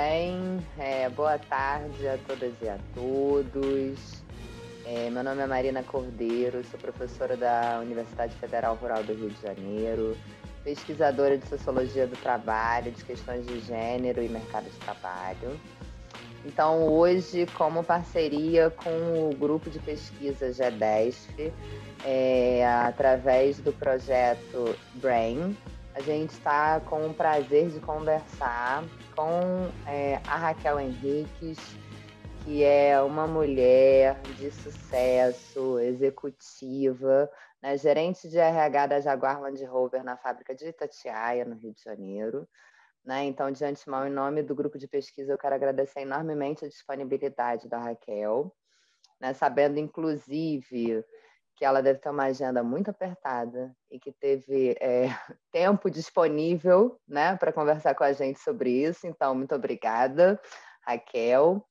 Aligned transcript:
bem? 0.00 0.58
É, 0.78 1.10
boa 1.10 1.38
tarde 1.38 2.08
a 2.08 2.16
todas 2.26 2.54
e 2.62 2.68
a 2.68 2.78
todos. 2.94 4.22
É, 4.86 5.10
meu 5.10 5.22
nome 5.22 5.42
é 5.42 5.46
Marina 5.46 5.82
Cordeiro, 5.82 6.64
sou 6.64 6.80
professora 6.80 7.36
da 7.36 7.80
Universidade 7.82 8.34
Federal 8.36 8.76
Rural 8.76 9.02
do 9.04 9.12
Rio 9.12 9.28
de 9.28 9.42
Janeiro, 9.42 10.16
pesquisadora 10.64 11.36
de 11.36 11.46
Sociologia 11.46 12.06
do 12.06 12.16
Trabalho, 12.16 12.90
de 12.90 13.04
questões 13.04 13.46
de 13.46 13.60
gênero 13.60 14.22
e 14.22 14.28
mercado 14.30 14.64
de 14.64 14.78
trabalho. 14.78 15.60
Então, 16.46 16.88
hoje, 16.88 17.46
como 17.54 17.84
parceria 17.84 18.70
com 18.70 19.28
o 19.28 19.34
grupo 19.34 19.68
de 19.68 19.78
pesquisa 19.80 20.50
GEDESF, 20.50 21.52
é, 22.06 22.66
através 22.66 23.60
do 23.60 23.70
projeto 23.70 24.74
BRAIN, 24.94 25.54
a 25.94 26.00
gente 26.00 26.30
está 26.30 26.80
com 26.80 27.06
o 27.06 27.12
prazer 27.12 27.68
de 27.68 27.80
conversar 27.80 28.82
com 29.14 29.70
é, 29.86 30.16
a 30.26 30.36
Raquel 30.36 30.80
Henriques, 30.80 31.58
que 32.44 32.64
é 32.64 33.00
uma 33.00 33.26
mulher 33.26 34.20
de 34.38 34.50
sucesso, 34.50 35.78
executiva, 35.78 37.30
né, 37.62 37.76
gerente 37.76 38.28
de 38.28 38.38
RH 38.38 38.86
da 38.86 39.00
Jaguar 39.00 39.40
Land 39.40 39.64
Rover 39.64 40.02
na 40.02 40.16
fábrica 40.16 40.54
de 40.54 40.66
Itatiaia, 40.66 41.44
no 41.44 41.54
Rio 41.54 41.72
de 41.72 41.82
Janeiro. 41.82 42.48
Né? 43.04 43.24
Então, 43.24 43.50
de 43.50 43.64
antemão, 43.64 44.06
em 44.06 44.10
nome 44.10 44.42
do 44.42 44.54
grupo 44.54 44.78
de 44.78 44.86
pesquisa, 44.86 45.32
eu 45.32 45.38
quero 45.38 45.54
agradecer 45.54 46.00
enormemente 46.00 46.64
a 46.64 46.68
disponibilidade 46.68 47.68
da 47.68 47.78
Raquel, 47.78 48.54
né? 49.20 49.32
sabendo, 49.32 49.78
inclusive, 49.78 51.04
que 51.60 51.64
ela 51.66 51.82
deve 51.82 51.98
ter 51.98 52.08
uma 52.08 52.24
agenda 52.24 52.62
muito 52.62 52.88
apertada 52.88 53.76
e 53.90 54.00
que 54.00 54.10
teve 54.10 54.78
é, 54.80 55.08
tempo 55.52 55.90
disponível 55.90 56.98
né, 57.06 57.36
para 57.36 57.52
conversar 57.52 57.94
com 57.94 58.02
a 58.02 58.14
gente 58.14 58.40
sobre 58.40 58.70
isso. 58.70 59.06
Então, 59.06 59.34
muito 59.34 59.54
obrigada, 59.54 60.40
Raquel. 60.80 61.62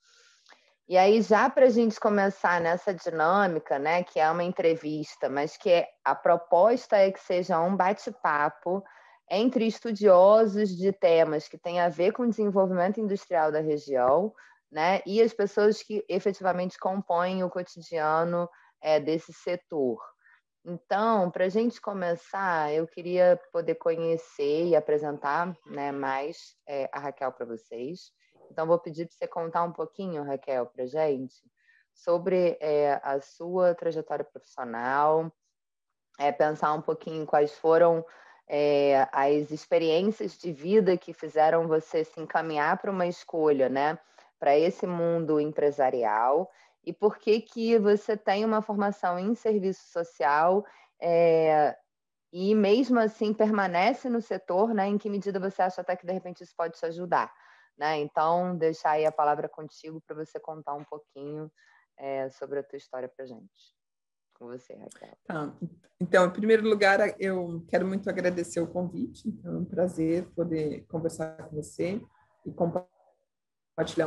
E 0.87 0.95
aí, 0.95 1.23
já 1.23 1.49
para 1.49 1.65
a 1.65 1.69
gente 1.71 1.99
começar 1.99 2.61
nessa 2.61 2.93
dinâmica, 2.93 3.79
né, 3.79 4.03
que 4.03 4.19
é 4.19 4.29
uma 4.29 4.43
entrevista, 4.43 5.27
mas 5.27 5.57
que 5.57 5.71
é, 5.71 5.87
a 6.05 6.13
proposta 6.13 6.95
é 6.95 7.11
que 7.11 7.19
seja 7.19 7.59
um 7.59 7.75
bate-papo 7.75 8.83
entre 9.27 9.65
estudiosos 9.65 10.69
de 10.69 10.91
temas 10.91 11.47
que 11.47 11.57
têm 11.57 11.79
a 11.79 11.89
ver 11.89 12.11
com 12.11 12.23
o 12.23 12.29
desenvolvimento 12.29 12.99
industrial 12.99 13.51
da 13.51 13.59
região, 13.59 14.31
né, 14.71 15.01
e 15.03 15.19
as 15.19 15.33
pessoas 15.33 15.81
que 15.81 16.05
efetivamente 16.07 16.77
compõem 16.77 17.43
o 17.43 17.49
cotidiano 17.49 18.47
é, 18.81 18.99
desse 18.99 19.33
setor. 19.33 19.99
Então, 20.65 21.31
para 21.31 21.45
a 21.45 21.49
gente 21.49 21.79
começar, 21.79 22.73
eu 22.73 22.85
queria 22.85 23.39
poder 23.51 23.75
conhecer 23.75 24.67
e 24.67 24.75
apresentar 24.75 25.55
né, 25.65 25.91
mais 25.91 26.55
é, 26.67 26.89
a 26.91 26.99
Raquel 26.99 27.31
para 27.31 27.45
vocês. 27.45 28.11
Então, 28.51 28.67
vou 28.67 28.77
pedir 28.77 29.07
para 29.07 29.15
você 29.15 29.27
contar 29.27 29.63
um 29.63 29.71
pouquinho, 29.71 30.23
Raquel, 30.23 30.65
para 30.65 30.83
a 30.83 30.87
gente, 30.87 31.35
sobre 31.93 32.57
é, 32.59 32.99
a 33.03 33.21
sua 33.21 33.73
trajetória 33.73 34.25
profissional, 34.25 35.31
é, 36.19 36.31
pensar 36.31 36.73
um 36.73 36.81
pouquinho 36.81 37.25
quais 37.25 37.53
foram 37.53 38.05
é, 38.47 39.07
as 39.11 39.51
experiências 39.51 40.37
de 40.37 40.51
vida 40.51 40.97
que 40.97 41.13
fizeram 41.13 41.67
você 41.67 42.03
se 42.03 42.19
encaminhar 42.19 42.77
para 42.77 42.91
uma 42.91 43.07
escolha, 43.07 43.69
né, 43.69 43.97
para 44.39 44.57
esse 44.57 44.87
mundo 44.87 45.39
empresarial 45.39 46.49
e 46.85 46.93
por 46.93 47.17
que 47.17 47.41
que 47.41 47.77
você 47.77 48.15
tem 48.15 48.45
uma 48.45 48.61
formação 48.61 49.19
em 49.19 49.35
serviço 49.35 49.91
social 49.91 50.65
é, 51.01 51.77
e 52.31 52.53
mesmo 52.55 52.99
assim 52.99 53.33
permanece 53.33 54.09
no 54.09 54.21
setor, 54.21 54.73
né? 54.73 54.87
Em 54.87 54.97
que 54.97 55.09
medida 55.09 55.39
você 55.39 55.61
acha 55.61 55.81
até 55.81 55.95
que 55.95 56.05
de 56.05 56.13
repente 56.13 56.43
isso 56.43 56.53
pode 56.55 56.77
te 56.77 56.85
ajudar, 56.85 57.33
né? 57.77 57.97
Então, 57.97 58.55
deixar 58.57 58.91
aí 58.91 59.05
a 59.05 59.11
palavra 59.11 59.49
contigo 59.49 60.01
para 60.05 60.15
você 60.15 60.39
contar 60.39 60.73
um 60.73 60.83
pouquinho 60.83 61.51
é, 61.97 62.29
sobre 62.29 62.59
a 62.59 62.63
tua 62.63 62.77
história 62.77 63.09
para 63.09 63.25
gente 63.25 63.79
com 64.39 64.47
você, 64.47 64.73
Raquel. 64.73 65.17
Tá. 65.25 65.53
Então, 65.99 66.25
em 66.27 66.31
primeiro 66.31 66.67
lugar, 66.67 66.99
eu 67.19 67.63
quero 67.67 67.85
muito 67.85 68.09
agradecer 68.09 68.61
o 68.61 68.67
convite. 68.67 69.37
É 69.43 69.49
um 69.49 69.65
prazer 69.65 70.25
poder 70.33 70.85
conversar 70.87 71.35
com 71.49 71.57
você 71.57 72.01
e 72.45 72.51
compartilhar 72.53 72.98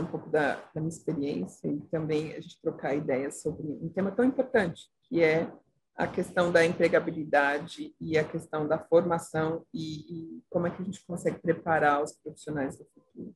um 0.01 0.07
pouco 0.07 0.29
da, 0.29 0.57
da 0.75 0.81
minha 0.81 0.89
experiência 0.89 1.69
e 1.69 1.81
também 1.91 2.33
a 2.33 2.41
gente 2.41 2.61
trocar 2.61 2.95
ideias 2.95 3.41
sobre 3.41 3.67
um 3.67 3.89
tema 3.89 4.11
tão 4.11 4.25
importante, 4.25 4.91
que 5.05 5.23
é 5.23 5.51
a 5.97 6.07
questão 6.07 6.51
da 6.51 6.65
empregabilidade 6.65 7.95
e 8.01 8.19
a 8.19 8.25
questão 8.25 8.67
da 8.67 8.79
formação 8.79 9.65
e, 9.73 10.37
e, 10.37 10.43
como 10.51 10.67
é 10.67 10.71
que 10.71 10.83
a 10.83 10.85
gente 10.85 11.05
consegue 11.07 11.39
preparar 11.39 12.03
os 12.03 12.13
profissionais 12.13 12.77
do 12.77 12.85
futuro. 12.87 13.35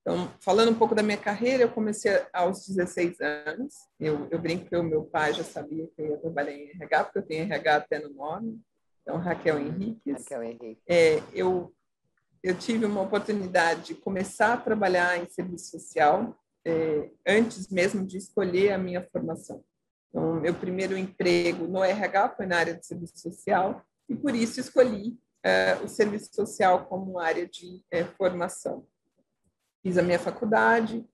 Então, 0.00 0.32
falando 0.40 0.70
um 0.70 0.78
pouco 0.78 0.94
da 0.94 1.02
minha 1.02 1.18
carreira, 1.18 1.64
eu 1.64 1.70
comecei 1.70 2.10
aos 2.32 2.66
16 2.66 3.20
anos. 3.20 3.74
Eu, 4.00 4.26
eu 4.30 4.38
brinco 4.38 4.66
que 4.66 4.76
o 4.76 4.82
meu 4.82 5.04
pai 5.04 5.34
já 5.34 5.44
sabia 5.44 5.86
que 5.86 6.00
eu 6.00 6.06
ia 6.06 6.18
trabalhar 6.18 6.52
em 6.52 6.70
RH, 6.70 7.04
porque 7.04 7.18
eu 7.18 7.26
tenho 7.26 7.44
RH 7.44 7.76
até 7.76 7.98
no 7.98 8.10
nome. 8.14 8.60
Então, 9.02 9.18
Raquel 9.18 9.58
Henrique. 9.58 10.12
Raquel 10.12 10.42
Henrique. 10.42 10.82
É, 10.88 11.22
eu, 11.32 11.74
eu 12.42 12.56
tive 12.56 12.84
uma 12.84 13.02
oportunidade 13.02 13.86
de 13.86 13.94
começar 13.94 14.54
a 14.54 14.56
trabalhar 14.56 15.18
em 15.18 15.28
serviço 15.28 15.70
social 15.70 16.36
é, 16.66 17.10
antes 17.26 17.68
mesmo 17.68 18.06
de 18.06 18.18
escolher 18.18 18.72
a 18.72 18.78
minha 18.78 19.06
formação. 19.10 19.64
Então, 20.08 20.40
meu 20.40 20.54
primeiro 20.54 20.96
emprego 20.96 21.66
no 21.66 21.82
RH 21.82 22.30
foi 22.30 22.46
na 22.46 22.58
área 22.58 22.74
de 22.74 22.86
serviço 22.86 23.18
social 23.18 23.82
e 24.08 24.14
por 24.14 24.34
isso 24.34 24.60
escolhi 24.60 25.18
é, 25.44 25.76
o 25.82 25.88
serviço 25.88 26.30
social 26.34 26.86
como 26.86 27.18
área 27.18 27.46
de 27.46 27.82
é, 27.90 28.04
formação 28.04 28.86
fiz 29.82 29.96
a 29.96 30.02
minha 30.02 30.18
faculdade, 30.18 31.06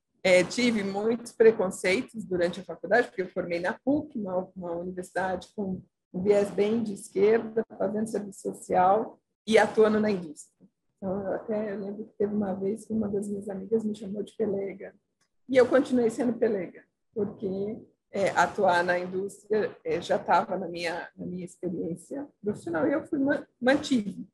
tive 0.48 0.82
muitos 0.82 1.32
preconceitos 1.32 2.24
durante 2.24 2.60
a 2.60 2.64
faculdade, 2.64 3.08
porque 3.08 3.22
eu 3.22 3.28
formei 3.28 3.60
na 3.60 3.78
PUC, 3.84 4.18
uma, 4.18 4.48
uma 4.56 4.72
universidade 4.72 5.48
com 5.54 5.82
um 6.12 6.22
viés 6.22 6.50
bem 6.50 6.82
de 6.82 6.94
esquerda, 6.94 7.64
fazendo 7.78 8.08
serviço 8.08 8.40
social 8.40 9.20
e 9.46 9.58
atuando 9.58 10.00
na 10.00 10.10
indústria. 10.10 10.66
Então, 11.04 11.20
eu 11.20 11.34
até 11.34 11.76
lembro 11.76 12.06
que 12.06 12.14
teve 12.16 12.34
uma 12.34 12.54
vez 12.54 12.86
que 12.86 12.92
uma 12.94 13.06
das 13.06 13.28
minhas 13.28 13.46
amigas 13.50 13.84
me 13.84 13.94
chamou 13.94 14.22
de 14.22 14.34
pelega. 14.34 14.94
E 15.46 15.54
eu 15.54 15.68
continuei 15.68 16.08
sendo 16.08 16.32
pelega, 16.32 16.82
porque 17.12 17.78
é, 18.10 18.30
atuar 18.30 18.82
na 18.82 18.98
indústria 18.98 19.76
é, 19.84 20.00
já 20.00 20.16
estava 20.16 20.56
na 20.56 20.66
minha, 20.66 21.06
na 21.14 21.26
minha 21.26 21.44
experiência 21.44 22.26
profissional 22.42 22.88
e 22.88 22.94
eu 22.94 23.04
fui 23.04 23.18
mantive. 23.60 24.26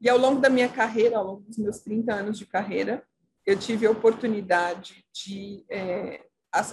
E 0.00 0.08
ao 0.08 0.16
longo 0.16 0.40
da 0.40 0.48
minha 0.48 0.66
carreira, 0.66 1.18
ao 1.18 1.26
longo 1.26 1.42
dos 1.42 1.58
meus 1.58 1.80
30 1.80 2.14
anos 2.14 2.38
de 2.38 2.46
carreira, 2.46 3.04
eu 3.44 3.58
tive 3.58 3.86
a 3.86 3.90
oportunidade 3.90 5.04
de 5.12 5.62
é, 5.68 6.24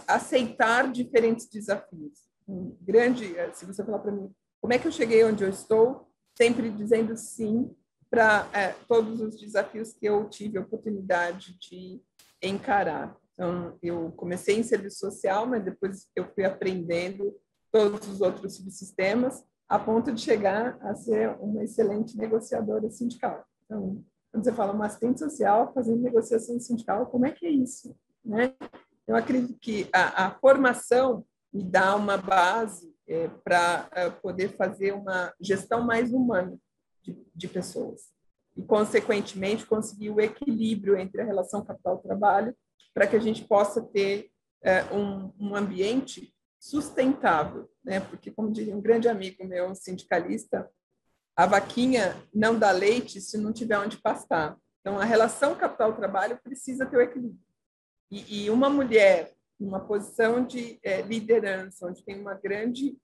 aceitar 0.07 0.89
diferentes 0.89 1.49
desafios. 1.49 2.19
Um 2.47 2.77
grande, 2.79 3.35
se 3.51 3.65
você 3.65 3.83
falar 3.83 3.99
para 3.99 4.13
mim, 4.13 4.33
como 4.61 4.71
é 4.71 4.79
que 4.79 4.87
eu 4.87 4.93
cheguei 4.93 5.25
onde 5.25 5.43
eu 5.43 5.49
estou, 5.49 6.07
sempre 6.37 6.69
dizendo 6.69 7.17
sim 7.17 7.75
para 8.11 8.45
é, 8.51 8.75
todos 8.89 9.21
os 9.21 9.39
desafios 9.39 9.93
que 9.93 10.05
eu 10.05 10.27
tive 10.27 10.57
a 10.57 10.61
oportunidade 10.61 11.57
de 11.57 12.01
encarar. 12.43 13.15
Então, 13.33 13.77
eu 13.81 14.11
comecei 14.17 14.59
em 14.59 14.63
serviço 14.63 14.99
social, 14.99 15.47
mas 15.47 15.63
depois 15.63 16.09
eu 16.13 16.27
fui 16.35 16.43
aprendendo 16.43 17.33
todos 17.71 18.05
os 18.09 18.19
outros 18.19 18.57
subsistemas, 18.57 19.45
a 19.69 19.79
ponto 19.79 20.11
de 20.11 20.19
chegar 20.19 20.77
a 20.81 20.93
ser 20.93 21.29
uma 21.39 21.63
excelente 21.63 22.17
negociadora 22.17 22.91
sindical. 22.91 23.45
Então, 23.63 24.03
quando 24.29 24.43
você 24.43 24.51
fala 24.51 24.73
uma 24.73 24.87
assistente 24.87 25.19
social 25.19 25.71
fazendo 25.73 26.01
negociação 26.01 26.59
sindical, 26.59 27.05
como 27.05 27.25
é 27.25 27.31
que 27.31 27.45
é 27.45 27.49
isso? 27.49 27.95
Né? 28.25 28.53
Eu 29.07 29.15
acredito 29.15 29.57
que 29.57 29.87
a, 29.93 30.25
a 30.25 30.31
formação 30.31 31.25
me 31.53 31.63
dá 31.63 31.95
uma 31.95 32.17
base 32.17 32.93
é, 33.07 33.29
para 33.41 33.87
é, 33.93 34.09
poder 34.09 34.49
fazer 34.57 34.93
uma 34.93 35.33
gestão 35.39 35.81
mais 35.81 36.11
humana 36.11 36.59
de, 37.01 37.17
de 37.35 37.47
pessoas 37.47 38.11
e, 38.55 38.61
consequentemente, 38.61 39.65
conseguir 39.65 40.09
o 40.09 40.19
equilíbrio 40.19 40.97
entre 40.97 41.21
a 41.21 41.25
relação 41.25 41.63
capital-trabalho 41.63 42.55
para 42.93 43.07
que 43.07 43.15
a 43.15 43.19
gente 43.19 43.45
possa 43.45 43.81
ter 43.81 44.29
é, 44.61 44.83
um, 44.93 45.33
um 45.39 45.55
ambiente 45.55 46.33
sustentável, 46.59 47.69
né? 47.83 47.99
Porque, 47.99 48.29
como 48.29 48.51
diria 48.51 48.75
um 48.75 48.81
grande 48.81 49.07
amigo 49.07 49.43
meu, 49.45 49.73
sindicalista, 49.73 50.69
a 51.35 51.45
vaquinha 51.45 52.15
não 52.33 52.57
dá 52.57 52.71
leite 52.71 53.21
se 53.21 53.37
não 53.37 53.53
tiver 53.53 53.79
onde 53.79 53.97
pastar. 53.97 54.57
Então, 54.81 54.99
a 54.99 55.05
relação 55.05 55.55
capital-trabalho 55.55 56.39
precisa 56.43 56.85
ter 56.85 56.97
o 56.97 57.01
equilíbrio. 57.01 57.39
E, 58.11 58.43
e 58.43 58.49
uma 58.49 58.69
mulher 58.69 59.33
numa 59.59 59.79
posição 59.79 60.43
de 60.43 60.79
é, 60.83 61.01
liderança, 61.01 61.87
onde 61.87 62.03
tem 62.03 62.19
uma 62.19 62.33
grande 62.33 62.97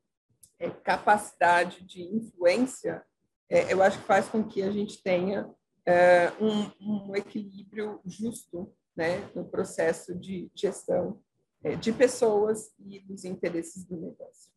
é, 0.59 0.69
capacidade 0.69 1.83
de 1.85 2.01
influência, 2.03 3.03
é, 3.49 3.71
eu 3.71 3.81
acho 3.81 3.99
que 3.99 4.05
faz 4.05 4.27
com 4.27 4.43
que 4.43 4.61
a 4.61 4.71
gente 4.71 5.01
tenha 5.01 5.49
é, 5.85 6.31
um, 6.41 7.09
um, 7.09 7.15
equilíbrio 7.15 8.01
justo 8.05 8.73
né, 8.95 9.29
no 9.33 9.45
processo 9.45 10.13
de 10.13 10.51
gestão 10.53 11.21
é, 11.63 11.75
de 11.75 11.93
pessoas 11.93 12.73
e 12.79 12.99
dos 12.99 13.23
interesses 13.23 13.85
do 13.85 13.95
negócio. 13.95 14.51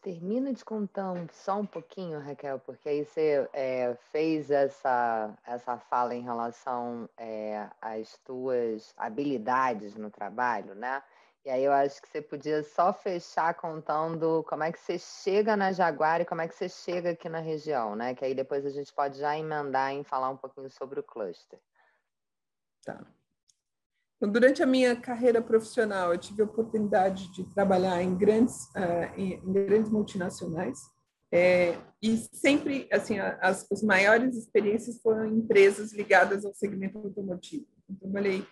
termina 0.00 0.52
de 0.52 0.64
contar 0.64 1.14
só 1.32 1.60
um 1.60 1.66
pouquinho, 1.66 2.20
Raquel, 2.20 2.58
porque 2.60 2.88
aí 2.88 3.04
você 3.04 3.48
é, 3.52 3.94
fez 4.10 4.50
essa, 4.50 5.36
essa 5.46 5.76
fala 5.78 6.14
em 6.14 6.22
relação 6.22 7.08
é, 7.16 7.68
às 7.80 8.16
tuas 8.24 8.94
habilidades 8.96 9.94
no 9.94 10.10
trabalho, 10.10 10.74
né? 10.74 11.02
E 11.44 11.48
aí 11.48 11.64
eu 11.64 11.72
acho 11.72 12.02
que 12.02 12.08
você 12.08 12.20
podia 12.20 12.62
só 12.62 12.92
fechar 12.92 13.54
contando 13.54 14.44
como 14.46 14.62
é 14.62 14.70
que 14.70 14.78
você 14.78 14.98
chega 14.98 15.56
na 15.56 15.72
Jaguar 15.72 16.20
e 16.20 16.26
como 16.26 16.42
é 16.42 16.48
que 16.48 16.54
você 16.54 16.68
chega 16.68 17.10
aqui 17.10 17.30
na 17.30 17.40
região, 17.40 17.96
né? 17.96 18.14
Que 18.14 18.24
aí 18.24 18.34
depois 18.34 18.66
a 18.66 18.70
gente 18.70 18.92
pode 18.92 19.18
já 19.18 19.38
emendar 19.38 19.92
em 19.92 20.04
falar 20.04 20.28
um 20.28 20.36
pouquinho 20.36 20.70
sobre 20.70 21.00
o 21.00 21.02
cluster. 21.02 21.58
Tá. 22.84 23.06
Então, 24.16 24.30
durante 24.30 24.62
a 24.62 24.66
minha 24.66 24.94
carreira 24.94 25.40
profissional, 25.40 26.12
eu 26.12 26.18
tive 26.18 26.42
a 26.42 26.44
oportunidade 26.44 27.32
de 27.32 27.42
trabalhar 27.54 28.02
em 28.02 28.14
grandes, 28.14 28.66
uh, 28.76 29.10
em, 29.16 29.32
em, 29.32 29.52
grandes 29.52 29.90
multinacionais. 29.90 30.78
É, 31.32 31.78
e 32.02 32.18
sempre, 32.34 32.86
assim, 32.92 33.18
as, 33.18 33.66
as 33.72 33.82
maiores 33.82 34.36
experiências 34.36 35.00
foram 35.00 35.24
em 35.24 35.38
empresas 35.38 35.94
ligadas 35.94 36.44
ao 36.44 36.52
segmento 36.52 36.98
automotivo. 36.98 37.66
Eu 37.88 37.96
trabalhei 37.96 38.46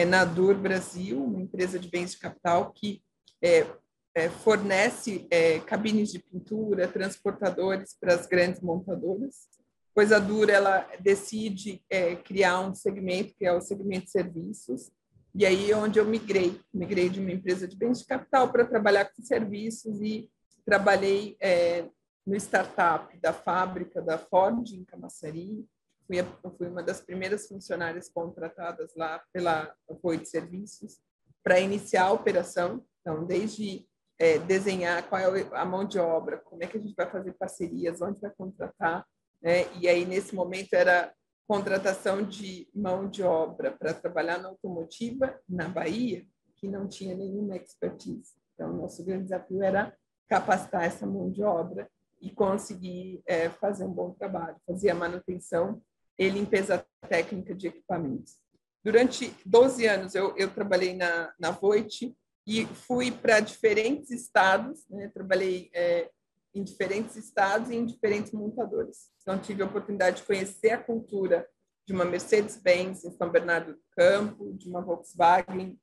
é, 0.00 0.04
na 0.06 0.24
Dur 0.24 0.54
Brasil, 0.54 1.22
uma 1.22 1.42
empresa 1.42 1.78
de 1.78 1.86
bens 1.88 2.12
de 2.12 2.18
capital 2.18 2.72
que 2.72 3.02
é, 3.42 3.66
é, 4.14 4.30
fornece 4.30 5.26
é, 5.30 5.60
cabines 5.60 6.10
de 6.10 6.18
pintura, 6.18 6.88
transportadores 6.88 7.94
para 8.00 8.14
as 8.14 8.26
grandes 8.26 8.62
montadoras. 8.62 9.48
Pois 9.94 10.10
a 10.10 10.18
Dur 10.18 10.48
ela 10.48 10.88
decide 11.00 11.84
é, 11.90 12.16
criar 12.16 12.60
um 12.60 12.74
segmento 12.74 13.34
que 13.36 13.44
é 13.44 13.52
o 13.52 13.60
segmento 13.60 14.06
de 14.06 14.12
serviços, 14.12 14.90
e 15.34 15.44
aí 15.44 15.70
é 15.70 15.76
onde 15.76 15.98
eu 15.98 16.06
migrei, 16.06 16.58
migrei 16.72 17.10
de 17.10 17.20
uma 17.20 17.30
empresa 17.30 17.68
de 17.68 17.76
bens 17.76 18.00
de 18.00 18.06
capital 18.06 18.50
para 18.50 18.64
trabalhar 18.64 19.04
com 19.04 19.22
serviços 19.22 20.00
e 20.00 20.30
trabalhei 20.64 21.36
é, 21.40 21.84
no 22.26 22.34
startup 22.36 23.14
da 23.18 23.34
fábrica 23.34 24.00
da 24.00 24.16
Ford 24.16 24.66
em 24.72 24.82
Camaçari. 24.82 25.64
Fui, 26.10 26.18
fui 26.58 26.66
uma 26.66 26.82
das 26.82 27.00
primeiras 27.00 27.46
funcionárias 27.46 28.08
contratadas 28.08 28.90
lá 28.96 29.22
pela 29.32 29.72
apoio 29.88 30.18
de 30.18 30.28
serviços 30.28 30.98
para 31.40 31.60
iniciar 31.60 32.06
a 32.06 32.12
operação. 32.12 32.84
Então, 33.00 33.24
desde 33.24 33.86
é, 34.18 34.36
desenhar 34.36 35.08
qual 35.08 35.36
é 35.36 35.48
a 35.52 35.64
mão 35.64 35.84
de 35.84 36.00
obra, 36.00 36.38
como 36.38 36.64
é 36.64 36.66
que 36.66 36.76
a 36.76 36.80
gente 36.80 36.96
vai 36.96 37.08
fazer 37.08 37.32
parcerias, 37.34 38.02
onde 38.02 38.20
vai 38.20 38.32
contratar, 38.32 39.06
né? 39.40 39.72
E 39.78 39.88
aí 39.88 40.04
nesse 40.04 40.34
momento 40.34 40.74
era 40.74 41.14
contratação 41.46 42.24
de 42.24 42.68
mão 42.74 43.08
de 43.08 43.22
obra 43.22 43.70
para 43.70 43.94
trabalhar 43.94 44.38
na 44.38 44.48
automotiva 44.48 45.40
na 45.48 45.68
Bahia, 45.68 46.26
que 46.56 46.66
não 46.66 46.88
tinha 46.88 47.14
nenhuma 47.14 47.56
expertise. 47.56 48.34
Então, 48.54 48.72
nosso 48.72 49.04
grande 49.04 49.24
desafio 49.24 49.62
era 49.62 49.96
capacitar 50.28 50.82
essa 50.82 51.06
mão 51.06 51.30
de 51.30 51.44
obra 51.44 51.88
e 52.20 52.32
conseguir 52.32 53.22
é, 53.24 53.48
fazer 53.48 53.84
um 53.84 53.92
bom 53.92 54.10
trabalho, 54.10 54.56
fazer 54.66 54.90
a 54.90 54.94
manutenção 54.94 55.80
e 56.20 56.28
limpeza 56.28 56.86
técnica 57.08 57.54
de 57.54 57.68
equipamentos. 57.68 58.36
Durante 58.84 59.34
12 59.46 59.86
anos, 59.86 60.14
eu, 60.14 60.36
eu 60.36 60.50
trabalhei 60.50 60.94
na, 60.94 61.32
na 61.40 61.50
Voit 61.50 62.14
e 62.46 62.66
fui 62.66 63.10
para 63.10 63.40
diferentes 63.40 64.10
estados, 64.10 64.86
né? 64.90 65.08
trabalhei 65.08 65.70
é, 65.74 66.10
em 66.54 66.62
diferentes 66.62 67.16
estados 67.16 67.70
e 67.70 67.74
em 67.74 67.86
diferentes 67.86 68.32
montadores. 68.32 69.10
Então, 69.22 69.38
tive 69.38 69.62
a 69.62 69.66
oportunidade 69.66 70.18
de 70.18 70.24
conhecer 70.24 70.72
a 70.72 70.82
cultura 70.82 71.48
de 71.86 71.94
uma 71.94 72.04
Mercedes-Benz 72.04 73.02
em 73.02 73.12
São 73.12 73.30
Bernardo 73.30 73.72
do 73.72 73.82
Campo, 73.96 74.52
de 74.52 74.68
uma 74.68 74.82
Volkswagen 74.82 75.80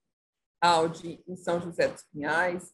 Audi 0.62 1.24
em 1.28 1.36
São 1.36 1.60
José 1.60 1.88
dos 1.88 2.04
Pinhais, 2.04 2.72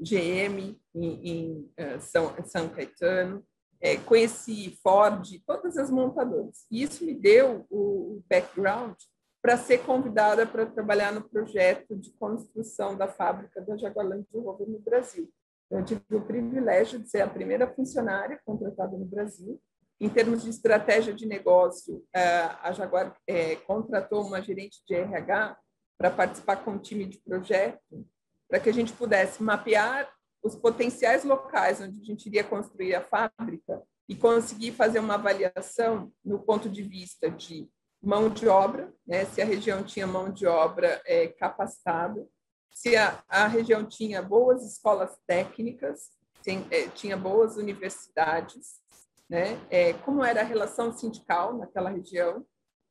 GM 0.00 0.80
em, 0.94 1.28
em 1.28 1.72
uh, 1.78 2.00
São, 2.00 2.34
São 2.46 2.68
Caetano, 2.70 3.46
é, 3.84 3.98
conheci 3.98 4.78
Ford, 4.82 5.22
todas 5.46 5.76
as 5.76 5.90
montadoras. 5.90 6.64
E 6.70 6.82
isso 6.82 7.04
me 7.04 7.12
deu 7.12 7.66
o, 7.68 8.16
o 8.16 8.24
background 8.30 8.96
para 9.42 9.58
ser 9.58 9.84
convidada 9.84 10.46
para 10.46 10.64
trabalhar 10.64 11.12
no 11.12 11.28
projeto 11.28 11.94
de 11.94 12.10
construção 12.12 12.96
da 12.96 13.06
fábrica 13.06 13.60
da 13.60 13.76
Jaguar 13.76 14.06
Land 14.06 14.26
Rover 14.32 14.66
no 14.66 14.78
Brasil. 14.78 15.30
Eu 15.70 15.84
tive 15.84 16.00
o 16.12 16.22
privilégio 16.22 16.98
de 16.98 17.10
ser 17.10 17.20
a 17.20 17.28
primeira 17.28 17.66
funcionária 17.66 18.40
contratada 18.46 18.96
no 18.96 19.04
Brasil. 19.04 19.60
Em 20.00 20.08
termos 20.08 20.42
de 20.42 20.48
estratégia 20.48 21.12
de 21.12 21.26
negócio, 21.26 22.02
é, 22.14 22.24
a 22.62 22.72
Jaguar 22.72 23.14
é, 23.26 23.56
contratou 23.56 24.26
uma 24.26 24.40
gerente 24.40 24.82
de 24.86 24.94
RH 24.94 25.58
para 25.98 26.10
participar 26.10 26.56
com 26.64 26.70
um 26.70 26.78
time 26.78 27.04
de 27.04 27.18
projeto, 27.18 28.06
para 28.48 28.58
que 28.58 28.70
a 28.70 28.72
gente 28.72 28.94
pudesse 28.94 29.42
mapear 29.42 30.10
os 30.44 30.54
potenciais 30.54 31.24
locais 31.24 31.80
onde 31.80 32.00
a 32.00 32.04
gente 32.04 32.26
iria 32.26 32.44
construir 32.44 32.94
a 32.94 33.00
fábrica 33.00 33.82
e 34.06 34.14
conseguir 34.14 34.72
fazer 34.72 34.98
uma 34.98 35.14
avaliação 35.14 36.12
no 36.22 36.38
ponto 36.38 36.68
de 36.68 36.82
vista 36.82 37.30
de 37.30 37.66
mão 38.02 38.28
de 38.28 38.46
obra, 38.46 38.92
né, 39.06 39.24
se 39.24 39.40
a 39.40 39.46
região 39.46 39.82
tinha 39.82 40.06
mão 40.06 40.30
de 40.30 40.46
obra 40.46 41.00
é, 41.06 41.28
capacitada, 41.28 42.28
se 42.74 42.94
a, 42.96 43.24
a 43.26 43.46
região 43.46 43.86
tinha 43.86 44.20
boas 44.20 44.62
escolas 44.62 45.16
técnicas, 45.26 46.10
tem, 46.42 46.66
é, 46.70 46.88
tinha 46.88 47.16
boas 47.16 47.56
universidades, 47.56 48.82
né? 49.30 49.58
É, 49.70 49.94
como 49.94 50.22
era 50.22 50.42
a 50.42 50.44
relação 50.44 50.92
sindical 50.92 51.56
naquela 51.56 51.88
região 51.88 52.44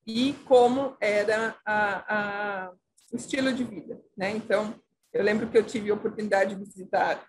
e 0.07 0.33
como 0.45 0.97
era 1.00 1.55
a, 1.63 2.15
a, 2.15 2.71
o 3.11 3.15
estilo 3.15 3.53
de 3.53 3.63
vida. 3.63 4.01
Né? 4.17 4.31
Então, 4.31 4.73
eu 5.13 5.23
lembro 5.23 5.47
que 5.47 5.57
eu 5.57 5.63
tive 5.63 5.91
a 5.91 5.94
oportunidade 5.94 6.55
de 6.55 6.65
visitar 6.65 7.23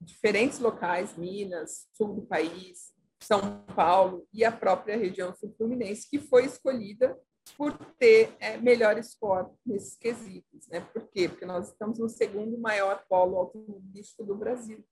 diferentes 0.00 0.58
locais, 0.58 1.16
Minas, 1.16 1.88
sul 1.92 2.14
do 2.14 2.22
país, 2.22 2.92
São 3.22 3.64
Paulo 3.74 4.26
e 4.32 4.44
a 4.44 4.52
própria 4.52 4.96
região 4.96 5.34
sul-fluminense, 5.34 6.08
que 6.08 6.18
foi 6.18 6.44
escolhida 6.44 7.18
por 7.56 7.72
ter 7.98 8.34
é, 8.40 8.56
melhor 8.56 9.02
score 9.02 9.48
nesses 9.64 9.96
quesitos. 9.96 10.66
Né? 10.68 10.80
Por 10.80 11.08
quê? 11.08 11.28
Porque 11.28 11.46
nós 11.46 11.68
estamos 11.68 11.98
no 11.98 12.08
segundo 12.08 12.58
maior 12.58 13.04
polo 13.08 13.36
automobilístico 13.36 14.24
do 14.24 14.34
Brasil, 14.34 14.84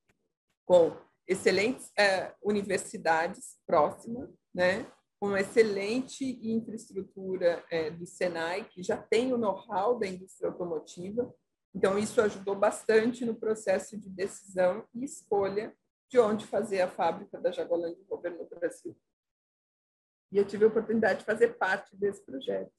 com 0.65 0.97
excelentes 1.27 1.91
é, 1.99 2.35
universidades 2.43 3.57
próximas, 3.67 4.31
né? 4.55 4.87
uma 5.21 5.41
excelente 5.41 6.39
infraestrutura 6.43 7.65
é, 7.71 7.91
do 7.91 8.07
Senai, 8.07 8.65
que 8.69 8.83
já 8.83 8.97
tem 8.97 9.33
o 9.33 9.39
know-how 9.39 9.99
da 9.99 10.07
indústria 10.07 10.51
automotiva. 10.51 11.33
Então, 11.75 11.99
isso 11.99 12.21
ajudou 12.21 12.55
bastante 12.55 13.25
no 13.25 13.35
processo 13.35 13.99
de 13.99 14.09
decisão 14.09 14.87
e 14.95 15.05
escolha 15.05 15.75
de 16.09 16.19
onde 16.19 16.47
fazer 16.47 16.81
a 16.81 16.89
fábrica 16.89 17.41
da 17.41 17.51
Jaguar 17.51 17.93
Rover 18.09 18.39
no 18.39 18.47
Brasil. 18.47 18.97
E 20.31 20.37
eu 20.37 20.45
tive 20.45 20.65
a 20.65 20.69
oportunidade 20.69 21.21
de 21.21 21.25
fazer 21.25 21.57
parte 21.59 21.97
desse 21.97 22.25
projeto 22.25 22.73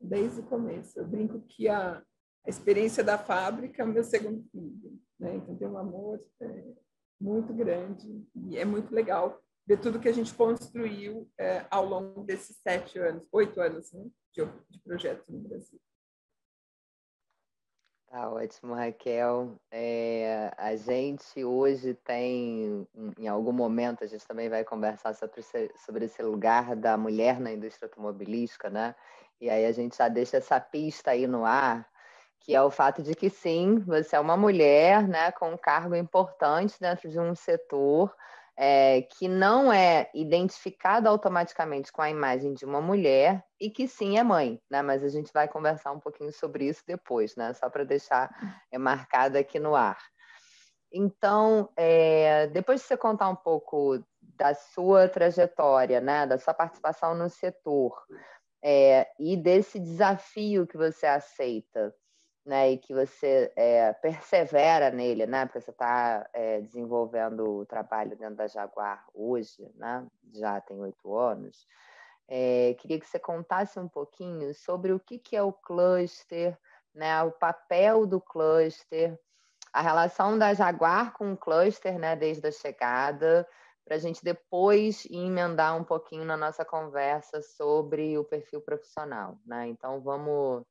desde 0.00 0.40
o 0.40 0.46
começo. 0.46 0.98
Eu 0.98 1.06
brinco 1.06 1.40
que 1.40 1.68
a, 1.68 2.02
a 2.44 2.50
experiência 2.50 3.02
da 3.02 3.16
fábrica 3.16 3.82
é 3.82 3.84
o 3.84 3.88
meu 3.88 4.04
segundo 4.04 4.42
filho. 4.50 5.00
Né? 5.18 5.36
Então, 5.36 5.56
tem 5.56 5.68
um 5.68 5.78
amor 5.78 6.22
é, 6.40 6.74
muito 7.18 7.54
grande 7.54 8.26
e 8.34 8.58
é 8.58 8.64
muito 8.64 8.94
legal 8.94 9.42
ver 9.66 9.80
tudo 9.80 9.98
que 9.98 10.08
a 10.08 10.12
gente 10.12 10.34
construiu 10.34 11.30
é, 11.38 11.66
ao 11.70 11.86
longo 11.86 12.22
desses 12.24 12.58
sete 12.58 12.98
anos, 12.98 13.26
oito 13.32 13.60
anos 13.60 13.90
né, 13.92 14.04
de, 14.32 14.44
de 14.68 14.78
projeto 14.80 15.24
no 15.30 15.38
Brasil. 15.40 15.80
Tá 18.14 18.30
ótimo, 18.30 18.74
Raquel. 18.74 19.56
É, 19.72 20.48
a 20.56 20.76
gente 20.76 21.44
hoje 21.44 21.94
tem, 21.94 22.86
em 23.18 23.26
algum 23.26 23.50
momento, 23.50 24.04
a 24.04 24.06
gente 24.06 24.24
também 24.24 24.48
vai 24.48 24.62
conversar 24.62 25.14
sobre 25.14 25.42
sobre 25.84 26.04
esse 26.04 26.22
lugar 26.22 26.76
da 26.76 26.96
mulher 26.96 27.40
na 27.40 27.50
indústria 27.50 27.86
automobilística, 27.88 28.70
né? 28.70 28.94
E 29.40 29.50
aí 29.50 29.66
a 29.66 29.72
gente 29.72 29.96
já 29.96 30.06
deixa 30.06 30.36
essa 30.36 30.60
pista 30.60 31.10
aí 31.10 31.26
no 31.26 31.44
ar, 31.44 31.88
que 32.38 32.54
é 32.54 32.62
o 32.62 32.70
fato 32.70 33.02
de 33.02 33.16
que 33.16 33.28
sim, 33.28 33.80
você 33.80 34.14
é 34.14 34.20
uma 34.20 34.36
mulher, 34.36 35.08
né, 35.08 35.32
com 35.32 35.50
um 35.50 35.56
cargo 35.56 35.96
importante 35.96 36.78
dentro 36.78 37.10
de 37.10 37.18
um 37.18 37.34
setor 37.34 38.14
é, 38.56 39.02
que 39.02 39.26
não 39.26 39.72
é 39.72 40.10
identificado 40.14 41.08
automaticamente 41.08 41.92
com 41.92 42.00
a 42.00 42.10
imagem 42.10 42.54
de 42.54 42.64
uma 42.64 42.80
mulher 42.80 43.44
e 43.60 43.68
que 43.70 43.88
sim 43.88 44.18
é 44.18 44.22
mãe, 44.22 44.60
né? 44.70 44.82
Mas 44.82 45.02
a 45.02 45.08
gente 45.08 45.32
vai 45.32 45.48
conversar 45.48 45.92
um 45.92 46.00
pouquinho 46.00 46.32
sobre 46.32 46.66
isso 46.66 46.82
depois, 46.86 47.34
né? 47.36 47.52
Só 47.54 47.68
para 47.68 47.84
deixar 47.84 48.30
é, 48.70 48.78
marcado 48.78 49.36
aqui 49.36 49.58
no 49.58 49.74
ar. 49.74 49.98
Então, 50.92 51.68
é, 51.76 52.46
depois 52.48 52.80
de 52.80 52.86
você 52.86 52.96
contar 52.96 53.28
um 53.28 53.34
pouco 53.34 54.00
da 54.22 54.54
sua 54.54 55.08
trajetória, 55.08 56.00
né, 56.00 56.24
da 56.24 56.38
sua 56.38 56.54
participação 56.54 57.16
no 57.16 57.28
setor 57.28 58.00
é, 58.62 59.08
e 59.18 59.36
desse 59.36 59.80
desafio 59.80 60.66
que 60.66 60.76
você 60.76 61.06
aceita 61.06 61.92
né, 62.44 62.72
e 62.72 62.78
que 62.78 62.92
você 62.92 63.52
é, 63.56 63.92
persevera 63.94 64.90
nele, 64.90 65.26
né, 65.26 65.46
porque 65.46 65.60
você 65.60 65.70
está 65.70 66.28
é, 66.32 66.60
desenvolvendo 66.60 67.58
o 67.58 67.66
trabalho 67.66 68.16
dentro 68.16 68.36
da 68.36 68.46
Jaguar 68.46 69.04
hoje, 69.14 69.70
né, 69.76 70.06
já 70.32 70.60
tem 70.60 70.78
oito 70.80 71.16
anos, 71.16 71.66
é, 72.28 72.74
queria 72.78 73.00
que 73.00 73.06
você 73.06 73.18
contasse 73.18 73.78
um 73.78 73.88
pouquinho 73.88 74.54
sobre 74.54 74.92
o 74.92 75.00
que, 75.00 75.18
que 75.18 75.36
é 75.36 75.42
o 75.42 75.52
cluster, 75.52 76.58
né, 76.94 77.22
o 77.22 77.32
papel 77.32 78.06
do 78.06 78.20
cluster, 78.20 79.18
a 79.72 79.80
relação 79.80 80.38
da 80.38 80.54
Jaguar 80.54 81.12
com 81.14 81.32
o 81.32 81.36
cluster, 81.36 81.98
né, 81.98 82.14
desde 82.14 82.46
a 82.46 82.52
chegada, 82.52 83.46
para 83.84 83.96
a 83.96 83.98
gente 83.98 84.24
depois 84.24 85.06
emendar 85.10 85.76
um 85.76 85.84
pouquinho 85.84 86.24
na 86.24 86.36
nossa 86.36 86.64
conversa 86.64 87.42
sobre 87.42 88.16
o 88.16 88.24
perfil 88.24 88.60
profissional, 88.62 89.38
né? 89.44 89.66
Então 89.68 90.00
vamos 90.00 90.64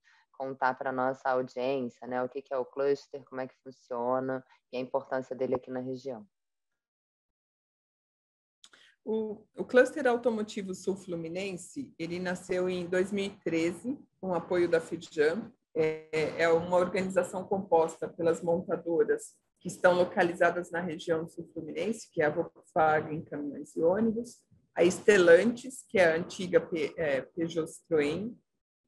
contar 0.43 0.73
para 0.77 0.91
nossa 0.91 1.29
audiência, 1.29 2.05
né, 2.05 2.21
o 2.21 2.27
que, 2.27 2.41
que 2.41 2.53
é 2.53 2.57
o 2.57 2.65
cluster, 2.65 3.23
como 3.23 3.39
é 3.39 3.47
que 3.47 3.55
funciona 3.63 4.43
e 4.71 4.77
a 4.77 4.79
importância 4.79 5.33
dele 5.35 5.55
aqui 5.55 5.71
na 5.71 5.79
região. 5.79 6.27
O, 9.05 9.45
o 9.57 9.65
Cluster 9.65 10.07
Automotivo 10.07 10.73
Sul 10.73 10.95
Fluminense, 10.95 11.93
ele 11.99 12.19
nasceu 12.19 12.69
em 12.69 12.85
2013, 12.87 13.99
com 14.19 14.33
apoio 14.33 14.69
da 14.69 14.79
FIDJAM. 14.79 15.51
É, 15.75 16.43
é 16.43 16.49
uma 16.49 16.77
organização 16.77 17.43
composta 17.43 18.07
pelas 18.07 18.41
montadoras 18.41 19.33
que 19.59 19.67
estão 19.67 19.93
localizadas 19.93 20.71
na 20.71 20.79
região 20.79 21.27
sul 21.27 21.49
fluminense, 21.53 22.09
que 22.11 22.21
é 22.21 22.25
a 22.25 22.29
Volkswagen 22.29 23.23
Caminhões 23.23 23.75
e 23.75 23.81
Ônibus, 23.81 24.41
a 24.75 24.83
Stellantis, 24.85 25.83
que 25.89 25.97
é 25.97 26.13
a 26.13 26.15
antiga 26.15 26.65
é, 26.97 27.21
Peugeot 27.21 27.65
Citroën, 27.65 28.33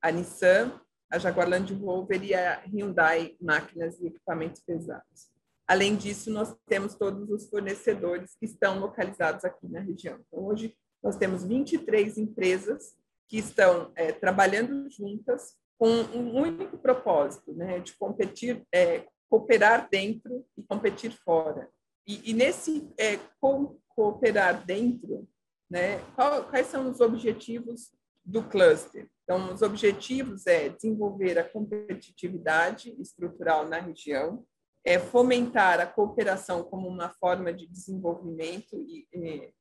a 0.01 0.12
Nissan, 0.12 0.79
a 1.15 1.17
Jaguar 1.17 1.48
Land 1.48 1.74
Rover 1.74 2.22
e 2.24 2.34
a 2.34 2.62
Hyundai 2.65 3.38
Máquinas 3.39 3.98
e 4.01 4.07
Equipamentos 4.07 4.62
Pesados. 4.62 5.31
Além 5.65 5.95
disso, 5.95 6.29
nós 6.29 6.53
temos 6.67 6.95
todos 6.95 7.29
os 7.29 7.50
fornecedores 7.50 8.36
que 8.38 8.45
estão 8.45 8.79
localizados 8.79 9.45
aqui 9.45 9.65
na 9.67 9.79
região. 9.79 10.19
Então, 10.27 10.45
hoje, 10.45 10.75
nós 11.01 11.15
temos 11.15 11.45
23 11.45 12.17
empresas 12.17 12.95
que 13.29 13.38
estão 13.38 13.91
é, 13.95 14.12
trabalhando 14.12 14.89
juntas 14.91 15.55
com 15.79 15.88
um 15.89 16.36
único 16.36 16.77
propósito, 16.77 17.53
né, 17.53 17.79
de 17.79 17.93
competir, 17.93 18.65
é, 18.74 19.07
cooperar 19.29 19.88
dentro 19.89 20.45
e 20.57 20.63
competir 20.63 21.12
fora. 21.24 21.69
E, 22.05 22.29
e 22.29 22.34
nesse 22.34 22.91
é, 22.98 23.17
co 23.39 23.79
cooperar 23.88 24.65
dentro, 24.65 25.25
né, 25.69 26.00
qual, 26.13 26.43
quais 26.43 26.67
são 26.67 26.91
os 26.91 27.00
objetivos 27.00 27.93
do 28.25 28.44
cluster? 28.44 29.08
Então, 29.24 29.53
os 29.53 29.62
objetivos 29.62 30.46
é 30.48 30.70
desenvolver 30.70 31.38
a 31.38 31.44
competitividade 31.48 32.96
estrutural 33.00 33.67
na 33.67 33.79
região, 33.79 34.46
é 34.84 35.00
fomentar 35.00 35.79
a 35.79 35.88
cooperação 35.88 36.63
como 36.63 36.88
uma 36.88 37.10
forma 37.10 37.51
de 37.51 37.67
desenvolvimento 37.67 38.75
e, 38.88 39.08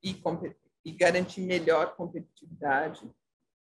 e, 0.02 0.22
e, 0.84 0.92
garantir 0.92 1.40
melhor 1.40 1.96
competitividade, 1.96 3.10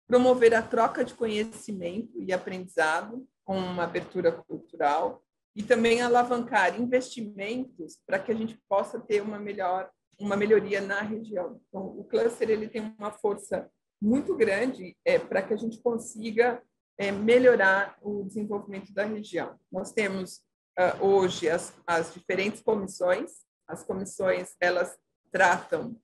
promover 0.07 0.55
a 0.55 0.61
troca 0.61 1.03
de 1.03 1.13
conhecimento 1.13 2.21
e 2.21 2.31
aprendizado 2.31 3.27
com 3.43 3.57
uma 3.57 3.83
abertura 3.83 4.31
cultural 4.31 5.21
e 5.53 5.63
também 5.63 6.01
alavancar 6.01 6.79
investimentos 6.79 7.99
para 8.07 8.19
que 8.19 8.31
a 8.31 8.35
gente 8.35 8.57
possa 8.69 8.99
ter 8.99 9.21
uma 9.21 9.37
melhor 9.37 9.91
uma 10.19 10.35
melhoria 10.35 10.81
na 10.81 11.01
região. 11.01 11.61
Então, 11.67 11.85
o 11.97 12.03
cluster 12.03 12.49
ele 12.49 12.67
tem 12.67 12.93
uma 12.99 13.11
força 13.11 13.71
muito 14.01 14.35
grande 14.35 14.95
é, 15.03 15.19
para 15.19 15.41
que 15.41 15.53
a 15.53 15.57
gente 15.57 15.79
consiga 15.79 16.61
é, 16.97 17.11
melhorar 17.11 17.97
o 18.01 18.23
desenvolvimento 18.23 18.93
da 18.93 19.05
região. 19.05 19.57
Nós 19.71 19.91
temos 19.91 20.41
uh, 20.77 21.05
hoje 21.05 21.49
as, 21.49 21.73
as 21.85 22.13
diferentes 22.13 22.61
comissões. 22.61 23.31
As 23.67 23.83
comissões 23.83 24.55
elas 24.59 24.97
tratam 25.31 25.95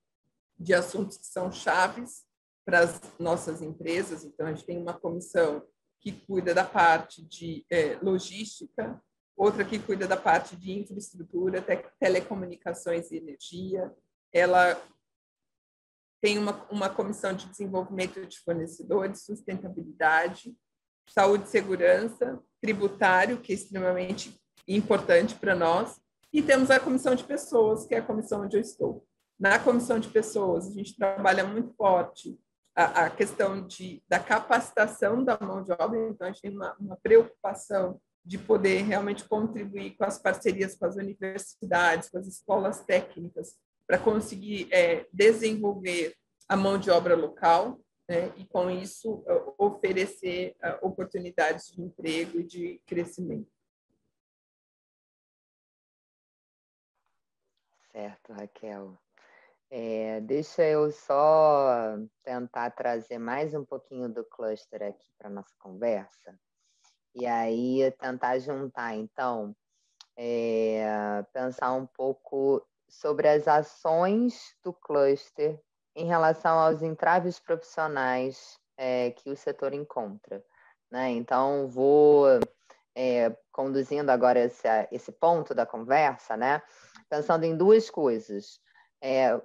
de 0.58 0.74
assuntos 0.74 1.18
que 1.18 1.26
são 1.26 1.52
chaves 1.52 2.24
para 2.66 2.80
as 2.80 3.02
nossas 3.20 3.62
empresas. 3.62 4.24
Então, 4.24 4.48
a 4.48 4.54
gente 4.54 4.66
tem 4.66 4.78
uma 4.78 4.94
comissão 4.94 5.64
que 6.00 6.12
cuida 6.12 6.54
da 6.54 6.64
parte 6.64 7.24
de 7.24 7.66
eh, 7.70 7.98
logística, 8.02 9.02
outra 9.36 9.66
que 9.66 9.80
cuida 9.80 10.08
da 10.08 10.16
parte 10.16 10.56
de 10.56 10.72
infraestrutura, 10.72 11.62
te 11.62 11.84
telecomunicações 12.00 13.12
e 13.12 13.18
energia. 13.18 13.92
Ela 14.32 14.80
tem 16.26 16.40
uma, 16.40 16.66
uma 16.72 16.90
comissão 16.90 17.34
de 17.34 17.46
desenvolvimento 17.46 18.26
de 18.26 18.40
fornecedores, 18.40 19.26
sustentabilidade, 19.26 20.58
saúde 21.08 21.44
e 21.44 21.50
segurança, 21.50 22.40
tributário, 22.60 23.38
que 23.38 23.52
é 23.52 23.56
extremamente 23.56 24.36
importante 24.68 25.36
para 25.36 25.54
nós, 25.54 26.02
e 26.34 26.42
temos 26.42 26.72
a 26.72 26.80
comissão 26.80 27.14
de 27.14 27.24
pessoas, 27.24 27.86
que 27.86 27.94
é 27.94 28.00
a 28.00 28.02
comissão 28.02 28.42
onde 28.42 28.58
eu 28.58 28.62
estou. 28.62 29.06
Na 29.40 29.60
comissão 29.60 30.00
de 30.00 30.08
pessoas, 30.08 30.68
a 30.68 30.72
gente 30.72 30.98
trabalha 30.98 31.44
muito 31.44 31.76
forte 31.76 32.36
a, 32.76 33.06
a 33.06 33.10
questão 33.12 33.68
de, 33.68 34.02
da 34.10 34.18
capacitação 34.18 35.24
da 35.24 35.38
mão 35.40 35.64
de 35.64 35.74
obra, 35.74 36.10
então 36.10 36.26
a 36.26 36.32
gente 36.32 36.42
tem 36.42 36.56
uma, 36.56 36.76
uma 36.80 36.98
preocupação 37.04 38.02
de 38.26 38.40
poder 38.40 38.82
realmente 38.82 39.26
contribuir 39.26 39.96
com 39.96 40.04
as 40.04 40.18
parcerias 40.18 40.76
com 40.76 40.88
as 40.88 40.96
universidades, 40.96 42.10
com 42.10 42.18
as 42.18 42.26
escolas 42.26 42.84
técnicas, 42.84 43.54
para 43.88 43.98
conseguir 43.98 44.68
é, 44.72 45.08
desenvolver 45.12 46.16
a 46.48 46.56
mão 46.56 46.78
de 46.78 46.90
obra 46.90 47.16
local 47.16 47.80
né, 48.08 48.32
e, 48.38 48.46
com 48.46 48.70
isso, 48.70 49.24
oferecer 49.58 50.56
uh, 50.64 50.86
oportunidades 50.86 51.72
de 51.72 51.82
emprego 51.82 52.40
e 52.40 52.44
de 52.44 52.82
crescimento. 52.86 53.50
Certo, 57.92 58.34
Raquel. 58.34 59.00
É, 59.72 60.22
deixa 60.22 60.64
eu 60.64 60.92
só 60.92 61.98
tentar 62.24 62.70
trazer 62.72 63.18
mais 63.18 63.56
um 63.56 63.66
pouquinho 63.66 64.08
do 64.08 64.24
cluster 64.24 64.84
aqui 64.84 65.08
para 65.18 65.30
nossa 65.30 65.56
conversa. 65.58 66.38
E 67.16 67.26
aí 67.26 67.90
tentar 68.00 68.38
juntar, 68.40 68.96
então, 68.96 69.56
é, 70.18 71.24
pensar 71.34 71.74
um 71.74 71.88
pouco 71.88 72.66
sobre 72.90 73.28
as 73.28 73.48
ações 73.48 74.56
do 74.64 74.74
cluster 74.74 75.60
em 75.96 76.06
relação 76.06 76.58
aos 76.60 76.82
entraves 76.82 77.40
profissionais 77.40 78.60
é, 78.78 79.12
que 79.12 79.30
o 79.30 79.36
setor 79.36 79.74
encontra. 79.74 80.44
Né? 80.92 81.12
Então, 81.12 81.68
vou 81.68 82.26
é, 82.96 83.36
conduzindo 83.52 84.10
agora 84.10 84.40
esse, 84.40 84.68
esse 84.92 85.12
ponto 85.12 85.54
da 85.54 85.66
conversa, 85.66 86.36
né? 86.36 86.62
pensando 87.10 87.44
em 87.44 87.56
duas 87.56 87.90
coisas. 87.90 88.60
É, 89.02 89.40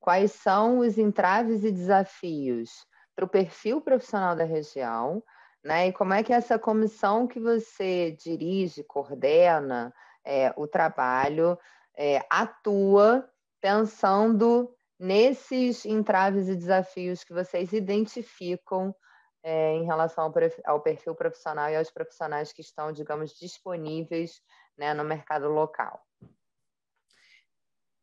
quais 0.00 0.32
são 0.32 0.78
os 0.78 0.98
entraves 0.98 1.62
e 1.64 1.70
desafios 1.70 2.86
para 3.14 3.24
o 3.24 3.28
perfil 3.28 3.80
profissional 3.80 4.34
da 4.34 4.44
região, 4.44 5.22
né? 5.62 5.88
E 5.88 5.92
como 5.92 6.14
é 6.14 6.22
que 6.22 6.32
essa 6.32 6.58
comissão 6.58 7.26
que 7.26 7.38
você 7.38 8.12
dirige, 8.12 8.82
coordena 8.82 9.92
é, 10.24 10.52
o 10.56 10.66
trabalho, 10.66 11.58
é, 12.00 12.24
atua 12.30 13.30
pensando 13.60 14.74
nesses 14.98 15.84
entraves 15.84 16.48
e 16.48 16.56
desafios 16.56 17.22
que 17.22 17.34
vocês 17.34 17.74
identificam 17.74 18.94
é, 19.42 19.74
em 19.74 19.84
relação 19.84 20.32
ao, 20.64 20.80
perfil 20.80 21.14
profissional 21.14 21.68
e 21.68 21.76
aos 21.76 21.90
profissionais 21.90 22.54
que 22.54 22.62
estão, 22.62 22.90
digamos, 22.90 23.32
disponíveis 23.38 24.40
né, 24.78 24.94
no 24.94 25.04
mercado 25.04 25.48
local. 25.48 26.00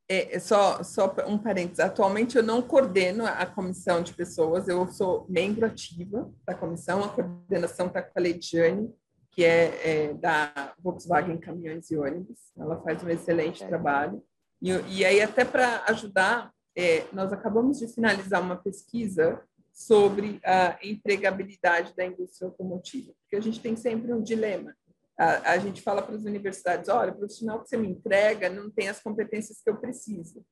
É, 0.07 0.35
é, 0.35 0.39
só, 0.39 0.83
só 0.83 1.13
um 1.25 1.37
parênteses. 1.39 1.79
Atualmente 1.79 2.37
eu 2.37 2.43
não 2.43 2.61
coordeno 2.61 3.25
a 3.25 3.47
comissão 3.47 4.03
de 4.03 4.13
pessoas, 4.13 4.67
eu 4.67 4.87
sou 4.89 5.25
membro 5.27 5.65
ativa 5.65 6.31
da 6.45 6.53
comissão, 6.53 7.03
a 7.03 7.09
coordenação 7.09 7.87
está 7.87 8.03
com 8.03 8.17
a 8.17 8.21
Leidiane, 8.21 8.93
que 9.37 9.45
é, 9.45 10.07
é, 10.07 10.13
da 10.15 10.73
Volkswagen 10.79 11.37
Caminhões 11.37 11.91
e 11.91 11.95
Ônibus. 11.95 12.39
Ela 12.57 12.81
faz 12.81 13.03
um 13.03 13.09
excelente 13.09 13.63
é. 13.63 13.67
trabalho. 13.67 14.23
E, 14.59 14.71
e 14.71 15.05
aí, 15.05 15.21
até 15.21 15.45
para 15.45 15.83
ajudar, 15.89 16.51
é, 16.75 17.05
nós 17.13 17.31
acabamos 17.31 17.77
de 17.77 17.87
finalizar 17.87 18.41
uma 18.41 18.55
pesquisa 18.55 19.39
sobre 19.71 20.41
a 20.43 20.75
empregabilidade 20.81 21.95
da 21.95 22.03
indústria 22.03 22.47
automotiva, 22.47 23.13
porque 23.21 23.35
a 23.35 23.39
gente 23.39 23.61
tem 23.61 23.75
sempre 23.75 24.11
um 24.11 24.23
dilema 24.23 24.75
a, 25.17 25.53
a 25.53 25.57
gente 25.57 25.81
fala 25.81 26.01
para 26.01 26.15
as 26.15 26.23
universidades, 26.23 26.89
olha, 26.89 27.11
o 27.11 27.17
profissional 27.17 27.61
que 27.61 27.69
você 27.69 27.75
me 27.75 27.89
entrega 27.89 28.49
não 28.49 28.69
tem 28.69 28.87
as 28.87 28.99
competências 28.99 29.61
que 29.61 29.69
eu 29.69 29.77
preciso. 29.77 30.45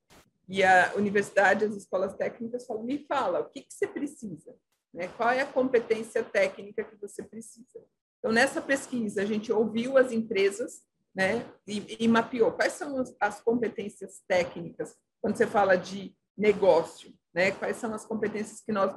E 0.50 0.64
a 0.64 0.94
universidade, 0.96 1.66
as 1.66 1.76
escolas 1.76 2.16
técnicas 2.16 2.66
falam, 2.66 2.84
me 2.84 3.06
fala, 3.06 3.40
o 3.40 3.50
que, 3.50 3.62
que 3.62 3.74
você 3.74 3.88
precisa? 3.88 4.56
Né? 4.94 5.08
Qual 5.10 5.30
é 5.30 5.42
a 5.42 5.46
competência 5.46 6.24
técnica 6.24 6.84
que 6.84 6.96
você 7.00 7.22
precisa? 7.22 7.84
Então, 8.20 8.32
nessa 8.32 8.62
pesquisa, 8.62 9.22
a 9.22 9.26
gente 9.26 9.52
ouviu 9.52 9.98
as 9.98 10.12
empresas 10.12 10.82
né, 11.16 11.46
e, 11.68 12.04
e 12.04 12.08
mapeou 12.08 12.52
quais 12.52 12.74
são 12.74 13.04
as 13.20 13.42
competências 13.42 14.22
técnicas 14.28 14.96
quando 15.22 15.38
você 15.38 15.48
fala 15.48 15.76
de 15.76 16.16
negócio, 16.38 17.14
né? 17.34 17.52
quais 17.52 17.78
são 17.78 17.94
as 17.94 18.06
competências 18.06 18.62
que 18.62 18.72
nós 18.72 18.94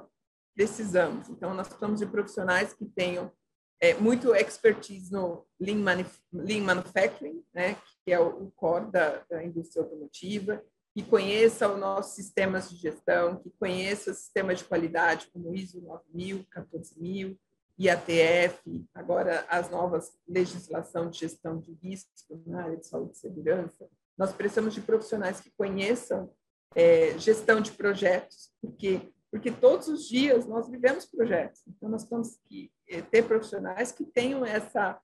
precisamos. 0.54 1.28
Então, 1.28 1.54
nós 1.54 1.68
precisamos 1.68 2.00
de 2.00 2.06
profissionais 2.06 2.74
que 2.74 2.84
tenham 2.84 3.32
é, 3.80 3.94
muito 3.94 4.34
expertise 4.34 5.12
no 5.12 5.46
Lean, 5.60 5.76
Manuf 5.76 6.18
Lean 6.32 6.64
Manufacturing, 6.64 7.44
né, 7.54 7.76
que 8.04 8.12
é 8.12 8.18
o, 8.18 8.50
core 8.56 8.90
da, 8.90 9.24
da, 9.30 9.44
indústria 9.44 9.82
automotiva, 9.82 10.62
que 10.94 11.02
conheça 11.02 11.68
os 11.68 11.78
nossos 11.78 12.14
sistemas 12.14 12.68
de 12.68 12.76
gestão, 12.76 13.36
que 13.36 13.50
conheça 13.58 14.12
sistemas 14.12 14.58
de 14.58 14.64
qualidade 14.64 15.28
como 15.32 15.54
ISO 15.54 15.80
9000, 15.80 16.44
14000, 16.50 17.38
IATF, 17.78 18.86
agora 18.92 19.46
as 19.48 19.70
novas 19.70 20.12
legislação 20.26 21.08
de 21.08 21.18
gestão 21.20 21.60
de 21.60 21.72
risco 21.74 22.10
na 22.46 22.64
área 22.64 22.76
de 22.76 22.86
saúde 22.86 23.12
e 23.12 23.18
segurança, 23.18 23.88
nós 24.16 24.32
precisamos 24.32 24.74
de 24.74 24.80
profissionais 24.80 25.40
que 25.40 25.50
conheçam 25.56 26.30
é, 26.74 27.16
gestão 27.18 27.60
de 27.60 27.72
projetos, 27.72 28.50
porque 28.60 29.00
porque 29.30 29.50
todos 29.50 29.88
os 29.88 30.08
dias 30.08 30.46
nós 30.46 30.70
vivemos 30.70 31.04
projetos, 31.04 31.62
então 31.66 31.88
nós 31.88 32.04
temos 32.04 32.38
que 32.48 32.72
é, 32.88 33.02
ter 33.02 33.22
profissionais 33.26 33.92
que 33.92 34.04
tenham 34.04 34.44
essa 34.44 34.98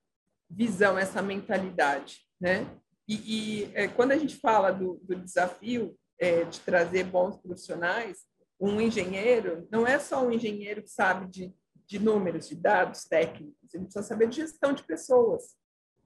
visão, 0.49 0.97
essa 0.97 1.21
mentalidade, 1.21 2.21
né? 2.41 2.65
E, 3.07 3.15
e 3.15 3.71
é, 3.75 3.87
quando 3.87 4.13
a 4.13 4.17
gente 4.17 4.35
fala 4.37 4.71
do, 4.71 4.99
do 5.03 5.15
desafio 5.15 5.95
é, 6.19 6.43
de 6.43 6.59
trazer 6.61 7.03
bons 7.03 7.37
profissionais, 7.37 8.25
um 8.59 8.81
engenheiro 8.81 9.67
não 9.71 9.85
é 9.85 9.99
só 9.99 10.25
um 10.25 10.31
engenheiro 10.31 10.81
que 10.81 10.89
sabe 10.89 11.27
de, 11.27 11.53
de 11.87 11.99
números, 11.99 12.47
de 12.47 12.55
dados 12.55 13.05
técnicos, 13.05 13.73
ele 13.73 13.83
precisa 13.83 14.03
saber 14.03 14.29
de 14.29 14.37
gestão 14.37 14.73
de 14.73 14.83
pessoas. 14.83 15.55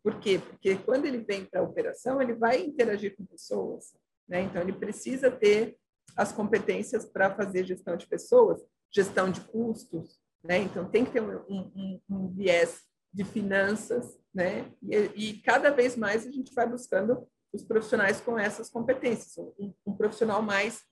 Por 0.04 0.20
quê? 0.20 0.40
Porque 0.40 0.76
quando 0.78 1.06
ele 1.06 1.20
vem 1.20 1.46
para 1.46 1.62
a 1.62 1.64
operação, 1.64 2.22
ele 2.22 2.34
vai 2.34 2.62
interagir 2.62 3.16
com 3.16 3.26
pessoas, 3.26 3.94
né? 4.28 4.42
Então 4.42 4.62
ele 4.62 4.74
precisa 4.74 5.30
ter 5.30 5.78
as 6.16 6.32
competências 6.32 7.06
para 7.06 7.34
fazer 7.36 7.66
gestão 7.66 7.96
de 7.96 8.08
pessoas, 8.08 8.62
gestão 8.92 9.32
de 9.32 9.42
custos, 9.42 10.20
né? 10.44 10.58
Então 10.60 10.90
tem 10.90 11.06
que 11.06 11.12
ter 11.12 11.22
um, 11.22 11.40
um, 11.50 12.02
um 12.10 12.28
viés 12.30 12.82
de 13.14 13.24
finanças, 13.24 14.20
né? 14.34 14.72
E, 14.82 14.96
e, 15.16 15.42
cada 15.42 15.70
vez 15.70 15.96
mais 15.96 16.26
a 16.26 16.32
gente 16.32 16.54
vai 16.54 16.68
buscando 16.68 17.28
os 17.52 17.64
profissionais 17.64 18.22
com 18.22 18.38
essas 18.38 18.70
competências, 18.70 19.38
um, 19.38 19.74
um 19.86 19.96
profissional 19.96 20.42
mais 20.42 20.84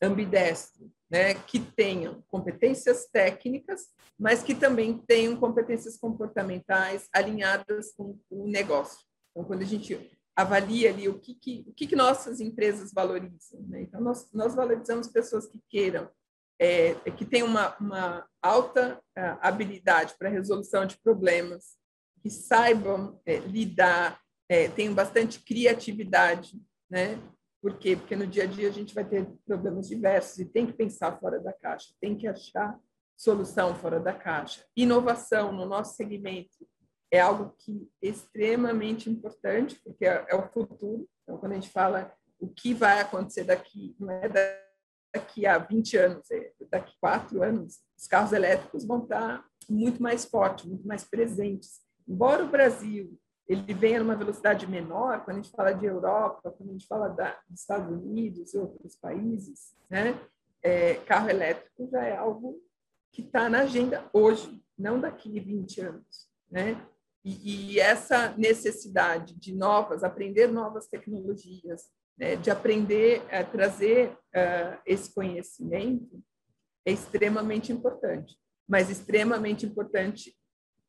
ambidestro, 0.00 0.90
né? 1.10 1.34
Que 1.34 1.58
tenham 1.58 2.22
competências 2.28 3.06
técnicas, 3.06 3.88
mas 4.18 4.42
que 4.42 4.54
também 4.54 4.98
tenham 4.98 5.36
competências 5.36 5.96
comportamentais 5.96 7.08
alinhadas 7.12 7.92
com 7.94 8.18
o 8.30 8.46
negócio. 8.46 9.00
Então, 9.30 9.44
quando 9.44 9.62
a 9.62 9.66
gente 9.66 10.18
avalia 10.36 10.90
ali 10.90 11.08
o 11.08 11.18
que, 11.18 11.34
que, 11.34 11.64
o 11.68 11.72
que, 11.72 11.86
que 11.86 11.96
nossas 11.96 12.40
empresas 12.40 12.92
valorizam. 12.92 13.60
Né? 13.68 13.82
Então, 13.82 14.00
nós, 14.00 14.30
nós 14.32 14.54
valorizamos 14.54 15.08
pessoas 15.08 15.46
que 15.46 15.60
queiram, 15.68 16.08
é, 16.58 16.94
que 17.12 17.24
tenham 17.24 17.46
uma, 17.46 17.76
uma 17.78 18.26
alta 18.42 19.00
uh, 19.18 19.38
habilidade 19.40 20.14
para 20.18 20.28
resolução 20.28 20.86
de 20.86 20.96
problemas, 20.98 21.76
que 22.22 22.30
saibam 22.30 23.20
é, 23.24 23.38
lidar, 23.38 24.20
é, 24.48 24.68
tenham 24.68 24.94
bastante 24.94 25.40
criatividade, 25.40 26.60
né? 26.90 27.18
Por 27.60 27.78
quê? 27.78 27.94
Porque 27.96 28.16
no 28.16 28.26
dia 28.26 28.44
a 28.44 28.46
dia 28.46 28.68
a 28.68 28.72
gente 28.72 28.94
vai 28.94 29.04
ter 29.04 29.26
problemas 29.46 29.88
diversos 29.88 30.38
e 30.38 30.44
tem 30.46 30.66
que 30.66 30.72
pensar 30.72 31.18
fora 31.18 31.38
da 31.38 31.52
caixa, 31.52 31.94
tem 32.00 32.16
que 32.16 32.26
achar 32.26 32.78
solução 33.16 33.74
fora 33.74 34.00
da 34.00 34.14
caixa. 34.14 34.64
Inovação 34.74 35.52
no 35.52 35.66
nosso 35.66 35.94
segmento 35.94 36.66
é 37.10 37.20
algo 37.20 37.54
que 37.58 37.86
é 38.02 38.08
extremamente 38.08 39.10
importante, 39.10 39.78
porque 39.84 40.06
é, 40.06 40.24
é 40.28 40.34
o 40.34 40.48
futuro. 40.48 41.06
Então, 41.22 41.36
quando 41.36 41.52
a 41.52 41.54
gente 41.56 41.70
fala 41.70 42.14
o 42.38 42.48
que 42.48 42.72
vai 42.72 43.00
acontecer 43.00 43.44
daqui, 43.44 43.94
não 44.00 44.10
é 44.10 44.28
daqui 45.12 45.44
a 45.44 45.58
20 45.58 45.96
anos, 45.98 46.30
é 46.30 46.52
daqui 46.70 46.92
a 46.92 47.00
quatro 47.00 47.42
anos, 47.42 47.80
os 47.98 48.06
carros 48.06 48.32
elétricos 48.32 48.86
vão 48.86 49.02
estar 49.02 49.44
muito 49.68 50.02
mais 50.02 50.24
fortes, 50.24 50.64
muito 50.64 50.86
mais 50.88 51.04
presentes. 51.04 51.80
Embora 52.08 52.42
o 52.42 52.48
Brasil 52.48 53.19
ele 53.50 53.74
venha 53.74 53.98
numa 53.98 54.14
velocidade 54.14 54.64
menor, 54.64 55.24
quando 55.24 55.38
a 55.38 55.42
gente 55.42 55.50
fala 55.50 55.72
de 55.72 55.84
Europa, 55.84 56.52
quando 56.52 56.68
a 56.68 56.72
gente 56.72 56.86
fala 56.86 57.08
da, 57.08 57.36
dos 57.48 57.60
Estados 57.60 57.90
Unidos 57.90 58.54
e 58.54 58.58
outros 58.58 58.94
países, 58.94 59.74
né? 59.90 60.16
É, 60.62 60.94
carro 60.94 61.28
elétrico 61.28 61.88
já 61.90 62.04
é 62.04 62.16
algo 62.16 62.62
que 63.10 63.22
está 63.22 63.48
na 63.48 63.62
agenda 63.62 64.08
hoje, 64.12 64.62
não 64.78 65.00
daqui 65.00 65.36
a 65.36 65.42
20 65.42 65.80
anos. 65.80 66.28
Né? 66.48 66.80
E, 67.24 67.72
e, 67.72 67.80
essa 67.80 68.36
necessidade 68.36 69.34
de 69.34 69.52
novas, 69.52 70.04
aprender 70.04 70.46
novas 70.46 70.86
tecnologias, 70.86 71.90
né? 72.16 72.36
de 72.36 72.50
aprender 72.50 73.22
a 73.34 73.42
trazer 73.42 74.10
uh, 74.10 74.78
esse 74.86 75.12
conhecimento, 75.12 76.22
é 76.86 76.92
extremamente 76.92 77.72
importante. 77.72 78.38
Mas 78.68 78.90
extremamente 78.90 79.66
importante, 79.66 80.36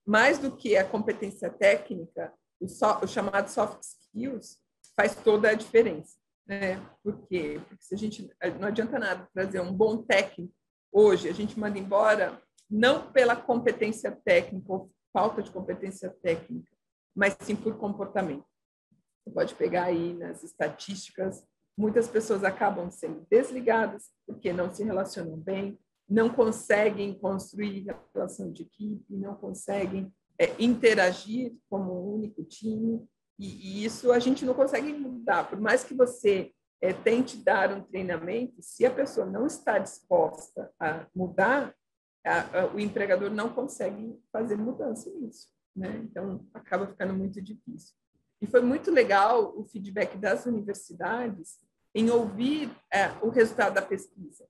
mais 0.06 0.38
do 0.38 0.56
que 0.56 0.76
a 0.78 0.88
competência 0.88 1.50
técnica, 1.50 2.32
o, 2.62 2.68
so, 2.68 2.86
o 3.04 3.08
chamado 3.08 3.50
soft 3.50 3.82
skills 3.82 4.60
faz 4.96 5.16
toda 5.16 5.50
a 5.50 5.54
diferença. 5.54 6.18
Né? 6.48 6.80
Por 7.04 7.28
quê? 7.28 7.60
Porque 7.68 7.84
se 7.84 7.96
a 7.96 7.98
gente 7.98 8.30
não 8.60 8.68
adianta 8.68 9.00
nada 9.00 9.28
trazer 9.34 9.60
um 9.60 9.74
bom 9.74 10.04
técnico 10.04 10.54
hoje, 10.92 11.28
a 11.28 11.34
gente 11.34 11.60
manda 11.60 11.80
embora 11.80 12.42
não 12.70 13.12
pela 13.12 13.36
competência 13.36 14.12
técnica 14.12 14.72
ou 14.72 14.92
falta 15.12 15.42
de 15.42 15.52
competência 15.52 16.10
técnica, 16.22 16.72
mas 17.16 17.36
sim 17.42 17.56
por 17.56 17.78
comportamento. 17.78 18.46
Você 19.24 19.32
pode 19.32 19.56
pegar 19.56 19.86
aí 19.86 20.14
nas 20.14 20.44
estatísticas, 20.44 21.46
muitas 21.78 22.08
pessoas 22.08 22.44
acabam 22.44 22.90
sendo 22.90 23.26
desligadas 23.30 24.10
porque 24.26 24.54
não 24.54 24.74
se 24.74 24.84
relacionam 24.84 25.38
bem, 25.38 25.78
não 26.10 26.30
conseguem 26.30 27.14
construir 27.14 27.86
relação 28.14 28.52
de 28.52 28.64
equipe, 28.64 29.16
não 29.16 29.36
conseguem 29.36 30.14
é, 30.42 30.56
interagir 30.58 31.56
como 31.70 31.94
um 31.94 32.16
único 32.16 32.44
time, 32.44 33.08
e, 33.38 33.46
e, 33.46 33.86
isso 33.86 34.12
a 34.12 34.18
gente 34.18 34.44
não 34.44 34.56
consegue 34.56 34.92
mudar. 34.92 35.48
Por 35.48 35.60
mais 35.60 35.84
que 35.84 35.94
você 35.94 36.52
é, 36.82 36.92
tente 36.92 37.38
dar 37.38 37.72
um 37.72 37.84
treinamento, 37.84 38.56
se 38.60 38.84
a 38.84 38.90
pessoa 38.90 39.24
não 39.24 39.46
está 39.46 39.78
disposta 39.78 40.74
a 40.80 41.06
mudar, 41.14 41.76
a, 42.26 42.62
a, 42.62 42.74
o 42.74 42.80
empregador 42.80 43.30
não 43.30 43.54
consegue 43.54 44.20
fazer 44.32 44.56
mudança 44.56 45.12
nisso. 45.12 45.48
Né? 45.76 46.02
Então, 46.04 46.48
acaba 46.56 46.88
ficando 46.88 47.14
muito 47.14 47.40
difícil. 47.40 47.96
E 48.42 48.48
foi 48.48 48.62
muito 48.62 48.90
legal 48.90 49.54
o 49.56 49.64
feedback 49.64 50.18
das 50.18 50.48
universidades 50.48 51.60
em 51.94 52.10
ouvir 52.10 52.76
é, 52.92 53.10
o 53.22 53.30
resultado 53.30 53.76
da 53.76 53.82
pesquisa, 53.82 54.48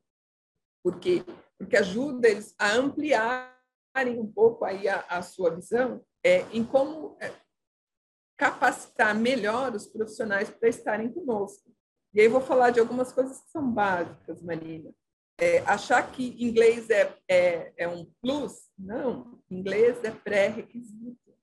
porque 0.82 1.25
porque 1.58 1.77
ajuda 1.77 2.27
eles 2.27 2.56
a 2.58 2.73
ampliar 2.73 3.61
um 4.19 4.32
pouco 4.32 4.65
aí 4.65 4.88
a, 4.88 5.06
a 5.10 5.21
sua 5.21 5.54
visão 5.56 6.04
é, 6.23 6.41
em 6.51 6.63
como 6.63 7.17
é, 7.19 7.32
capacitar 8.38 9.13
melhor 9.15 9.75
os 9.75 9.86
profissionais 9.86 10.49
para 10.49 10.69
estarem 10.69 11.12
conosco. 11.12 11.71
E 12.13 12.21
aí 12.21 12.27
vou 12.27 12.41
falar 12.41 12.71
de 12.71 12.80
algumas 12.80 13.12
coisas 13.12 13.39
que 13.39 13.51
são 13.51 13.71
básicas, 13.71 14.41
Marina. 14.41 14.91
É, 15.39 15.60
achar 15.60 16.12
que 16.12 16.43
inglês 16.43 16.89
é, 16.89 17.15
é, 17.27 17.73
é, 17.77 17.88
um 17.88 18.06
plus, 18.21 18.69
não. 18.77 19.41
Inglês 19.49 20.04
é 20.04 20.12
pré-requisito 20.12 21.34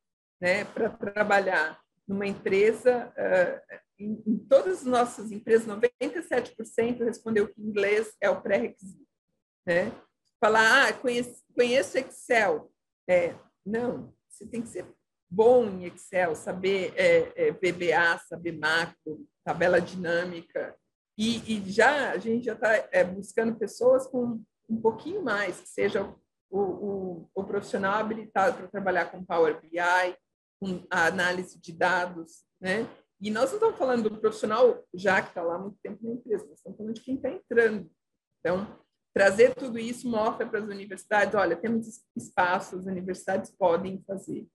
né, 0.41 0.65
para 0.65 0.91
trabalhar 0.91 1.81
numa 2.07 2.27
empresa. 2.27 3.13
Uh, 3.17 3.79
em, 3.99 4.23
em, 4.27 4.39
todas 4.39 4.79
as 4.79 4.85
nossas 4.85 5.33
empresas, 5.33 5.67
97% 5.67 7.05
respondeu 7.05 7.49
que 7.49 7.61
inglês 7.61 8.15
é 8.21 8.31
o 8.31 8.41
pré-requisito. 8.41 9.07
Né? 9.67 9.91
Falar, 10.41 10.89
ah, 10.89 10.93
conheço, 10.93 11.43
conheço 11.55 11.99
Excel. 11.99 12.71
É, 13.09 13.35
não, 13.65 14.15
você 14.29 14.47
tem 14.47 14.63
que 14.63 14.69
ser 14.69 14.87
bom 15.29 15.65
em 15.67 15.85
Excel, 15.87 16.35
saber 16.35 16.93
é, 16.97 17.49
é, 17.49 17.53
VBA, 17.53 18.19
saber 18.29 18.53
macro, 18.53 19.27
tabela 19.45 19.81
dinâmica. 19.81 20.77
E, 21.17 21.57
e 21.57 21.71
já 21.71 22.13
a 22.13 22.19
gente 22.19 22.45
já 22.45 22.55
está 22.55 22.89
é, 22.93 23.03
buscando 23.03 23.59
pessoas 23.59 24.07
com 24.07 24.41
um 24.69 24.81
pouquinho 24.81 25.23
mais, 25.23 25.61
que 25.61 25.69
seja 25.69 26.05
o, 26.51 26.61
o, 26.61 27.31
o 27.35 27.45
profissional 27.45 27.95
habilitado 27.95 28.59
para 28.59 28.69
trabalhar 28.69 29.07
com 29.07 29.25
Power 29.25 29.61
BI, 29.61 30.17
com 30.61 30.87
a 30.91 31.07
análise 31.07 31.59
de 31.59 31.73
dados, 31.73 32.45
né? 32.61 32.89
E 33.21 33.31
nós 33.31 33.51
não 33.51 33.57
estamos 33.57 33.77
falando 33.77 34.09
do 34.09 34.21
profissional 34.21 34.85
já 34.95 35.21
que 35.21 35.29
está 35.29 35.43
lá 35.43 35.57
há 35.57 35.59
muito 35.59 35.79
tempo 35.83 35.99
na 36.05 36.13
empresa, 36.13 36.47
nós 36.47 36.59
estamos 36.59 36.79
falando 36.79 36.95
de 36.95 37.01
quem 37.01 37.17
está 37.17 37.29
entrando. 37.29 37.91
Então, 38.39 38.79
trazer 39.19 39.53
tudo 39.57 39.81
isso 39.81 40.09
mostra 40.09 40.47
para 40.47 40.61
as 40.61 40.69
universidades, 40.69 41.35
olha, 41.35 41.57
temos 41.57 42.05
espaços, 42.17 42.79
as 42.79 42.87
universidades 42.87 43.51
podem 43.51 44.01
fazer. 44.07 44.47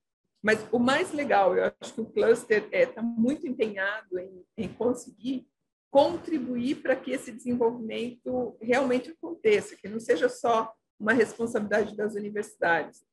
Mas 0.42 0.66
o 0.72 0.80
mais 0.80 1.12
legal, 1.12 1.54
eu 1.54 1.70
acho 1.82 1.94
que 1.94 2.00
o 2.00 2.06
cluster 2.06 2.64
está 2.64 2.78
é, 2.78 2.86
tá 2.86 3.02
muito 3.02 3.46
empenhado 3.46 4.18
em, 4.18 4.46
em 4.58 4.70
conseguir 4.70 5.46
contribuir 5.92 6.76
para 6.76 6.96
que 6.96 7.12
esse 7.12 7.30
desenvolvimento 7.30 8.56
realmente 8.62 9.10
aconteça, 9.10 9.76
que 9.76 9.90
não 9.90 10.00
seja 10.00 10.30
só 10.30 10.74
uma 10.98 11.12
responsabilidade 11.12 11.94
das 11.98 12.16
universidades. 12.16 13.04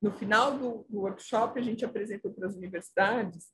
No 0.00 0.12
final 0.12 0.56
do, 0.56 0.86
do 0.88 1.00
workshop, 1.00 1.58
a 1.58 1.62
gente 1.62 1.84
apresentou 1.84 2.32
para 2.32 2.46
as 2.46 2.54
universidades 2.54 3.48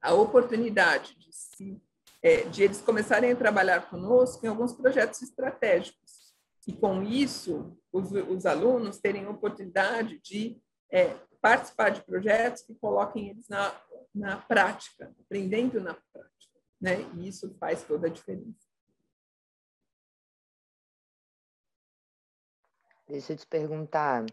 a 0.00 0.14
oportunidade 0.14 1.18
de, 1.18 1.34
se, 1.34 1.78
é, 2.22 2.44
de 2.44 2.62
eles 2.62 2.80
começarem 2.80 3.30
a 3.30 3.36
trabalhar 3.36 3.90
conosco 3.90 4.46
em 4.46 4.48
alguns 4.48 4.72
projetos 4.72 5.20
estratégicos 5.20 6.21
e 6.66 6.72
com 6.72 7.02
isso 7.02 7.76
os, 7.92 8.12
os 8.12 8.46
alunos 8.46 8.98
terem 8.98 9.26
oportunidade 9.26 10.18
de 10.20 10.60
é, 10.90 11.16
participar 11.40 11.90
de 11.90 12.02
projetos 12.02 12.62
que 12.62 12.74
coloquem 12.74 13.30
eles 13.30 13.48
na, 13.48 13.74
na 14.14 14.36
prática, 14.36 15.12
aprendendo 15.20 15.80
na 15.80 15.94
prática, 15.94 16.60
né? 16.80 17.00
E 17.16 17.28
isso 17.28 17.54
faz 17.58 17.82
toda 17.82 18.06
a 18.06 18.10
diferença. 18.10 18.72
Deixa 23.08 23.32
eu 23.32 23.36
te 23.36 23.46
perguntar, 23.46 24.24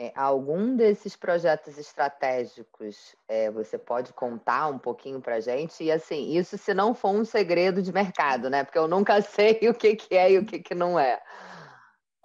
É, 0.00 0.12
algum 0.14 0.76
desses 0.76 1.16
projetos 1.16 1.76
estratégicos 1.76 3.16
é, 3.26 3.50
você 3.50 3.76
pode 3.76 4.12
contar 4.12 4.68
um 4.68 4.78
pouquinho 4.78 5.20
para 5.20 5.40
gente? 5.40 5.82
E 5.82 5.90
assim, 5.90 6.36
isso 6.36 6.56
se 6.56 6.72
não 6.72 6.94
for 6.94 7.10
um 7.10 7.24
segredo 7.24 7.82
de 7.82 7.92
mercado, 7.92 8.48
né? 8.48 8.62
Porque 8.62 8.78
eu 8.78 8.86
nunca 8.86 9.20
sei 9.22 9.58
o 9.68 9.74
que, 9.74 9.96
que 9.96 10.14
é 10.14 10.32
e 10.32 10.38
o 10.38 10.46
que, 10.46 10.60
que 10.60 10.74
não 10.74 10.96
é. 10.98 11.20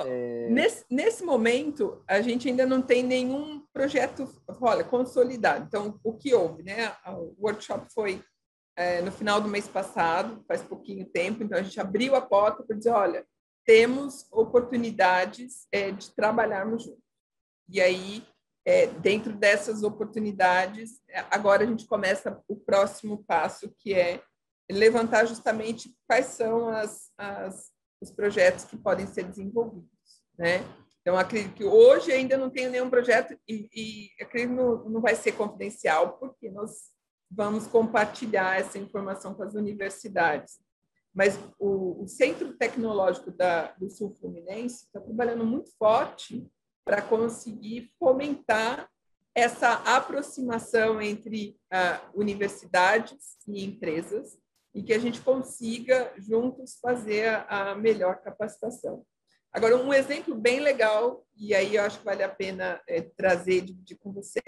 É... 0.06 0.50
Nesse, 0.50 0.86
nesse 0.90 1.24
momento, 1.24 2.04
a 2.08 2.22
gente 2.22 2.48
ainda 2.48 2.66
não 2.66 2.82
tem 2.82 3.04
nenhum 3.04 3.64
projeto 3.74 4.28
olha, 4.62 4.84
consolidado. 4.84 5.66
Então, 5.66 6.00
o 6.04 6.14
que 6.14 6.34
houve, 6.34 6.64
né? 6.64 6.96
O 7.08 7.36
workshop 7.40 7.88
foi 7.94 8.24
é, 8.76 9.02
no 9.02 9.12
final 9.12 9.40
do 9.40 9.48
mês 9.48 9.68
passado, 9.68 10.44
faz 10.48 10.62
pouquinho 10.62 11.06
tempo, 11.06 11.44
então 11.44 11.58
a 11.58 11.62
gente 11.62 11.80
abriu 11.80 12.16
a 12.16 12.22
porta 12.22 12.64
para 12.64 12.76
dizer, 12.76 12.92
olha, 12.92 13.26
temos 13.66 14.28
oportunidades 14.32 15.68
é, 15.72 15.92
de 15.92 16.14
trabalharmos 16.14 16.84
juntos. 16.84 17.04
E 17.70 17.80
aí, 17.80 18.26
é, 18.66 18.88
dentro 18.88 19.34
dessas 19.34 19.84
oportunidades, 19.84 21.02
é, 21.08 21.26
agora 21.32 21.64
a 21.64 21.68
gente 21.68 21.86
começa 21.86 22.42
o 22.48 22.56
próximo 22.56 23.24
passo, 23.26 23.74
que 23.80 23.94
é 23.94 24.22
levantar 24.72 25.26
justamente 25.26 25.96
quais 26.08 26.28
são 26.28 26.70
as, 26.70 27.12
as, 27.18 27.72
os 28.02 28.12
projetos 28.12 28.66
que 28.66 28.78
podem 28.78 29.06
ser 29.06 29.24
desenvolvidos. 29.24 29.93
Né? 30.38 30.64
Então, 31.02 31.18
acredito 31.18 31.54
que 31.54 31.64
hoje 31.64 32.12
ainda 32.12 32.38
não 32.38 32.50
tenho 32.50 32.72
nenhum 32.72 32.90
projeto 32.90 33.38
e, 33.48 33.70
e 33.74 34.24
acredito 34.24 34.50
que 34.50 34.56
não, 34.56 34.90
não 34.90 35.02
vai 35.02 35.16
ser 35.16 35.34
confidencial, 35.34 36.18
porque 36.18 36.50
nós 36.50 36.94
vamos 37.30 37.68
compartilhar 37.68 38.60
essa 38.60 38.78
informação 38.78 39.34
com 39.34 39.44
as 39.44 39.54
universidades. 39.54 40.60
Mas 41.14 41.38
o, 41.60 42.04
o 42.04 42.08
Centro 42.08 42.54
Tecnológico 42.54 43.32
da, 43.32 43.72
do 43.74 43.90
Sul 43.90 44.16
Fluminense 44.16 44.86
está 44.86 45.00
trabalhando 45.00 45.46
muito 45.46 45.72
forte 45.78 46.50
para 46.86 47.02
conseguir 47.02 47.92
fomentar 48.00 48.90
essa 49.36 49.74
aproximação 49.96 51.02
entre 51.02 51.58
uh, 51.72 52.20
universidades 52.20 53.38
e 53.48 53.64
empresas 53.64 54.38
e 54.74 54.82
que 54.84 54.94
a 54.94 55.00
gente 55.00 55.22
consiga 55.22 56.14
juntos 56.18 56.78
fazer 56.80 57.46
a 57.48 57.76
melhor 57.76 58.22
capacitação. 58.22 59.06
Agora, 59.54 59.78
um 59.78 59.94
exemplo 59.94 60.36
bem 60.36 60.60
legal, 60.60 61.26
e 61.36 61.54
aí 61.54 61.76
eu 61.76 61.84
acho 61.84 62.00
que 62.00 62.06
vale 62.06 62.24
a 62.24 62.30
pena 62.30 62.82
é, 62.88 63.02
trazer 63.02 63.62
de, 63.62 63.74
de, 63.74 63.96
com 63.96 64.12
você, 64.12 64.42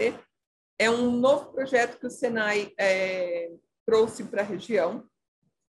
é 0.79 0.89
um 0.89 1.11
novo 1.11 1.51
projeto 1.51 1.99
que 1.99 2.07
o 2.07 2.11
Senai 2.11 2.73
é, 2.77 3.51
trouxe 3.85 4.23
para 4.23 4.41
a 4.41 4.45
região, 4.45 5.07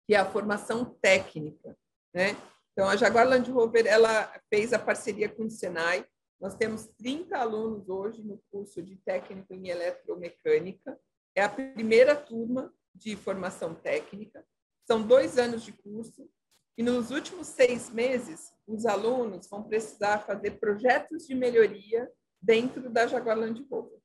que 0.06 0.14
é 0.14 0.18
a 0.18 0.30
formação 0.30 0.84
técnica. 1.02 1.76
Né? 2.14 2.36
Então, 2.72 2.88
a 2.88 2.96
Jaguar 2.96 3.28
Land 3.28 3.50
Rover 3.50 3.86
ela 3.86 4.32
fez 4.48 4.72
a 4.72 4.78
parceria 4.78 5.28
com 5.28 5.44
o 5.44 5.50
Senai 5.50 6.04
nós 6.40 6.54
temos 6.54 6.86
30 6.98 7.36
alunos 7.36 7.88
hoje 7.88 8.22
no 8.22 8.40
curso 8.50 8.80
de 8.80 8.96
técnico 8.96 9.52
em 9.52 9.68
eletromecânica. 9.68 10.98
É 11.34 11.42
a 11.42 11.48
primeira 11.48 12.14
turma 12.14 12.72
de 12.94 13.16
formação 13.16 13.74
técnica. 13.74 14.44
São 14.86 15.02
dois 15.02 15.36
anos 15.36 15.64
de 15.64 15.72
curso. 15.72 16.30
E 16.78 16.82
nos 16.84 17.10
últimos 17.10 17.48
seis 17.48 17.90
meses, 17.90 18.52
os 18.64 18.86
alunos 18.86 19.48
vão 19.48 19.64
precisar 19.64 20.20
fazer 20.20 20.60
projetos 20.60 21.26
de 21.26 21.34
melhoria 21.34 22.08
dentro 22.40 22.88
da 22.88 23.04
Jaguar 23.04 23.36
Land 23.36 23.66
Rover. 23.68 23.98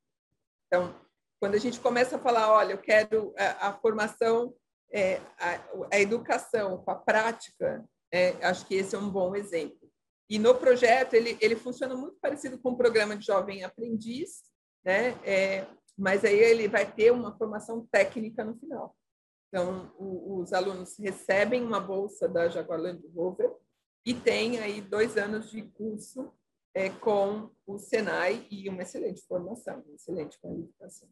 Então, 0.65 0.95
quando 1.39 1.53
a 1.53 1.59
gente 1.59 1.79
começa 1.79 2.15
a 2.15 2.19
falar, 2.19 2.51
olha, 2.51 2.73
eu 2.73 2.79
quero 2.79 3.31
a, 3.37 3.67
a 3.67 3.73
formação, 3.73 4.55
é, 4.91 5.17
a, 5.37 5.59
a, 5.91 5.99
educação 5.99 6.79
com 6.79 6.89
a 6.89 6.95
prática, 6.95 7.87
é, 8.11 8.29
acho 8.43 8.65
que 8.65 8.73
esse 8.73 8.95
é 8.95 8.97
um 8.97 9.09
bom 9.09 9.35
exemplo. 9.35 9.87
E 10.27 10.39
no 10.39 10.55
projeto, 10.55 11.13
ele, 11.13 11.37
ele 11.39 11.55
funciona 11.55 11.95
muito 11.95 12.17
parecido 12.19 12.57
com 12.57 12.71
o 12.71 12.77
programa 12.77 13.15
de 13.15 13.23
jovem 13.23 13.63
aprendiz, 13.63 14.41
né? 14.83 15.09
É, 15.23 15.67
mas 15.95 16.25
aí 16.25 16.39
ele 16.39 16.67
vai 16.67 16.91
ter 16.91 17.11
uma 17.11 17.37
formação 17.37 17.87
técnica 17.91 18.43
no 18.43 18.57
final. 18.57 18.95
Então, 19.53 19.93
o, 19.99 20.39
os 20.39 20.51
alunos 20.51 20.97
recebem 20.97 21.63
uma 21.63 21.79
bolsa 21.79 22.27
da 22.27 22.49
Jaguar 22.49 22.79
Land 22.79 23.07
Rover 23.13 23.55
e 24.03 24.11
tem 24.11 24.57
aí 24.57 24.81
dois 24.81 25.15
anos 25.15 25.51
de 25.51 25.61
curso 25.61 26.33
é, 26.73 26.89
com 26.89 27.51
o 27.63 27.77
Senai 27.77 28.47
e 28.49 28.67
uma 28.67 28.81
excelente 28.81 29.21
formação, 29.27 29.79
uma 29.81 29.93
excelente 29.93 30.39
qualificação. 30.39 31.07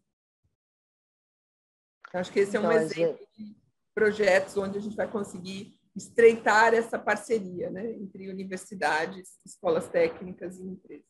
Acho 2.12 2.34
que 2.34 2.40
esse 2.40 2.58
é 2.58 2.60
um 2.60 2.64
então, 2.64 2.82
exemplo 2.82 3.28
gente... 3.32 3.54
de 3.54 3.62
projetos 3.94 4.58
onde 4.58 4.80
a 4.80 4.82
gente 4.82 4.96
vai 4.96 5.08
conseguir 5.08 5.80
estreitar 5.96 6.74
essa 6.74 6.98
parceria 6.98 7.70
né, 7.70 7.92
entre 7.92 8.28
universidades, 8.28 9.40
escolas 9.46 9.88
técnicas 9.88 10.58
e 10.58 10.64
empresas. 10.64 11.06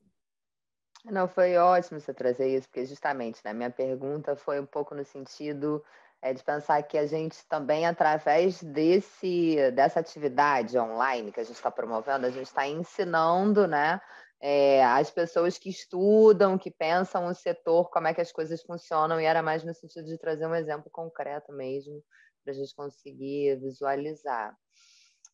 Não, 1.06 1.30
foi 1.30 1.56
ótimo 1.56 1.98
você 1.98 2.14
trazer 2.14 2.54
isso, 2.58 2.68
porque 2.68 2.86
justamente 2.86 3.40
né, 3.46 3.54
minha 3.54 3.72
pergunta 3.72 4.36
foi 4.36 4.60
um 4.60 4.66
pouco 4.66 4.94
no 4.94 5.06
sentido 5.06 5.82
é, 6.22 6.34
de 6.34 6.44
pensar 6.44 6.82
que 6.84 6.98
a 6.98 7.06
gente 7.06 7.44
também, 7.48 7.86
através 7.86 8.62
desse, 8.62 9.72
dessa 9.72 10.00
atividade 10.00 10.78
online 10.78 11.32
que 11.32 11.40
a 11.40 11.44
gente 11.44 11.56
está 11.56 11.72
promovendo, 11.72 12.28
a 12.28 12.30
gente 12.30 12.46
está 12.46 12.68
ensinando 12.68 13.68
né, 13.68 14.00
é, 14.40 14.84
as 14.84 15.10
pessoas 15.10 15.58
que 15.58 15.70
estudam, 15.70 16.58
que 16.58 16.70
pensam 16.70 17.26
o 17.26 17.34
setor, 17.34 17.90
como 17.90 18.08
é 18.08 18.14
que 18.14 18.22
as 18.22 18.32
coisas 18.32 18.62
funcionam, 18.62 19.20
e 19.20 19.26
era 19.26 19.42
mais 19.42 19.64
no 19.64 19.74
sentido 19.74 20.06
de 20.06 20.18
trazer 20.18 20.46
um 20.46 20.56
exemplo 20.56 20.92
concreto 20.92 21.52
mesmo, 21.52 22.04
para 22.44 22.54
a 22.54 22.56
gente 22.56 22.76
conseguir 22.76 23.56
visualizar. 23.60 24.56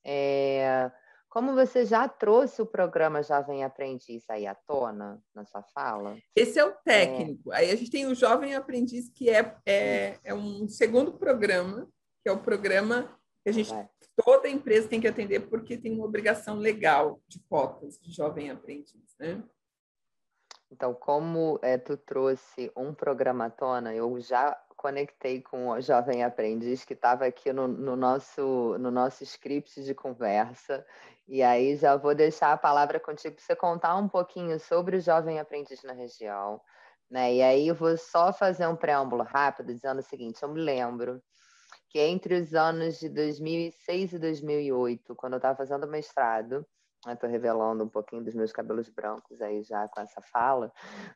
É, 0.05 0.89
como 1.37 1.53
você 1.53 1.85
já 1.85 2.09
trouxe 2.09 2.63
o 2.63 2.65
programa 2.65 3.21
Jovem 3.21 3.63
Aprendiz 3.63 4.27
aí 4.27 4.47
à 4.47 4.55
tona 4.55 5.21
na 5.35 5.45
sua 5.45 5.61
fala? 5.61 6.17
Esse 6.35 6.57
é 6.57 6.65
o 6.65 6.71
técnico. 6.71 7.53
É. 7.53 7.57
Aí 7.57 7.69
a 7.69 7.75
gente 7.75 7.91
tem 7.91 8.07
o 8.07 8.15
Jovem 8.15 8.55
Aprendiz, 8.55 9.07
que 9.07 9.29
é, 9.29 9.55
é, 9.63 10.19
é, 10.23 10.33
um 10.33 10.67
segundo 10.67 11.13
programa, 11.13 11.87
que 12.23 12.29
é 12.29 12.31
o 12.31 12.39
programa 12.39 13.15
que 13.43 13.49
a 13.49 13.51
gente, 13.51 13.71
é. 13.71 13.87
toda 14.15 14.49
empresa 14.49 14.87
tem 14.87 14.99
que 14.99 15.07
atender, 15.07 15.41
porque 15.41 15.77
tem 15.77 15.93
uma 15.93 16.05
obrigação 16.05 16.55
legal 16.55 17.21
de 17.27 17.39
cotas 17.41 17.99
de 17.99 18.11
Jovem 18.11 18.49
Aprendiz, 18.49 19.15
né? 19.19 19.43
Então, 20.71 20.91
como 20.91 21.59
é, 21.61 21.77
tu 21.77 21.95
trouxe 21.97 22.71
um 22.75 22.95
programa 22.95 23.45
à 23.45 23.49
tona, 23.51 23.93
eu 23.93 24.19
já 24.19 24.59
conectei 24.77 25.41
com 25.41 25.69
o 25.69 25.81
jovem 25.81 26.23
aprendiz 26.23 26.85
que 26.85 26.93
estava 26.93 27.25
aqui 27.25 27.51
no, 27.51 27.67
no, 27.67 27.95
nosso, 27.95 28.77
no 28.79 28.91
nosso 28.91 29.23
script 29.23 29.83
de 29.83 29.93
conversa. 29.95 30.85
E 31.27 31.41
aí 31.43 31.75
já 31.75 31.97
vou 31.97 32.15
deixar 32.15 32.53
a 32.53 32.57
palavra 32.57 32.99
contigo 32.99 33.35
para 33.35 33.43
você 33.43 33.55
contar 33.55 33.97
um 33.97 34.07
pouquinho 34.07 34.59
sobre 34.59 34.97
o 34.97 35.01
jovem 35.01 35.39
aprendiz 35.39 35.83
na 35.83 35.93
região. 35.93 36.61
Né? 37.09 37.35
E 37.35 37.41
aí 37.41 37.67
eu 37.67 37.75
vou 37.75 37.97
só 37.97 38.31
fazer 38.31 38.67
um 38.67 38.75
preâmbulo 38.75 39.23
rápido 39.23 39.73
dizendo 39.73 39.99
o 39.99 40.03
seguinte: 40.03 40.43
eu 40.43 40.49
me 40.49 40.61
lembro 40.61 41.21
que 41.89 41.99
entre 41.99 42.35
os 42.35 42.53
anos 42.53 42.99
de 42.99 43.09
2006 43.09 44.13
e 44.13 44.19
2008, 44.19 45.15
quando 45.15 45.33
eu 45.33 45.37
estava 45.37 45.57
fazendo 45.57 45.87
mestrado, 45.87 46.65
Estou 47.13 47.29
revelando 47.29 47.83
um 47.83 47.89
pouquinho 47.89 48.23
dos 48.23 48.33
meus 48.33 48.51
cabelos 48.51 48.89
brancos 48.89 49.41
aí 49.41 49.63
já 49.63 49.87
com 49.87 50.01
essa 50.01 50.21
fala, 50.21 50.71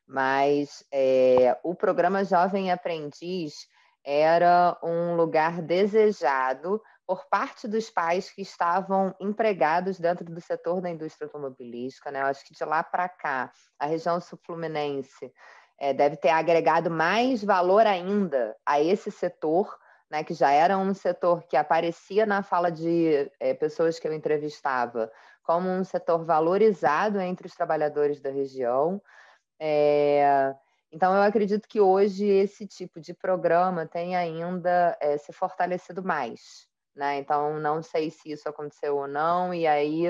mas 0.08 0.86
é, 0.91 1.58
o 1.63 1.75
programa 1.75 2.23
Jovem 2.23 2.71
Aprendiz 2.71 3.67
era 4.04 4.77
um 4.84 5.15
lugar 5.15 5.62
desejado 5.62 6.82
por 7.06 7.25
parte 7.25 7.67
dos 7.67 7.89
pais 7.89 8.30
que 8.30 8.41
estavam 8.41 9.13
empregados 9.19 9.99
dentro 9.99 10.25
do 10.25 10.39
setor 10.39 10.82
da 10.82 10.89
indústria 10.89 11.25
automobilística. 11.25 12.10
Né? 12.10 12.21
Eu 12.21 12.25
acho 12.27 12.45
que 12.45 12.54
de 12.54 12.63
lá 12.63 12.84
para 12.84 13.10
cá, 13.10 13.51
a 13.77 13.86
região 13.86 14.19
sul-fluminense 14.21 15.32
é, 15.77 15.93
deve 15.93 16.15
ter 16.15 16.30
agregado 16.30 16.89
mais 16.89 17.43
valor 17.43 17.86
ainda 17.86 18.56
a 18.65 18.82
esse 18.82 19.12
setor, 19.12 19.77
né, 20.10 20.23
que 20.23 20.34
já 20.34 20.51
era 20.51 20.77
um 20.77 20.93
setor 20.93 21.43
que 21.43 21.58
aparecia 21.58 22.25
na 22.25 22.43
fala 22.43 22.71
de 22.71 23.32
é, 23.39 23.54
pessoas 23.54 23.97
que 23.97 24.08
eu 24.08 24.13
entrevistava 24.13 25.12
como 25.51 25.69
um 25.69 25.83
setor 25.83 26.23
valorizado 26.23 27.19
entre 27.19 27.45
os 27.45 27.53
trabalhadores 27.53 28.21
da 28.21 28.29
região. 28.29 29.01
É, 29.59 30.55
então, 30.89 31.13
eu 31.13 31.21
acredito 31.21 31.67
que 31.67 31.81
hoje 31.81 32.25
esse 32.25 32.65
tipo 32.65 33.01
de 33.01 33.13
programa 33.13 33.85
tem 33.85 34.15
ainda 34.15 34.97
é, 35.01 35.17
se 35.17 35.33
fortalecido 35.33 36.01
mais. 36.01 36.69
Né? 36.95 37.17
Então, 37.17 37.59
não 37.59 37.83
sei 37.83 38.09
se 38.09 38.31
isso 38.31 38.47
aconteceu 38.47 38.95
ou 38.95 39.09
não, 39.09 39.53
e 39.53 39.67
aí 39.67 40.05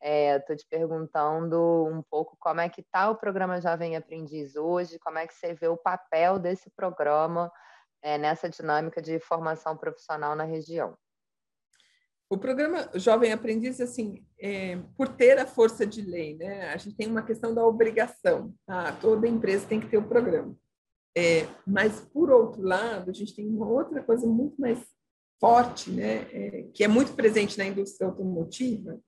estou 0.00 0.54
é, 0.54 0.56
te 0.56 0.66
perguntando 0.66 1.84
um 1.92 2.02
pouco 2.02 2.34
como 2.40 2.62
é 2.62 2.68
que 2.70 2.80
está 2.80 3.10
o 3.10 3.16
programa 3.16 3.60
Jovem 3.60 3.96
Aprendiz 3.96 4.56
hoje, 4.56 4.98
como 4.98 5.18
é 5.18 5.26
que 5.26 5.34
você 5.34 5.52
vê 5.52 5.68
o 5.68 5.76
papel 5.76 6.38
desse 6.38 6.70
programa 6.70 7.52
é, 8.00 8.16
nessa 8.16 8.48
dinâmica 8.48 9.02
de 9.02 9.18
formação 9.18 9.76
profissional 9.76 10.34
na 10.34 10.44
região. 10.44 10.96
O 12.28 12.36
programa 12.36 12.90
Jovem 12.94 13.32
Aprendiz, 13.32 13.80
assim, 13.80 14.26
é, 14.40 14.78
por 14.96 15.06
ter 15.08 15.38
a 15.38 15.46
força 15.46 15.86
de 15.86 16.02
lei, 16.02 16.36
né, 16.36 16.72
a 16.72 16.76
gente 16.76 16.96
tem 16.96 17.06
uma 17.06 17.22
questão 17.22 17.54
da 17.54 17.64
obrigação. 17.64 18.52
Ah, 18.66 18.90
toda 19.00 19.28
empresa 19.28 19.66
tem 19.66 19.78
que 19.78 19.88
ter 19.88 19.98
o 19.98 20.08
programa. 20.08 20.56
É, 21.16 21.46
mas, 21.64 22.00
por 22.00 22.30
outro 22.30 22.62
lado, 22.62 23.10
a 23.10 23.14
gente 23.14 23.34
tem 23.34 23.46
uma 23.46 23.68
outra 23.68 24.02
coisa 24.02 24.26
muito 24.26 24.60
mais 24.60 24.78
forte, 25.40 25.90
né, 25.90 26.26
é, 26.32 26.66
que 26.74 26.82
é 26.82 26.88
muito 26.88 27.14
presente 27.14 27.56
na 27.56 27.64
indústria 27.64 28.08
automotiva, 28.08 28.98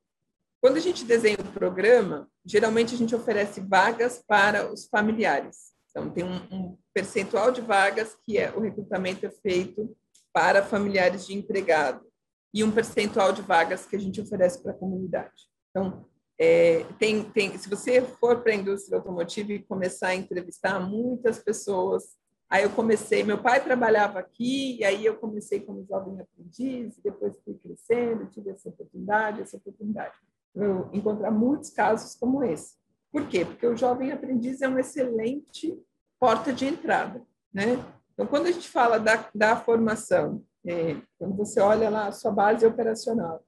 Quando 0.61 0.76
a 0.76 0.81
gente 0.81 1.04
desenha 1.04 1.38
o 1.38 1.52
programa, 1.52 2.28
geralmente 2.44 2.92
a 2.94 2.98
gente 2.98 3.14
oferece 3.14 3.61
vagas 3.61 4.22
para 4.26 4.72
os 4.72 4.87
familiares. 4.87 5.72
Então, 5.90 6.11
tem 6.11 6.24
um, 6.24 6.37
um 6.50 6.78
percentual 6.92 7.52
de 7.52 7.61
vagas 7.61 8.16
que 8.24 8.38
é 8.38 8.52
o 8.52 8.61
recrutamento 8.61 9.24
é 9.24 9.31
feito 9.31 9.96
para 10.33 10.64
familiares 10.64 11.26
de 11.26 11.35
empregado 11.35 12.08
e 12.53 12.65
um 12.65 12.71
percentual 12.71 13.33
de 13.33 13.43
vagas 13.43 13.87
que 13.87 13.97
a 13.97 13.99
gente 13.99 14.21
oferece 14.21 14.63
para 14.63 14.73
a 14.73 14.77
comunidade. 14.77 15.49
Então, 15.71 16.07
é, 16.41 16.85
tem, 16.99 17.25
tem, 17.25 17.59
se 17.59 17.69
você 17.69 18.01
for 18.01 18.43
para 18.43 18.53
a 18.53 18.57
indústria 18.57 18.99
automotiva 18.99 19.53
e 19.53 19.63
começar 19.63 20.09
a 20.09 20.15
entrevistar 20.15 20.79
muitas 20.79 21.39
pessoas, 21.41 22.17
aí 22.49 22.63
eu 22.63 22.71
comecei, 22.71 23.25
meu 23.25 23.43
pai 23.43 23.63
trabalhava 23.63 24.21
aqui, 24.21 24.79
e 24.79 24.85
aí 24.85 25.05
eu 25.05 25.17
comecei 25.17 25.61
como 25.61 25.85
jovem 25.85 26.21
aprendiz, 26.21 26.97
depois 27.03 27.39
fui 27.45 27.55
crescendo, 27.55 28.27
tive 28.27 28.51
essa 28.51 28.69
oportunidade, 28.69 29.43
essa 29.43 29.57
oportunidade. 29.57 30.15
Eu 30.55 30.89
encontrar 30.93 31.31
muitos 31.31 31.71
casos 31.71 32.15
como 32.15 32.43
esse. 32.45 32.77
Por 33.11 33.27
quê? 33.29 33.45
Porque 33.45 33.67
o 33.67 33.77
jovem 33.77 34.13
aprendiz 34.13 34.63
é 34.63 34.69
uma 34.69 34.81
excelente 34.81 35.77
porta 36.21 36.53
de 36.53 36.67
entrada, 36.67 37.23
né? 37.53 37.85
Então, 38.13 38.27
quando 38.27 38.47
a 38.47 38.51
gente 38.51 38.69
fala 38.69 38.99
da, 38.99 39.29
da 39.35 39.57
formação, 39.57 40.45
é, 40.68 41.00
quando 41.18 41.35
você 41.35 41.61
olha 41.61 41.88
lá 41.88 42.09
a 42.09 42.12
sua 42.12 42.31
base 42.31 42.66
operacional, 42.66 43.42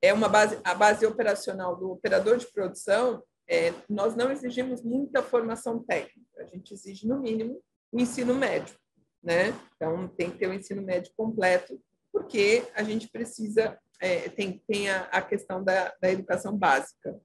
é 0.00 0.14
uma 0.14 0.28
base, 0.28 0.58
a 0.64 0.74
base 0.74 1.04
operacional 1.04 1.76
do 1.76 1.90
operador 1.90 2.38
de 2.38 2.50
produção, 2.50 3.22
é, 3.46 3.74
nós 3.88 4.16
não 4.16 4.30
exigimos 4.30 4.82
muita 4.82 5.22
formação 5.22 5.82
técnica, 5.82 6.40
a 6.40 6.44
gente 6.44 6.72
exige, 6.72 7.06
no 7.06 7.18
mínimo, 7.20 7.60
o 7.92 8.00
ensino 8.00 8.34
médio, 8.34 8.74
né? 9.22 9.48
Então, 9.76 10.08
tem 10.08 10.30
que 10.30 10.38
ter 10.38 10.48
o 10.48 10.54
ensino 10.54 10.80
médio 10.80 11.12
completo, 11.16 11.78
porque 12.10 12.66
a 12.74 12.82
gente 12.82 13.08
precisa, 13.08 13.78
é, 14.00 14.28
tem, 14.30 14.62
tem 14.66 14.88
a, 14.88 15.02
a 15.04 15.20
questão 15.20 15.62
da, 15.62 15.94
da 16.00 16.10
educação 16.10 16.56
básica. 16.56 17.20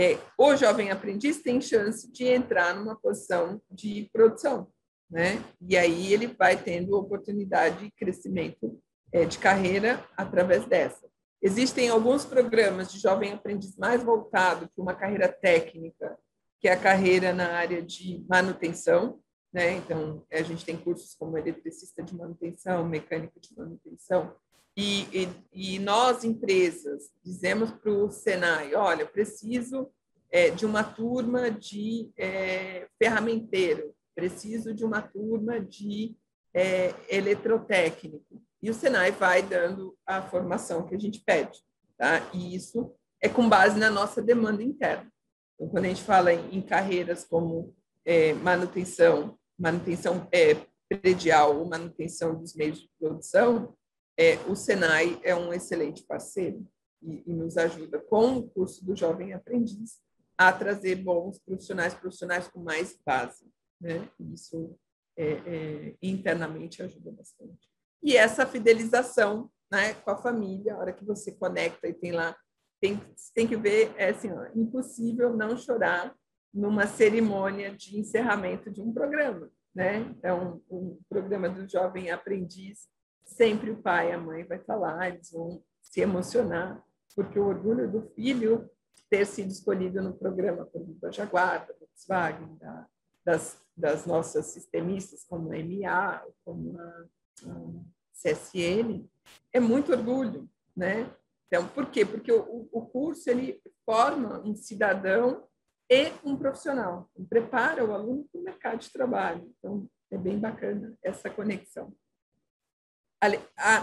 É, 0.00 0.18
o 0.38 0.56
jovem 0.56 0.90
aprendiz 0.90 1.42
tem 1.42 1.60
chance 1.60 2.10
de 2.10 2.24
entrar 2.24 2.74
numa 2.74 2.96
posição 2.96 3.60
de 3.70 4.08
produção, 4.12 4.72
né? 5.12 5.44
E 5.60 5.76
aí 5.76 6.12
ele 6.12 6.26
vai 6.26 6.56
tendo 6.56 6.96
oportunidade 6.96 7.84
de 7.84 7.90
crescimento 7.92 8.80
é, 9.12 9.26
de 9.26 9.38
carreira 9.38 10.02
através 10.16 10.64
dessa. 10.64 11.06
Existem 11.40 11.90
alguns 11.90 12.24
programas 12.24 12.90
de 12.90 12.98
jovem 12.98 13.32
aprendiz 13.32 13.76
mais 13.76 14.02
voltado 14.02 14.70
para 14.74 14.82
uma 14.82 14.94
carreira 14.94 15.28
técnica, 15.28 16.18
que 16.58 16.66
é 16.66 16.72
a 16.72 16.80
carreira 16.80 17.34
na 17.34 17.52
área 17.52 17.82
de 17.82 18.24
manutenção, 18.28 19.20
né? 19.52 19.72
Então, 19.72 20.24
a 20.32 20.40
gente 20.40 20.64
tem 20.64 20.76
cursos 20.76 21.14
como 21.14 21.36
eletricista 21.36 22.02
de 22.02 22.16
manutenção, 22.16 22.88
mecânico 22.88 23.38
de 23.38 23.54
manutenção, 23.54 24.34
e, 24.74 25.02
e, 25.12 25.28
e 25.74 25.78
nós, 25.78 26.24
empresas, 26.24 27.10
dizemos 27.22 27.70
para 27.70 27.92
o 27.92 28.10
Senai, 28.10 28.74
olha, 28.74 29.04
preciso 29.04 29.90
é, 30.30 30.48
de 30.48 30.64
uma 30.64 30.82
turma 30.82 31.50
de 31.50 32.10
é, 32.16 32.88
ferramenteiro, 32.98 33.94
preciso 34.14 34.74
de 34.74 34.84
uma 34.84 35.02
turma 35.02 35.60
de 35.60 36.16
é, 36.54 36.94
eletrotécnico. 37.08 38.42
E 38.62 38.70
o 38.70 38.74
Senai 38.74 39.10
vai 39.10 39.42
dando 39.42 39.96
a 40.06 40.22
formação 40.22 40.86
que 40.86 40.94
a 40.94 40.98
gente 40.98 41.20
pede. 41.20 41.60
Tá? 41.96 42.20
E 42.32 42.54
isso 42.54 42.94
é 43.20 43.28
com 43.28 43.48
base 43.48 43.78
na 43.78 43.90
nossa 43.90 44.20
demanda 44.20 44.62
interna. 44.62 45.10
Então, 45.54 45.68
quando 45.68 45.84
a 45.84 45.88
gente 45.88 46.02
fala 46.02 46.32
em, 46.32 46.56
em 46.56 46.60
carreiras 46.60 47.24
como 47.24 47.74
é, 48.04 48.32
manutenção, 48.34 49.38
manutenção 49.58 50.28
é, 50.32 50.56
predial 50.88 51.58
ou 51.58 51.68
manutenção 51.68 52.34
dos 52.34 52.54
meios 52.54 52.80
de 52.80 52.90
produção, 52.98 53.74
é, 54.18 54.36
o 54.48 54.54
Senai 54.54 55.18
é 55.22 55.34
um 55.34 55.52
excelente 55.52 56.02
parceiro 56.02 56.66
e, 57.02 57.22
e 57.26 57.32
nos 57.32 57.56
ajuda 57.56 57.98
com 57.98 58.38
o 58.38 58.48
curso 58.48 58.84
do 58.84 58.94
Jovem 58.94 59.32
Aprendiz 59.32 60.00
a 60.36 60.52
trazer 60.52 60.96
bons 60.96 61.38
profissionais, 61.38 61.94
profissionais 61.94 62.48
com 62.48 62.60
mais 62.60 62.98
base. 63.04 63.44
Né? 63.82 64.08
Isso 64.32 64.78
é, 65.16 65.32
é, 65.32 65.96
internamente 66.00 66.82
ajuda 66.82 67.10
bastante. 67.10 67.68
E 68.02 68.16
essa 68.16 68.46
fidelização 68.46 69.50
né, 69.70 69.94
com 69.94 70.10
a 70.10 70.16
família, 70.16 70.74
a 70.74 70.78
hora 70.78 70.92
que 70.92 71.04
você 71.04 71.32
conecta 71.32 71.88
e 71.88 71.92
tem 71.92 72.12
lá, 72.12 72.36
tem, 72.80 73.00
tem 73.34 73.46
que 73.46 73.56
ver, 73.56 73.92
é 73.96 74.10
assim, 74.10 74.30
ó, 74.30 74.46
impossível 74.54 75.36
não 75.36 75.56
chorar 75.56 76.14
numa 76.52 76.86
cerimônia 76.86 77.74
de 77.74 77.98
encerramento 77.98 78.70
de 78.70 78.80
um 78.80 78.92
programa. 78.92 79.50
Né? 79.74 79.98
Então, 79.98 80.62
um 80.70 80.98
programa 81.08 81.48
do 81.48 81.68
jovem 81.68 82.10
aprendiz, 82.10 82.88
sempre 83.24 83.70
o 83.70 83.80
pai 83.80 84.10
e 84.10 84.12
a 84.12 84.18
mãe 84.18 84.44
vai 84.44 84.58
falar, 84.60 85.08
eles 85.08 85.30
vão 85.32 85.62
se 85.80 86.00
emocionar, 86.00 86.82
porque 87.16 87.38
o 87.38 87.46
orgulho 87.46 87.90
do 87.90 88.02
filho 88.14 88.70
ter 89.08 89.26
sido 89.26 89.50
escolhido 89.50 90.02
no 90.02 90.14
programa 90.14 90.66
por 90.66 91.12
Jaguar, 91.12 91.66
da 91.66 91.74
Volkswagen, 91.78 92.56
da, 92.56 92.86
das 93.24 93.61
das 93.76 94.06
nossas 94.06 94.46
sistemistas, 94.46 95.24
como 95.24 95.52
a 95.52 95.58
MA, 95.58 96.24
como 96.44 96.78
a, 96.78 97.06
a 97.46 97.70
CSN, 98.12 99.08
é 99.52 99.60
muito 99.60 99.92
orgulho, 99.92 100.48
né? 100.76 101.10
Então, 101.46 101.68
por 101.68 101.90
quê? 101.90 102.04
Porque 102.04 102.32
o, 102.32 102.68
o 102.72 102.86
curso 102.86 103.28
ele 103.28 103.60
forma 103.84 104.40
um 104.40 104.54
cidadão 104.54 105.46
e 105.90 106.10
um 106.24 106.36
profissional, 106.36 107.10
prepara 107.28 107.84
o 107.84 107.92
aluno 107.92 108.26
para 108.32 108.40
o 108.40 108.44
mercado 108.44 108.78
de 108.78 108.90
trabalho. 108.90 109.54
Então, 109.58 109.86
é 110.10 110.16
bem 110.16 110.38
bacana 110.38 110.96
essa 111.02 111.28
conexão. 111.28 111.94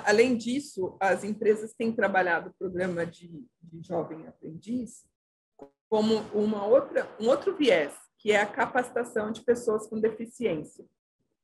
Além 0.06 0.36
disso, 0.36 0.97
as 0.99 1.23
empresas 1.23 1.73
têm 1.73 1.93
trabalhado 1.93 2.49
o 2.49 2.54
programa 2.56 3.06
de, 3.06 3.45
de 3.62 3.88
jovem 3.88 4.28
aprendiz 4.28 5.08
como 5.88 6.17
uma 6.34 6.65
outra, 6.65 7.08
um 7.19 7.28
outro 7.28 7.56
viés, 7.56 7.93
que 8.19 8.32
é 8.32 8.41
a 8.41 8.45
capacitação 8.45 9.32
de 9.32 9.41
pessoas 9.41 9.88
com 9.88 9.99
deficiência. 9.99 10.86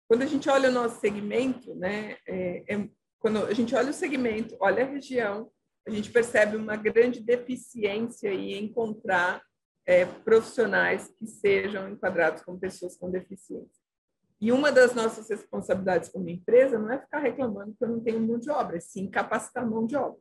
Quando 0.08 0.22
a 0.22 0.28
gente 0.28 0.50
olha 0.50 0.70
o 0.70 0.74
nosso 0.74 1.00
segmento, 1.00 1.74
né, 1.74 2.18
é, 2.28 2.64
é, 2.68 2.90
quando 3.18 3.46
a 3.46 3.54
gente 3.54 3.74
olha 3.74 3.90
o 3.90 3.94
segmento, 3.94 4.56
olha 4.60 4.84
a 4.84 4.88
região, 4.88 5.50
a 5.88 5.90
gente 5.90 6.12
percebe 6.12 6.58
uma 6.58 6.76
grande 6.76 7.20
deficiência 7.22 8.32
em 8.32 8.64
encontrar 8.64 9.42
é, 9.86 10.06
profissionais 10.06 11.12
que 11.18 11.26
sejam 11.26 11.90
enquadrados 11.90 12.44
como 12.44 12.60
pessoas 12.60 12.98
com 12.98 13.10
deficiência. 13.10 13.84
E 14.42 14.52
uma 14.52 14.72
das 14.72 14.94
nossas 14.94 15.30
responsabilidades 15.30 16.10
como 16.10 16.30
empresa 16.30 16.78
não 16.78 16.92
é 16.92 17.00
ficar 17.00 17.20
reclamando 17.20 17.74
que 17.74 17.84
eu 17.84 17.90
não 17.90 18.02
tenho 18.02 18.20
mão 18.20 18.38
de 18.38 18.50
obra, 18.50 18.82
sim 18.82 19.10
capacitar 19.10 19.68
mão 19.68 19.86
de 19.86 19.96
obra. 19.96 20.20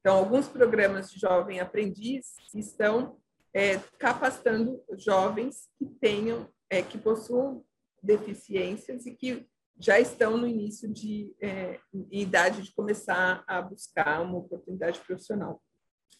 Então, 0.00 0.18
alguns 0.18 0.46
programas 0.48 1.10
de 1.10 1.18
jovem 1.18 1.60
aprendiz 1.60 2.34
estão 2.54 3.16
é, 3.54 3.78
capacitando 3.98 4.82
jovens 4.98 5.68
que 5.78 5.86
tenham, 5.86 6.48
é, 6.68 6.82
que 6.82 6.98
possuam 6.98 7.64
deficiências 8.02 9.06
e 9.06 9.14
que 9.14 9.48
já 9.78 9.98
estão 9.98 10.36
no 10.36 10.46
início 10.46 10.92
de 10.92 11.34
é, 11.40 11.80
idade 12.10 12.62
de 12.62 12.74
começar 12.74 13.44
a 13.46 13.62
buscar 13.62 14.20
uma 14.22 14.38
oportunidade 14.38 15.00
profissional. 15.00 15.62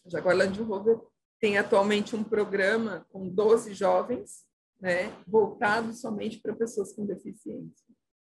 A 0.05 0.09
Jaguar 0.09 0.35
Land 0.35 0.61
Rover 0.61 0.99
tem 1.39 1.57
atualmente 1.57 2.15
um 2.15 2.23
programa 2.23 3.05
com 3.09 3.29
12 3.29 3.73
jovens, 3.73 4.45
né, 4.79 5.11
voltado 5.27 5.93
somente 5.93 6.39
para 6.39 6.55
pessoas 6.55 6.93
com 6.93 7.05
deficiência. 7.05 7.85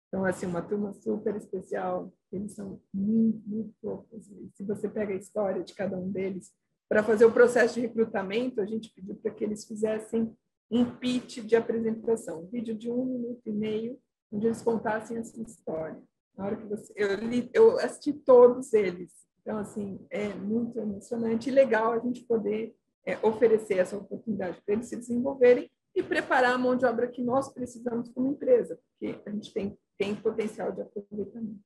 Então, 0.07 0.25
assim, 0.25 0.45
uma 0.45 0.61
turma 0.61 0.93
super 0.93 1.35
especial, 1.35 2.13
eles 2.31 2.53
são 2.53 2.81
muito, 2.93 3.47
muito 3.47 3.73
poucos. 3.81 4.25
Se 4.53 4.63
você 4.63 4.87
pega 4.87 5.13
a 5.13 5.17
história 5.17 5.63
de 5.63 5.73
cada 5.73 5.97
um 5.97 6.09
deles, 6.11 6.53
para 6.87 7.03
fazer 7.03 7.25
o 7.25 7.31
processo 7.31 7.75
de 7.75 7.81
recrutamento, 7.81 8.61
a 8.61 8.65
gente 8.65 8.91
pediu 8.93 9.15
para 9.15 9.31
que 9.31 9.43
eles 9.43 9.65
fizessem 9.65 10.35
um 10.69 10.85
pitch 10.85 11.39
de 11.39 11.55
apresentação, 11.55 12.41
um 12.41 12.47
vídeo 12.47 12.75
de 12.75 12.89
um 12.89 13.05
minuto 13.05 13.41
e 13.45 13.51
meio, 13.51 13.99
onde 14.31 14.47
eles 14.47 14.61
contassem 14.61 15.17
a 15.17 15.23
sua 15.23 15.43
história. 15.43 16.01
Na 16.37 16.45
hora 16.45 16.55
que 16.55 16.65
você, 16.65 16.91
eu, 16.95 17.15
li, 17.15 17.49
eu 17.53 17.79
assisti 17.79 18.13
todos 18.13 18.73
eles. 18.73 19.11
Então, 19.41 19.57
assim, 19.57 19.99
é 20.09 20.33
muito 20.33 20.79
emocionante 20.79 21.49
e 21.49 21.53
legal 21.53 21.93
a 21.93 21.99
gente 21.99 22.23
poder 22.23 22.75
é, 23.05 23.17
oferecer 23.25 23.77
essa 23.77 23.95
oportunidade 23.95 24.61
para 24.65 24.73
eles 24.73 24.87
se 24.87 24.95
desenvolverem 24.95 25.69
e 25.95 26.03
preparar 26.03 26.53
a 26.53 26.57
mão 26.57 26.75
de 26.75 26.85
obra 26.85 27.07
que 27.07 27.21
nós 27.21 27.49
precisamos 27.53 28.09
como 28.09 28.31
empresa, 28.31 28.77
porque 28.89 29.21
a 29.25 29.29
gente 29.29 29.53
tem, 29.53 29.77
tem 29.97 30.15
potencial 30.15 30.71
de 30.71 30.81
aproveitamento. 30.81 31.59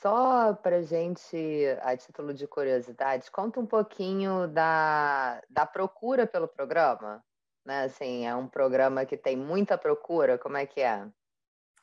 Só 0.00 0.54
para 0.54 0.82
gente, 0.82 1.36
a 1.82 1.96
título 1.96 2.32
de 2.32 2.46
curiosidade, 2.46 3.32
conta 3.32 3.58
um 3.58 3.66
pouquinho 3.66 4.46
da, 4.46 5.42
da 5.50 5.66
procura 5.66 6.24
pelo 6.24 6.46
programa. 6.46 7.20
Né? 7.66 7.82
Assim, 7.84 8.24
é 8.24 8.32
um 8.34 8.46
programa 8.46 9.04
que 9.04 9.16
tem 9.16 9.36
muita 9.36 9.76
procura, 9.76 10.38
como 10.38 10.56
é 10.56 10.64
que 10.66 10.80
é? 10.80 11.04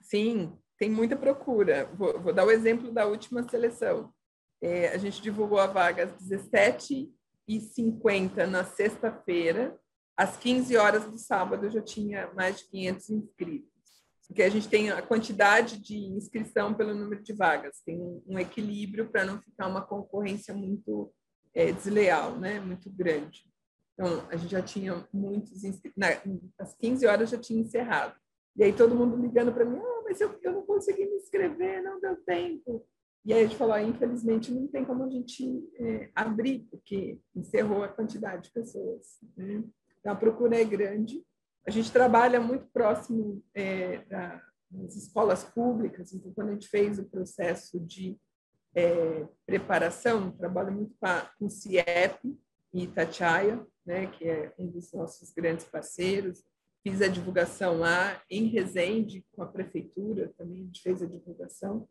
Sim, 0.02 0.58
tem 0.78 0.90
muita 0.90 1.18
procura. 1.18 1.90
Vou, 1.94 2.18
vou 2.22 2.34
dar 2.34 2.46
o 2.46 2.52
exemplo 2.52 2.90
da 2.90 3.06
última 3.06 3.44
seleção. 3.50 4.14
É, 4.62 4.88
a 4.90 4.98
gente 4.98 5.22
divulgou 5.22 5.60
a 5.60 5.68
vaga 5.68 6.06
às 6.06 6.14
17h50 6.14 8.46
na 8.46 8.64
sexta-feira. 8.64 9.78
Às 10.16 10.38
15 10.38 10.78
horas 10.78 11.04
do 11.04 11.18
sábado, 11.18 11.66
eu 11.66 11.72
já 11.72 11.82
tinha 11.82 12.32
mais 12.34 12.60
de 12.60 12.70
500 12.70 13.10
inscritos 13.10 13.75
porque 14.28 14.42
a 14.44 14.50
gente 14.50 14.68
tem 14.68 14.90
a 14.90 15.02
quantidade 15.02 15.78
de 15.80 15.98
inscrição 15.98 16.74
pelo 16.74 16.96
número 16.96 17.22
de 17.22 17.34
vagas, 17.34 17.82
tem 17.86 18.00
um, 18.28 18.40
equilíbrio 18.40 19.10
para 19.10 19.26
não 19.26 19.40
ficar 19.40 19.68
uma 19.68 19.82
concorrência 19.82 20.54
muito 20.54 21.14
é, 21.54 21.72
desleal, 21.72 22.38
né? 22.38 22.60
Muito 22.60 22.90
grande. 22.90 23.44
Então, 23.94 24.28
a 24.30 24.36
gente 24.36 24.52
já 24.52 24.62
tinha 24.62 25.08
muitos 25.14 25.64
inscritos. 25.64 26.04
Às 26.60 26.76
15 26.76 27.06
horas 27.06 27.30
já 27.30 27.38
tinha 27.38 27.62
encerrado. 27.62 28.16
E 28.58 28.64
aí 28.64 28.74
todo 28.74 28.96
mundo 28.96 29.22
ligando 29.22 29.54
para 29.54 29.66
mim, 29.66 29.78
ah, 29.78 30.02
mas 30.04 30.20
eu, 30.20 30.38
eu 30.42 30.54
não 30.54 30.66
consegui 30.66 31.06
me 31.06 31.18
inscrever, 31.18 31.84
não 31.84 32.00
deu 32.00 32.16
tempo. 32.26 32.86
E 33.26 33.34
aí 33.34 33.44
a 33.44 33.48
gente 33.48 33.58
falou, 33.58 33.74
ah, 33.74 33.82
infelizmente 33.82 34.52
não 34.52 34.68
tem 34.68 34.86
como 34.86 35.04
a 35.04 35.10
gente 35.10 35.68
é, 35.78 36.10
abrir, 36.16 36.68
porque 36.72 37.20
encerrou 37.36 37.84
a 37.84 37.88
quantidade 37.88 38.44
de 38.44 38.52
pessoas. 38.52 39.20
Né? 39.36 39.64
Então 40.00 40.14
a 40.14 40.16
procura 40.16 40.60
é 40.60 40.64
grande. 40.64 41.26
A 41.68 41.72
gente 41.72 41.92
trabalha 41.92 42.40
muito 42.40 42.68
próximo 42.68 43.44
é, 43.54 44.04
das 44.70 44.96
escolas 44.96 45.44
públicas, 45.44 46.14
então 46.14 46.32
quando 46.34 46.50
a 46.50 46.54
gente 46.54 46.68
fez 46.68 47.00
o 47.00 47.06
processo 47.06 47.80
de 47.80 48.20
é, 48.76 49.26
preparação, 49.48 50.32
trabalho 50.32 50.72
muito 50.72 50.96
com 51.40 51.46
o 51.46 51.50
CIEP 51.50 52.38
e 52.74 52.84
Itatiaia, 52.84 53.66
né, 53.86 54.06
que 54.08 54.28
é 54.28 54.54
um 54.60 54.68
dos 54.68 54.92
nossos 54.92 55.32
grandes 55.32 55.66
parceiros. 55.66 56.44
Fiz 56.84 57.02
a 57.02 57.08
divulgação 57.08 57.80
lá 57.80 58.22
em 58.30 58.48
Resende, 58.48 59.26
com 59.32 59.42
a 59.42 59.48
prefeitura, 59.48 60.32
também 60.38 60.62
a 60.62 60.66
gente 60.66 60.82
fez 60.82 61.02
a 61.02 61.08
divulgação. 61.08 61.88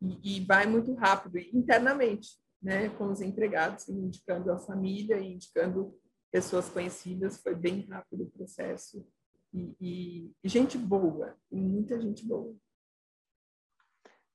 E, 0.00 0.36
e 0.36 0.44
vai 0.44 0.66
muito 0.66 0.94
rápido 0.94 1.38
internamente, 1.38 2.28
né, 2.62 2.90
com 2.90 3.10
os 3.10 3.20
empregados, 3.20 3.88
indicando 3.88 4.52
a 4.52 4.58
família, 4.58 5.18
indicando 5.18 5.98
pessoas 6.30 6.68
conhecidas, 6.68 7.40
foi 7.40 7.54
bem 7.54 7.86
rápido 7.90 8.24
o 8.24 8.30
processo 8.30 9.04
e, 9.52 9.76
e, 9.80 10.32
e 10.42 10.48
gente 10.48 10.76
boa, 10.76 11.36
muita 11.50 12.00
gente 12.00 12.24
boa. 12.26 12.54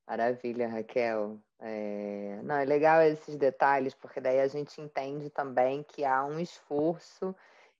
Maravilha, 0.08 0.68
Raquel. 0.68 1.40
É... 1.60 2.42
Não, 2.44 2.56
é 2.56 2.66
legal 2.66 3.02
esses 3.02 3.38
detalhes, 3.38 3.94
porque 3.94 4.20
daí 4.20 4.40
a 4.40 4.48
gente 4.48 4.82
entende 4.82 5.30
também 5.30 5.84
que 5.84 6.04
há 6.04 6.26
um 6.26 6.40
esforço 6.40 7.36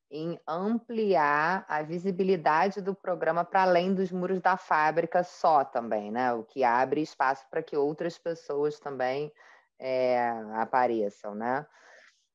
em 0.10 0.40
ampliar 0.48 1.66
a 1.68 1.82
visibilidade 1.82 2.82
do 2.82 2.94
programa 2.94 3.46
para 3.46 3.64
além 3.64 3.94
dos 3.94 4.12
muros 4.12 4.42
da 4.42 4.58
fábrica 4.58 5.24
só 5.24 5.64
também, 5.64 6.12
né? 6.12 6.34
O 6.34 6.44
que 6.44 6.64
abre 6.64 7.02
espaço 7.02 7.46
para 7.50 7.64
que 7.64 7.78
outras 7.78 8.18
pessoas 8.18 8.80
também 8.80 9.32
é, 9.80 10.30
apareçam, 10.54 11.34
né? 11.34 11.66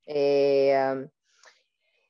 É, 0.06 1.06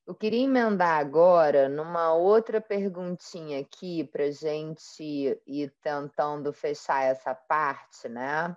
eu 0.06 0.14
queria 0.14 0.44
emendar 0.44 0.98
agora 0.98 1.68
numa 1.68 2.12
outra 2.14 2.60
perguntinha 2.60 3.60
aqui 3.60 4.04
para 4.04 4.30
gente 4.30 5.02
ir 5.46 5.74
tentando 5.82 6.52
fechar 6.52 7.02
essa 7.02 7.34
parte, 7.34 8.08
né? 8.08 8.56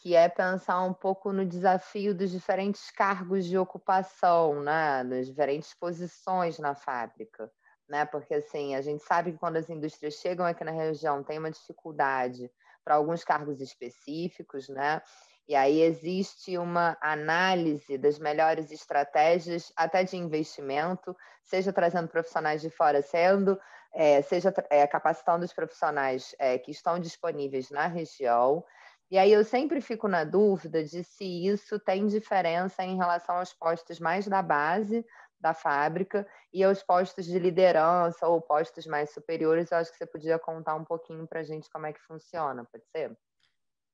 que 0.00 0.14
é 0.14 0.28
pensar 0.28 0.82
um 0.82 0.94
pouco 0.94 1.32
no 1.32 1.44
desafio 1.44 2.14
dos 2.14 2.30
diferentes 2.30 2.90
cargos 2.90 3.44
de 3.44 3.58
ocupação, 3.58 4.62
né, 4.62 5.02
das 5.04 5.26
diferentes 5.26 5.74
posições 5.74 6.58
na 6.58 6.74
fábrica, 6.74 7.50
né? 7.88 8.04
Porque 8.04 8.34
assim, 8.34 8.74
a 8.74 8.80
gente 8.80 9.02
sabe 9.02 9.32
que 9.32 9.38
quando 9.38 9.56
as 9.56 9.68
indústrias 9.68 10.14
chegam 10.14 10.46
aqui 10.46 10.62
na 10.62 10.70
região, 10.70 11.24
tem 11.24 11.38
uma 11.38 11.50
dificuldade 11.50 12.50
para 12.84 12.94
alguns 12.94 13.24
cargos 13.24 13.60
específicos, 13.60 14.68
né? 14.68 15.02
E 15.48 15.56
aí 15.56 15.80
existe 15.80 16.58
uma 16.58 16.96
análise 17.00 17.96
das 17.96 18.18
melhores 18.18 18.70
estratégias, 18.70 19.72
até 19.74 20.04
de 20.04 20.16
investimento, 20.16 21.16
seja 21.42 21.72
trazendo 21.72 22.08
profissionais 22.08 22.60
de 22.60 22.68
fora, 22.68 23.00
sendo, 23.00 23.58
é, 23.94 24.20
seja 24.20 24.52
é, 24.68 24.86
capacitando 24.86 25.44
os 25.44 25.52
profissionais 25.52 26.34
é, 26.38 26.58
que 26.58 26.70
estão 26.70 26.98
disponíveis 26.98 27.70
na 27.70 27.86
região, 27.86 28.62
e 29.10 29.16
aí 29.16 29.32
eu 29.32 29.42
sempre 29.42 29.80
fico 29.80 30.06
na 30.06 30.22
dúvida 30.22 30.84
de 30.84 31.02
se 31.02 31.24
isso 31.46 31.80
tem 31.80 32.06
diferença 32.06 32.84
em 32.84 32.96
relação 32.96 33.38
aos 33.38 33.54
postos 33.54 33.98
mais 33.98 34.28
da 34.28 34.42
base 34.42 35.04
da 35.40 35.54
fábrica 35.54 36.28
e 36.52 36.62
aos 36.62 36.82
postos 36.82 37.24
de 37.24 37.38
liderança 37.38 38.26
ou 38.26 38.42
postos 38.42 38.86
mais 38.86 39.10
superiores. 39.10 39.70
Eu 39.70 39.78
acho 39.78 39.90
que 39.92 39.96
você 39.96 40.04
podia 40.04 40.38
contar 40.38 40.74
um 40.74 40.84
pouquinho 40.84 41.26
para 41.26 41.40
a 41.40 41.44
gente 41.44 41.70
como 41.70 41.86
é 41.86 41.92
que 41.92 42.02
funciona, 42.02 42.66
pode 42.66 42.84
ser? 42.88 43.16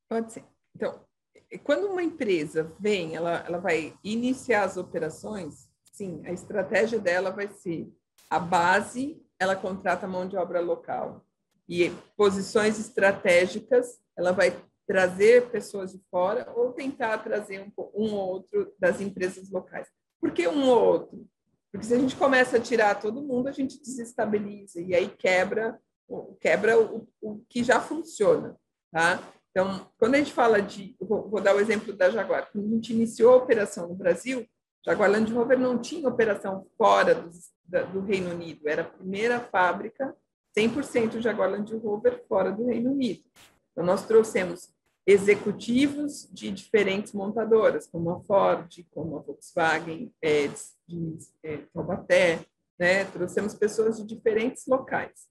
Pode 0.08 0.32
ser. 0.32 0.44
Então, 0.74 1.06
quando 1.62 1.86
uma 1.86 2.02
empresa 2.02 2.72
vem, 2.78 3.14
ela, 3.14 3.44
ela 3.46 3.58
vai 3.58 3.94
iniciar 4.02 4.64
as 4.64 4.76
operações, 4.76 5.68
sim, 5.92 6.22
a 6.24 6.32
estratégia 6.32 6.98
dela 6.98 7.30
vai 7.30 7.48
ser 7.48 7.92
a 8.28 8.38
base, 8.38 9.22
ela 9.38 9.54
contrata 9.54 10.06
mão 10.06 10.26
de 10.26 10.36
obra 10.36 10.60
local. 10.60 11.24
E 11.68 11.90
posições 12.16 12.78
estratégicas, 12.78 13.98
ela 14.16 14.32
vai 14.32 14.54
trazer 14.86 15.50
pessoas 15.50 15.92
de 15.92 16.00
fora 16.10 16.52
ou 16.54 16.72
tentar 16.72 17.18
trazer 17.18 17.60
um, 17.60 17.72
um 17.94 18.14
ou 18.14 18.28
outro 18.28 18.72
das 18.78 19.00
empresas 19.00 19.50
locais. 19.50 19.88
Por 20.20 20.32
que 20.32 20.46
um 20.46 20.68
ou 20.68 20.84
outro? 20.84 21.26
Porque 21.70 21.86
se 21.86 21.94
a 21.94 21.98
gente 21.98 22.16
começa 22.16 22.56
a 22.56 22.60
tirar 22.60 23.00
todo 23.00 23.22
mundo, 23.22 23.48
a 23.48 23.52
gente 23.52 23.80
desestabiliza 23.80 24.80
e 24.80 24.94
aí 24.94 25.08
quebra, 25.08 25.78
quebra 26.40 26.78
o, 26.78 27.08
o 27.20 27.44
que 27.48 27.64
já 27.64 27.80
funciona, 27.80 28.56
tá? 28.92 29.20
Então, 29.54 29.88
quando 29.96 30.16
a 30.16 30.18
gente 30.18 30.32
fala 30.32 30.60
de, 30.60 30.96
vou, 31.00 31.28
vou, 31.28 31.40
dar 31.40 31.54
o 31.54 31.60
exemplo 31.60 31.92
da 31.92 32.10
Jaguar, 32.10 32.50
quando 32.50 32.66
a 32.66 32.70
gente 32.70 32.92
iniciou 32.92 33.34
a 33.34 33.36
operação 33.36 33.88
no 33.88 33.94
Brasil, 33.94 34.44
Jaguar 34.84 35.08
Land 35.08 35.32
Rover 35.32 35.56
não 35.56 35.78
tinha 35.78 36.08
operação 36.08 36.66
fora 36.76 37.14
do, 37.14 37.30
do 37.92 38.00
Reino 38.00 38.32
Unido, 38.32 38.68
era 38.68 38.82
a 38.82 38.84
primeira 38.84 39.38
fábrica 39.38 40.12
100% 40.58 41.20
Jaguar 41.20 41.52
Land 41.52 41.72
Rover 41.76 42.24
fora 42.28 42.50
do 42.50 42.66
Reino 42.66 42.90
Unido. 42.90 43.22
Então, 43.70 43.84
nós 43.84 44.04
trouxemos 44.04 44.74
executivos 45.06 46.28
de 46.32 46.50
diferentes 46.50 47.12
montadoras, 47.12 47.86
como 47.86 48.10
a 48.10 48.20
Ford, 48.22 48.84
como 48.90 49.18
a 49.18 49.20
Volkswagen, 49.20 50.12
é, 50.20 50.48
de 50.88 51.18
é, 51.44 51.58
Taubaté, 51.72 52.44
né? 52.76 53.04
trouxemos 53.04 53.54
pessoas 53.54 53.98
de 53.98 54.04
diferentes 54.04 54.66
locais. 54.66 55.28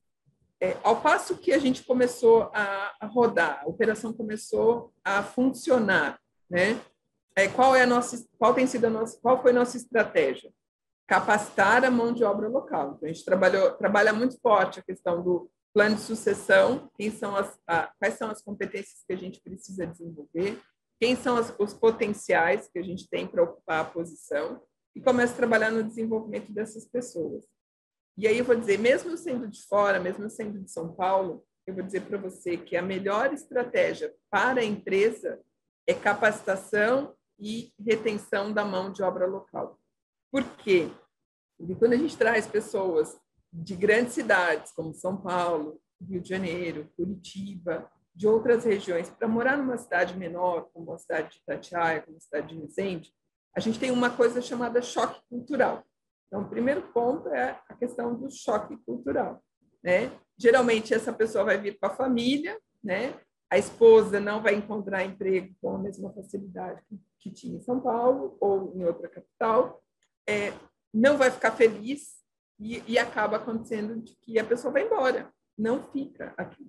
É, 0.63 0.77
ao 0.81 1.01
passo 1.01 1.37
que 1.37 1.51
a 1.51 1.59
gente 1.59 1.83
começou 1.83 2.49
a, 2.53 3.05
rodar, 3.07 3.61
a 3.61 3.67
operação 3.67 4.13
começou 4.13 4.93
a 5.03 5.21
funcionar, 5.21 6.17
né? 6.49 6.79
É, 7.35 7.49
qual 7.49 7.75
é 7.75 7.81
a 7.81 7.85
nossa, 7.85 8.25
qual 8.37 8.53
tem 8.53 8.65
sido 8.65 8.85
a 8.85 8.89
nossa, 8.89 9.19
qual 9.19 9.41
foi 9.41 9.51
a 9.51 9.55
nossa 9.55 9.75
estratégia? 9.75 10.53
Capacitar 11.05 11.83
a 11.83 11.91
mão 11.91 12.13
de 12.13 12.23
obra 12.23 12.47
local. 12.47 12.93
Então, 12.95 13.09
a 13.09 13.11
gente 13.11 13.25
trabalhou, 13.25 13.71
trabalha 13.71 14.13
muito 14.13 14.39
forte 14.39 14.79
a 14.79 14.83
questão 14.83 15.21
do 15.21 15.51
plano 15.73 15.97
de 15.97 16.01
sucessão, 16.01 16.89
quem 16.95 17.11
são 17.11 17.35
as, 17.35 17.59
a, 17.67 17.91
quais 17.99 18.13
são 18.13 18.31
as 18.31 18.41
competências 18.41 19.03
que 19.05 19.11
a 19.11 19.17
gente 19.17 19.41
precisa 19.41 19.85
desenvolver, 19.85 20.61
quem 20.97 21.13
são 21.17 21.35
as, 21.35 21.53
os 21.59 21.73
potenciais 21.73 22.69
que 22.71 22.79
a 22.79 22.83
gente 22.83 23.09
tem 23.09 23.27
para 23.27 23.43
ocupar 23.43 23.81
a 23.81 23.89
posição, 23.89 24.61
e 24.95 25.01
começa 25.01 25.33
a 25.33 25.37
trabalhar 25.37 25.71
no 25.71 25.83
desenvolvimento 25.83 26.53
dessas 26.53 26.85
pessoas. 26.85 27.43
E 28.17 28.27
aí 28.27 28.37
eu 28.37 28.45
vou 28.45 28.55
dizer, 28.55 28.77
mesmo 28.77 29.17
sendo 29.17 29.47
de 29.47 29.63
fora, 29.63 29.99
mesmo 29.99 30.29
sendo 30.29 30.59
de 30.59 30.71
São 30.71 30.93
Paulo, 30.93 31.43
eu 31.65 31.73
vou 31.73 31.83
dizer 31.83 32.01
para 32.01 32.17
você 32.17 32.57
que 32.57 32.75
a 32.75 32.81
melhor 32.81 33.33
estratégia 33.33 34.13
para 34.29 34.61
a 34.61 34.65
empresa 34.65 35.39
é 35.87 35.93
capacitação 35.93 37.15
e 37.39 37.73
retenção 37.79 38.53
da 38.53 38.63
mão 38.63 38.91
de 38.91 39.01
obra 39.01 39.25
local. 39.25 39.79
Por 40.31 40.43
quê? 40.57 40.89
Porque 41.57 41.75
quando 41.75 41.93
a 41.93 41.97
gente 41.97 42.17
traz 42.17 42.47
pessoas 42.47 43.17
de 43.51 43.75
grandes 43.75 44.13
cidades, 44.13 44.71
como 44.71 44.93
São 44.93 45.17
Paulo, 45.17 45.79
Rio 46.01 46.21
de 46.21 46.29
Janeiro, 46.29 46.89
Curitiba, 46.95 47.89
de 48.15 48.27
outras 48.27 48.63
regiões, 48.63 49.09
para 49.09 49.27
morar 49.27 49.57
numa 49.57 49.77
cidade 49.77 50.17
menor, 50.17 50.69
como 50.73 50.93
a 50.93 50.97
cidade 50.97 51.31
de 51.31 51.37
Itatiaia, 51.37 52.01
como 52.01 52.17
a 52.17 52.19
cidade 52.19 52.53
de 52.53 52.61
Resende, 52.61 53.13
a 53.55 53.59
gente 53.59 53.79
tem 53.79 53.91
uma 53.91 54.09
coisa 54.09 54.41
chamada 54.41 54.81
choque 54.81 55.21
cultural. 55.29 55.83
Então, 56.33 56.41
o 56.41 56.49
primeiro 56.49 56.81
ponto 56.91 57.29
é 57.29 57.61
a 57.69 57.75
questão 57.75 58.15
do 58.15 58.27
choque 58.31 58.75
cultural. 58.77 59.39
Né? 59.83 60.11
Geralmente, 60.35 60.91
essa 60.91 61.13
pessoa 61.13 61.43
vai 61.43 61.59
vir 61.59 61.77
com 61.77 61.85
a 61.85 61.91
família, 61.91 62.59
né? 62.83 63.13
a 63.51 63.59
esposa 63.59 64.19
não 64.19 64.41
vai 64.41 64.55
encontrar 64.55 65.03
emprego 65.03 65.53
com 65.61 65.75
a 65.75 65.77
mesma 65.77 66.11
facilidade 66.11 66.81
que 67.19 67.29
tinha 67.29 67.55
em 67.55 67.61
São 67.61 67.79
Paulo 67.79 68.35
ou 68.41 68.75
em 68.75 68.83
outra 68.83 69.07
capital, 69.07 69.83
é, 70.27 70.51
não 70.91 71.19
vai 71.19 71.29
ficar 71.29 71.51
feliz 71.51 72.15
e, 72.59 72.83
e 72.87 72.97
acaba 72.97 73.37
acontecendo 73.37 74.01
de 74.01 74.15
que 74.15 74.39
a 74.39 74.43
pessoa 74.43 74.73
vai 74.73 74.87
embora, 74.87 75.31
não 75.55 75.83
fica 75.91 76.33
aqui. 76.35 76.67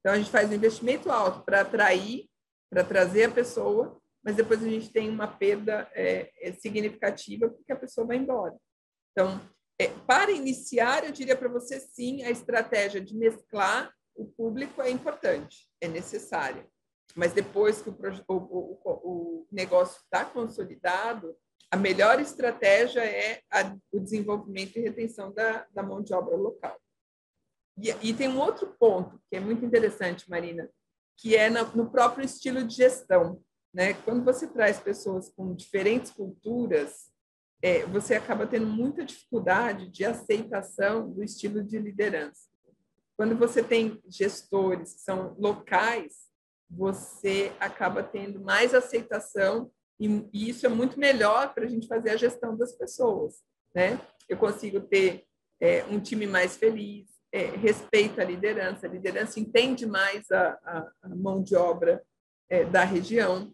Então, 0.00 0.12
a 0.12 0.18
gente 0.18 0.30
faz 0.30 0.50
um 0.50 0.54
investimento 0.54 1.10
alto 1.10 1.42
para 1.42 1.62
atrair, 1.62 2.28
para 2.68 2.84
trazer 2.84 3.24
a 3.24 3.32
pessoa, 3.32 3.98
mas 4.22 4.36
depois 4.36 4.62
a 4.62 4.68
gente 4.68 4.92
tem 4.92 5.08
uma 5.08 5.26
perda 5.26 5.90
é, 5.94 6.52
significativa 6.60 7.48
porque 7.48 7.72
a 7.72 7.76
pessoa 7.76 8.06
vai 8.06 8.18
embora. 8.18 8.54
Então, 9.16 9.40
é, 9.80 9.88
para 10.06 10.30
iniciar, 10.30 11.04
eu 11.04 11.10
diria 11.10 11.34
para 11.34 11.48
você 11.48 11.80
sim, 11.80 12.22
a 12.22 12.30
estratégia 12.30 13.00
de 13.00 13.16
mesclar 13.16 13.90
o 14.14 14.26
público 14.26 14.82
é 14.82 14.90
importante, 14.90 15.66
é 15.80 15.88
necessária. 15.88 16.68
Mas 17.14 17.32
depois 17.32 17.80
que 17.80 17.88
o, 17.88 17.96
o, 18.28 18.36
o, 18.36 18.80
o 18.84 19.48
negócio 19.50 20.02
está 20.02 20.22
consolidado, 20.22 21.34
a 21.70 21.78
melhor 21.78 22.20
estratégia 22.20 23.00
é 23.00 23.40
a, 23.50 23.74
o 23.90 24.00
desenvolvimento 24.00 24.76
e 24.76 24.82
retenção 24.82 25.32
da, 25.32 25.66
da 25.72 25.82
mão 25.82 26.02
de 26.02 26.12
obra 26.12 26.36
local. 26.36 26.78
E, 27.78 27.90
e, 28.02 28.14
tem 28.14 28.28
um 28.28 28.38
outro 28.38 28.74
ponto 28.78 29.18
que 29.30 29.36
é 29.36 29.40
muito 29.40 29.64
interessante, 29.64 30.28
Marina, 30.28 30.68
que 31.16 31.34
é 31.34 31.48
no, 31.48 31.64
no 31.74 31.90
próprio 31.90 32.24
estilo 32.24 32.62
de 32.62 32.74
gestão. 32.74 33.42
né? 33.72 33.94
Quando 34.04 34.24
você 34.24 34.46
traz 34.46 34.78
pessoas 34.78 35.30
com 35.30 35.54
diferentes 35.54 36.10
culturas, 36.10 37.10
é, 37.66 37.84
você 37.86 38.14
acaba 38.14 38.46
tendo 38.46 38.68
muita 38.68 39.04
dificuldade 39.04 39.88
de 39.88 40.04
aceitação 40.04 41.10
do 41.10 41.24
estilo 41.24 41.64
de 41.64 41.76
liderança. 41.80 42.42
Quando 43.16 43.36
você 43.36 43.60
tem 43.60 44.00
gestores 44.08 44.94
que 44.94 45.00
são 45.00 45.34
locais, 45.36 46.30
você 46.70 47.52
acaba 47.58 48.04
tendo 48.04 48.38
mais 48.40 48.72
aceitação 48.72 49.68
e, 49.98 50.06
e 50.32 50.48
isso 50.48 50.64
é 50.64 50.68
muito 50.68 51.00
melhor 51.00 51.52
para 51.54 51.64
a 51.64 51.68
gente 51.68 51.88
fazer 51.88 52.10
a 52.10 52.16
gestão 52.16 52.56
das 52.56 52.70
pessoas, 52.70 53.42
né? 53.74 54.00
Eu 54.28 54.36
consigo 54.36 54.80
ter 54.80 55.24
é, 55.60 55.84
um 55.86 55.98
time 55.98 56.24
mais 56.24 56.56
feliz, 56.56 57.08
é, 57.32 57.46
respeita 57.46 58.22
a 58.22 58.24
liderança, 58.24 58.86
a 58.86 58.90
liderança 58.90 59.40
entende 59.40 59.86
mais 59.86 60.30
a, 60.30 60.50
a, 60.62 60.90
a 61.02 61.08
mão 61.08 61.42
de 61.42 61.56
obra 61.56 62.00
é, 62.48 62.64
da 62.64 62.84
região 62.84 63.52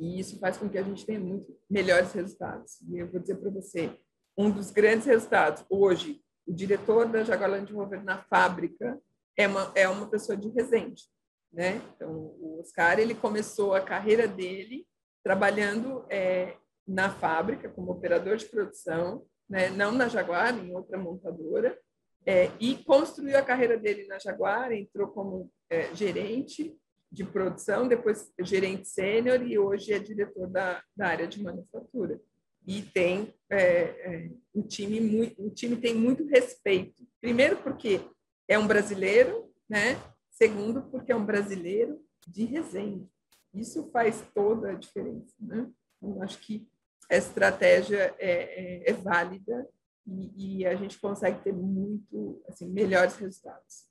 e 0.00 0.18
isso 0.18 0.38
faz 0.40 0.56
com 0.56 0.68
que 0.68 0.78
a 0.78 0.82
gente 0.82 1.04
tenha 1.04 1.20
muito 1.20 1.54
melhores 1.68 2.10
resultados. 2.12 2.80
E 2.88 2.98
eu 2.98 3.06
vou 3.06 3.20
dizer 3.20 3.36
para 3.36 3.50
você, 3.50 3.90
um 4.36 4.50
dos 4.50 4.70
grandes 4.70 5.06
resultados 5.06 5.62
hoje, 5.68 6.22
o 6.46 6.54
diretor 6.54 7.06
da 7.06 7.22
Jaguar 7.22 7.50
Land 7.50 7.70
Rover 7.70 8.02
na 8.02 8.16
fábrica 8.24 8.98
é 9.36 9.46
uma, 9.46 9.70
é 9.74 9.86
uma 9.86 10.08
pessoa 10.08 10.36
de 10.36 10.48
Resende, 10.48 11.04
né? 11.52 11.82
Então, 11.94 12.10
o 12.10 12.60
Oscar, 12.60 12.98
ele 12.98 13.14
começou 13.14 13.74
a 13.74 13.80
carreira 13.82 14.26
dele 14.26 14.86
trabalhando 15.22 16.06
é, 16.08 16.56
na 16.88 17.10
fábrica 17.10 17.68
como 17.68 17.92
operador 17.92 18.38
de 18.38 18.46
produção, 18.46 19.26
né? 19.48 19.68
não 19.68 19.92
na 19.92 20.08
Jaguar, 20.08 20.56
em 20.58 20.74
outra 20.74 20.96
montadora, 20.96 21.78
é, 22.24 22.50
e 22.58 22.76
construiu 22.84 23.38
a 23.38 23.42
carreira 23.42 23.76
dele 23.76 24.06
na 24.06 24.18
Jaguar, 24.18 24.72
entrou 24.72 25.08
como 25.08 25.50
é, 25.68 25.94
gerente 25.94 26.74
de 27.10 27.24
produção, 27.24 27.88
depois 27.88 28.32
gerente 28.40 28.88
sênior 28.88 29.42
e 29.42 29.58
hoje 29.58 29.92
é 29.92 29.98
diretor 29.98 30.46
da, 30.46 30.82
da 30.96 31.08
área 31.08 31.26
de 31.26 31.42
manufatura. 31.42 32.20
E 32.66 32.82
tem 32.82 33.34
é, 33.48 33.60
é, 33.62 34.30
um 34.54 34.62
time 34.62 35.00
muito, 35.00 35.42
o 35.44 35.50
time 35.50 35.76
tem 35.76 35.94
muito 35.94 36.24
respeito. 36.26 37.04
Primeiro 37.20 37.56
porque 37.56 38.00
é 38.46 38.58
um 38.58 38.66
brasileiro, 38.66 39.50
né? 39.68 40.00
Segundo 40.30 40.82
porque 40.82 41.10
é 41.10 41.16
um 41.16 41.24
brasileiro 41.24 42.00
de 42.26 42.44
Resende. 42.44 43.08
Isso 43.52 43.90
faz 43.90 44.22
toda 44.32 44.70
a 44.70 44.74
diferença, 44.74 45.34
né? 45.40 45.68
Eu 46.00 46.22
acho 46.22 46.38
que 46.38 46.68
a 47.10 47.16
estratégia 47.16 48.14
é, 48.18 48.84
é, 48.84 48.90
é 48.90 48.92
válida 48.92 49.68
e, 50.06 50.60
e, 50.60 50.66
a 50.66 50.74
gente 50.76 50.98
consegue 50.98 51.42
ter 51.42 51.52
muito 51.52 52.42
assim 52.48 52.68
melhores 52.68 53.16
resultados. 53.16 53.89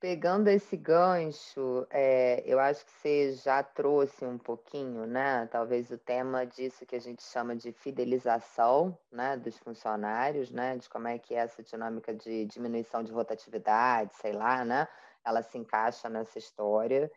Pegando 0.00 0.48
esse 0.48 0.78
gancho, 0.78 1.86
é, 1.90 2.42
eu 2.46 2.58
acho 2.58 2.86
que 2.86 2.90
você 2.90 3.32
já 3.32 3.62
trouxe 3.62 4.24
um 4.24 4.38
pouquinho, 4.38 5.06
né? 5.06 5.46
Talvez 5.52 5.90
o 5.90 5.98
tema 5.98 6.46
disso 6.46 6.86
que 6.86 6.96
a 6.96 6.98
gente 6.98 7.22
chama 7.22 7.54
de 7.54 7.70
fidelização, 7.70 8.98
né, 9.12 9.36
dos 9.36 9.58
funcionários, 9.58 10.50
né? 10.50 10.78
De 10.78 10.88
como 10.88 11.06
é 11.06 11.18
que 11.18 11.34
é 11.34 11.40
essa 11.40 11.62
dinâmica 11.62 12.14
de 12.14 12.46
diminuição 12.46 13.04
de 13.04 13.12
rotatividade, 13.12 14.16
sei 14.16 14.32
lá, 14.32 14.64
né? 14.64 14.88
Ela 15.22 15.42
se 15.42 15.58
encaixa 15.58 16.08
nessa 16.08 16.38
história 16.38 17.10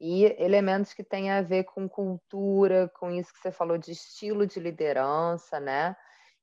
e 0.00 0.24
elementos 0.38 0.94
que 0.94 1.02
têm 1.02 1.32
a 1.32 1.42
ver 1.42 1.64
com 1.64 1.88
cultura, 1.88 2.88
com 2.94 3.10
isso 3.10 3.32
que 3.32 3.40
você 3.40 3.50
falou 3.50 3.76
de 3.76 3.90
estilo 3.90 4.46
de 4.46 4.60
liderança, 4.60 5.58
né? 5.58 5.96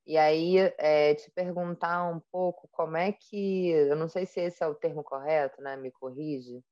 E 0.07 0.17
aí, 0.17 0.55
é, 0.77 1.15
te 1.15 1.29
perguntar 1.31 2.09
um 2.09 2.21
pouco 2.31 2.69
como 2.71 2.95
é 2.95 3.11
que, 3.11 3.71
eu 3.71 3.95
não 3.97 4.07
sei 4.07 4.25
se 4.25 4.39
esse 4.39 4.63
é 4.63 4.67
o 4.67 4.73
termo 4.73 5.03
correto, 5.03 5.61
né? 5.61 5.75
Me 5.75 5.91
corrige, 5.91 6.63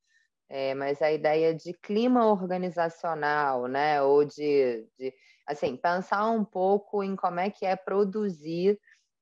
é, 0.48 0.74
mas 0.74 1.02
a 1.02 1.12
ideia 1.12 1.54
de 1.54 1.74
clima 1.74 2.26
organizacional, 2.32 3.68
né? 3.68 4.02
Ou 4.02 4.24
de, 4.24 4.88
de, 4.98 5.14
assim, 5.46 5.76
pensar 5.76 6.30
um 6.30 6.46
pouco 6.46 7.04
em 7.04 7.14
como 7.14 7.42
é 7.42 7.50
que 7.50 7.66
é 7.66 7.76
produzir 7.76 8.80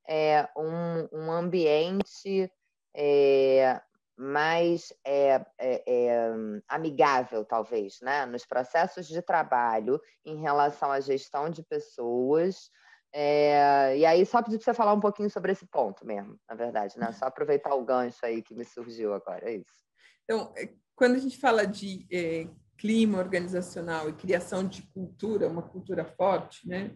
é, 0.07 0.47
um, 0.55 1.09
um 1.11 1.31
ambiente 1.31 2.51
é, 2.95 3.81
mais 4.15 4.93
é, 5.03 5.43
é, 5.57 6.29
amigável, 6.67 7.43
talvez, 7.43 7.99
né? 7.99 8.27
Nos 8.27 8.45
processos 8.45 9.07
de 9.07 9.23
trabalho 9.23 9.99
em 10.23 10.39
relação 10.39 10.91
à 10.91 10.99
gestão 10.99 11.49
de 11.49 11.63
pessoas, 11.63 12.69
é, 13.13 13.97
e 13.97 14.05
aí, 14.05 14.25
só 14.25 14.41
pedir 14.41 14.57
para 14.57 14.65
você 14.65 14.73
falar 14.73 14.93
um 14.93 14.99
pouquinho 14.99 15.29
sobre 15.29 15.51
esse 15.51 15.67
ponto 15.67 16.03
mesmo, 16.03 16.39
na 16.49 16.55
verdade, 16.55 16.97
né? 16.97 17.11
Só 17.11 17.25
aproveitar 17.25 17.75
o 17.75 17.85
gancho 17.85 18.25
aí 18.25 18.41
que 18.41 18.55
me 18.55 18.65
surgiu 18.65 19.13
agora, 19.13 19.47
é 19.49 19.57
isso. 19.57 19.83
Então, 20.23 20.51
é, 20.57 20.73
quando 20.95 21.15
a 21.15 21.19
gente 21.19 21.37
fala 21.37 21.67
de 21.67 22.07
é, 22.11 22.47
clima 22.75 23.19
organizacional 23.19 24.09
e 24.09 24.13
criação 24.13 24.67
de 24.67 24.81
cultura, 24.93 25.47
uma 25.47 25.61
cultura 25.61 26.03
forte, 26.03 26.67
né? 26.67 26.95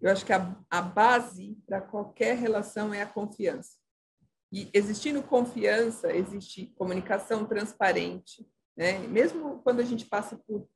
Eu 0.00 0.10
acho 0.10 0.24
que 0.24 0.32
a, 0.32 0.56
a 0.70 0.80
base 0.80 1.58
para 1.66 1.82
qualquer 1.82 2.36
relação 2.36 2.94
é 2.94 3.02
a 3.02 3.06
confiança. 3.06 3.76
E 4.50 4.70
existindo 4.72 5.22
confiança, 5.22 6.10
existe 6.14 6.72
comunicação 6.76 7.44
transparente, 7.44 8.48
né? 8.74 8.98
Mesmo 9.00 9.60
quando 9.62 9.80
a 9.80 9.84
gente 9.84 10.06
passa 10.06 10.36
por 10.46 10.66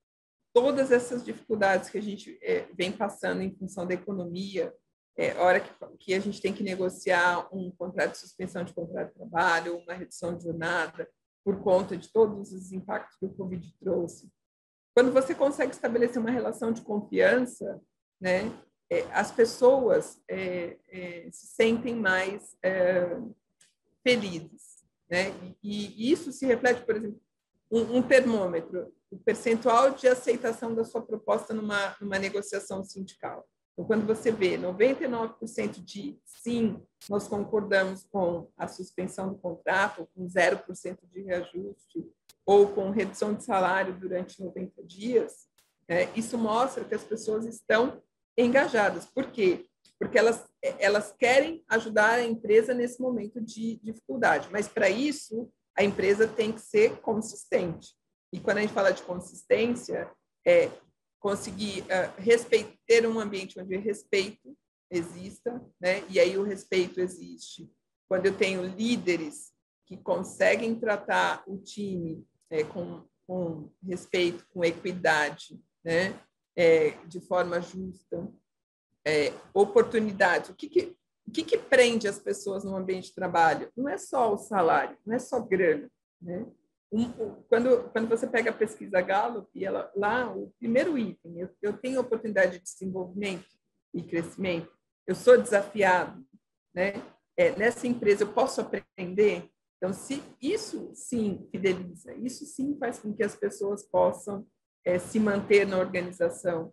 todas 0.53 0.93
essas 0.93 1.25
dificuldades 1.25 1.89
que 1.89 1.97
a 1.97 2.03
gente 2.03 2.39
é, 2.43 2.69
vem 2.75 2.93
passando 2.93 3.41
em 3.41 3.55
função 3.57 3.87
da 3.87 3.95
economia, 3.95 4.75
é, 5.17 5.35
hora 5.39 5.61
que, 5.61 5.71
que, 5.99 6.15
a 6.15 6.21
gente 6.21 6.41
tem 6.41 6.53
que 6.53 6.63
negociar 6.63 7.49
um 7.55 7.71
contrato 7.71 8.13
de 8.13 8.19
suspensão 8.19 8.65
de 8.65 8.73
contrato 8.73 9.09
de 9.09 9.15
trabalho, 9.15 9.79
uma 9.79 9.95
redução 9.95 10.37
de 10.37 10.45
jornada, 10.45 11.09
por 11.45 11.61
conta 11.63 11.97
de 11.97 12.09
todos 12.09 12.53
os 12.53 12.73
impactos 12.73 13.17
que 13.19 13.27
o 13.27 13.35
Covid 13.35 13.75
trouxe. 13.79 14.31
Quando 14.95 15.13
você 15.13 15.35
consegue 15.35 15.73
estabelecer 15.73 16.19
uma 16.19 16.31
relação 16.31 16.73
de 16.73 16.83
confiança, 16.83 17.81
né, 18.21 18.53
é, 18.91 19.03
as 19.13 19.31
pessoas 19.33 20.23
é, 20.29 20.77
é 20.89 21.29
se 21.33 21.47
sentem 21.47 21.97
mais 21.97 22.57
é, 22.63 23.17
felizes. 24.03 24.85
Né? 25.11 25.29
E, 25.63 26.09
e, 26.09 26.13
isso 26.13 26.33
se 26.33 26.47
reflete, 26.47 26.85
por 26.85 26.97
exemplo, 26.97 27.21
um, 27.71 27.99
um 27.99 28.03
termômetro, 28.03 28.95
o 29.11 29.19
percentual 29.19 29.91
de 29.91 30.09
aceitação 30.09 30.75
da 30.75 30.85
sua 30.85 31.03
proposta 31.03 31.53
numa, 31.53 31.97
numa 32.01 32.19
negociação 32.19 32.85
sindical. 32.85 33.47
Então, 33.73 33.85
quando 33.87 34.07
você 34.07 34.31
vê 34.31 34.59
99% 34.59 35.83
de 35.83 36.19
sim, 36.25 36.81
nós 37.09 37.27
concordamos 37.27 38.05
com 38.05 38.49
a 38.57 38.69
suspensão 38.69 39.31
do 39.31 39.39
contrato, 39.39 40.09
com 40.15 40.27
0% 40.27 40.99
de 41.11 41.23
reajuste, 41.23 42.07
ou 42.45 42.69
com 42.69 42.91
redução 42.91 43.35
de 43.35 43.45
salário 43.45 43.95
durante 43.95 44.43
90 44.43 44.83
dias, 44.85 45.47
é, 45.89 46.09
isso 46.17 46.37
mostra 46.37 46.85
que 46.85 46.95
as 46.95 47.05
pessoas 47.05 47.47
estão 47.47 48.03
engajadas. 48.37 49.07
Por 49.07 49.31
quê? 49.31 49.67
Porque 49.99 50.19
elas, 50.19 50.45
elas 50.79 51.13
querem 51.13 51.65
ajudar 51.69 52.15
a 52.15 52.25
empresa 52.25 52.75
nesse 52.75 53.01
momento 53.01 53.41
de 53.41 53.77
dificuldade, 53.83 54.49
mas 54.51 54.69
para 54.69 54.91
isso 54.91 55.51
a 55.77 55.83
empresa 55.83 56.27
tem 56.27 56.53
que 56.53 56.61
ser 56.61 57.01
consistente. 57.01 57.95
E 58.33 58.41
quando 58.41 58.59
a 58.59 58.61
gente 58.63 58.73
fala 58.73 58.93
de 58.93 59.03
consistência, 59.03 60.11
é 60.47 60.71
conseguir 61.23 61.83
uh, 61.83 62.23
ter 62.85 63.07
um 63.07 63.21
ambiente 63.21 63.59
onde 63.59 63.77
respeito 63.77 64.57
exista, 64.91 65.65
né? 65.81 66.05
E 66.11 66.19
aí 66.19 66.37
o 66.37 66.43
respeito 66.43 67.01
existe 67.01 67.71
quando 68.09 68.27
eu 68.27 68.37
tenho 68.37 68.67
líderes 68.67 69.53
que 69.87 69.97
conseguem 69.97 70.75
tratar 70.75 71.43
o 71.47 71.57
time 71.57 72.27
é, 72.51 72.65
com, 72.65 73.05
com 73.27 73.71
respeito, 73.83 74.45
com 74.53 74.65
equidade, 74.65 75.59
né? 75.83 76.21
É, 76.55 76.91
de 77.07 77.21
forma 77.21 77.63
justa, 77.63 78.29
é. 79.05 79.33
O 79.55 80.55
que, 80.55 80.69
que, 80.69 80.97
o 81.27 81.31
que, 81.31 81.45
que 81.45 81.57
prende 81.57 82.07
as 82.07 82.19
pessoas 82.19 82.65
no 82.65 82.77
ambiente 82.77 83.09
de 83.09 83.15
trabalho? 83.15 83.71
Não 83.77 83.89
é 83.89 83.97
só 83.97 84.35
o 84.35 84.37
salário, 84.37 84.99
não 85.07 85.15
é 85.15 85.19
só 85.19 85.41
grana, 85.41 85.91
né? 86.21 86.47
Um, 86.93 87.11
quando, 87.49 87.91
quando 87.91 88.09
você 88.09 88.27
pega 88.27 88.51
a 88.51 88.55
pesquisa 88.55 89.01
Gallup, 89.01 89.49
ela, 89.65 89.91
lá 89.97 90.31
o 90.31 90.53
primeiro 90.59 90.99
item, 90.99 91.41
eu, 91.41 91.49
eu 91.63 91.73
tenho 91.73 91.99
oportunidade 91.99 92.59
de 92.59 92.65
desenvolvimento 92.65 93.47
e 93.95 94.03
crescimento, 94.03 94.71
eu 95.07 95.15
sou 95.15 95.41
desafiado, 95.41 96.23
né? 96.75 96.93
É, 97.35 97.57
nessa 97.57 97.87
empresa 97.87 98.25
eu 98.25 98.33
posso 98.33 98.61
aprender. 98.61 99.49
Então, 99.79 99.93
se 99.93 100.23
isso 100.41 100.91
sim 100.95 101.49
fideliza, 101.51 102.15
isso 102.17 102.45
sim 102.45 102.77
faz 102.79 102.99
com 102.99 103.15
que 103.15 103.23
as 103.23 103.35
pessoas 103.35 103.83
possam 103.83 104.47
é, 104.85 104.99
se 104.99 105.19
manter 105.19 105.67
na 105.67 105.79
organização. 105.79 106.73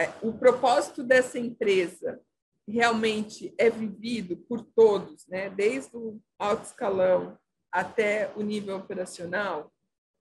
É, 0.00 0.10
o 0.22 0.32
propósito 0.32 1.02
dessa 1.04 1.38
empresa 1.38 2.20
realmente 2.66 3.54
é 3.58 3.68
vivido 3.68 4.36
por 4.36 4.62
todos, 4.62 5.26
né? 5.28 5.50
Desde 5.50 5.94
o 5.94 6.20
alto 6.38 6.64
escalão 6.64 7.38
até 7.72 8.32
o 8.36 8.42
nível 8.42 8.76
operacional? 8.76 9.72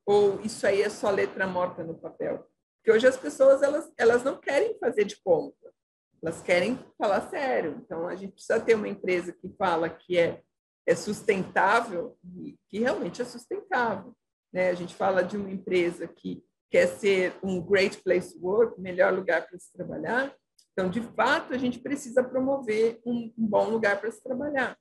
Ou 0.05 0.39
isso 0.41 0.65
aí 0.65 0.81
é 0.81 0.89
só 0.89 1.09
letra 1.09 1.45
morta 1.47 1.83
no 1.83 1.95
papel? 1.95 2.47
Porque 2.77 2.91
hoje 2.91 3.07
as 3.07 3.17
pessoas 3.17 3.61
elas, 3.61 3.91
elas 3.97 4.23
não 4.23 4.37
querem 4.37 4.77
fazer 4.79 5.03
de 5.03 5.21
conta, 5.21 5.73
elas 6.21 6.41
querem 6.41 6.79
falar 6.97 7.29
sério. 7.29 7.81
Então 7.83 8.07
a 8.07 8.15
gente 8.15 8.33
precisa 8.33 8.59
ter 8.59 8.75
uma 8.75 8.87
empresa 8.87 9.33
que 9.33 9.49
fala 9.57 9.89
que 9.89 10.17
é, 10.17 10.41
é 10.85 10.95
sustentável 10.95 12.17
e 12.23 12.57
que 12.69 12.79
realmente 12.79 13.21
é 13.21 13.25
sustentável. 13.25 14.15
Né? 14.53 14.69
A 14.69 14.73
gente 14.73 14.95
fala 14.95 15.23
de 15.23 15.35
uma 15.35 15.51
empresa 15.51 16.07
que 16.07 16.43
quer 16.69 16.87
ser 16.87 17.35
um 17.43 17.61
great 17.61 18.01
place 18.03 18.33
to 18.33 18.45
work, 18.45 18.79
melhor 18.79 19.13
lugar 19.13 19.47
para 19.47 19.59
se 19.59 19.71
trabalhar. 19.71 20.33
Então, 20.73 20.89
de 20.89 21.01
fato, 21.01 21.53
a 21.53 21.57
gente 21.57 21.79
precisa 21.79 22.23
promover 22.23 22.99
um, 23.05 23.33
um 23.37 23.47
bom 23.47 23.69
lugar 23.69 23.99
para 23.99 24.11
se 24.11 24.21
trabalhar. 24.21 24.77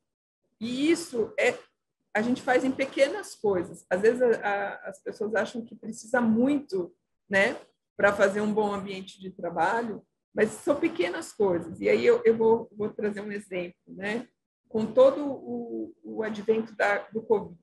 E 0.60 0.90
isso 0.90 1.32
é 1.38 1.54
a 2.16 2.22
gente 2.22 2.40
faz 2.40 2.64
em 2.64 2.72
pequenas 2.72 3.34
coisas. 3.34 3.84
Às 3.90 4.00
vezes 4.00 4.22
a, 4.22 4.28
a, 4.28 4.88
as 4.88 4.98
pessoas 5.02 5.34
acham 5.34 5.62
que 5.62 5.76
precisa 5.76 6.18
muito, 6.18 6.90
né, 7.28 7.60
para 7.94 8.10
fazer 8.10 8.40
um 8.40 8.54
bom 8.54 8.72
ambiente 8.72 9.20
de 9.20 9.30
trabalho, 9.30 10.02
mas 10.34 10.48
são 10.48 10.80
pequenas 10.80 11.34
coisas. 11.34 11.78
E 11.78 11.90
aí 11.90 12.06
eu, 12.06 12.22
eu 12.24 12.34
vou, 12.34 12.70
vou 12.74 12.88
trazer 12.88 13.20
um 13.20 13.30
exemplo, 13.30 13.76
né? 13.88 14.26
Com 14.66 14.86
todo 14.86 15.26
o, 15.26 15.94
o 16.02 16.22
advento 16.22 16.74
da, 16.74 16.98
do 17.10 17.20
Covid, 17.20 17.60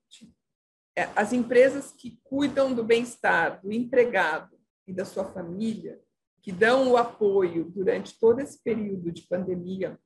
é, 0.95 1.09
as 1.15 1.33
empresas 1.33 1.91
que 1.91 2.19
cuidam 2.23 2.75
do 2.75 2.83
bem-estar 2.83 3.59
do 3.59 3.71
empregado 3.71 4.55
e 4.87 4.93
da 4.93 5.03
sua 5.03 5.25
família, 5.25 5.99
que 6.43 6.51
dão 6.51 6.91
o 6.91 6.97
apoio 6.97 7.65
durante 7.65 8.19
todo 8.19 8.39
esse 8.39 8.61
período 8.61 9.11
de 9.11 9.23
pandemia, 9.23 9.99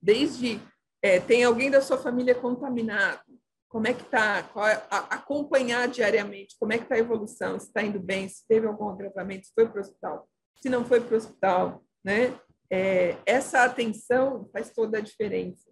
desde 0.00 0.60
é, 1.02 1.18
tem 1.18 1.42
alguém 1.42 1.70
da 1.70 1.80
sua 1.80 1.98
família 1.98 2.34
contaminado, 2.34 3.22
como 3.68 3.86
é 3.86 3.94
que 3.94 4.02
está, 4.02 4.38
é, 4.38 4.86
acompanhar 5.10 5.88
diariamente 5.88 6.56
como 6.58 6.72
é 6.72 6.78
que 6.78 6.84
está 6.84 6.94
a 6.94 6.98
evolução, 6.98 7.58
se 7.58 7.66
está 7.66 7.82
indo 7.82 8.00
bem, 8.00 8.28
se 8.28 8.46
teve 8.46 8.66
algum 8.66 8.88
agravamento, 8.88 9.46
se 9.46 9.52
foi 9.54 9.68
para 9.68 9.78
o 9.78 9.80
hospital, 9.80 10.28
se 10.60 10.68
não 10.68 10.84
foi 10.84 11.00
para 11.00 11.14
o 11.14 11.16
hospital, 11.18 11.84
né? 12.04 12.38
É, 12.70 13.16
essa 13.24 13.64
atenção 13.64 14.48
faz 14.52 14.70
toda 14.70 14.98
a 14.98 15.02
diferença. 15.02 15.70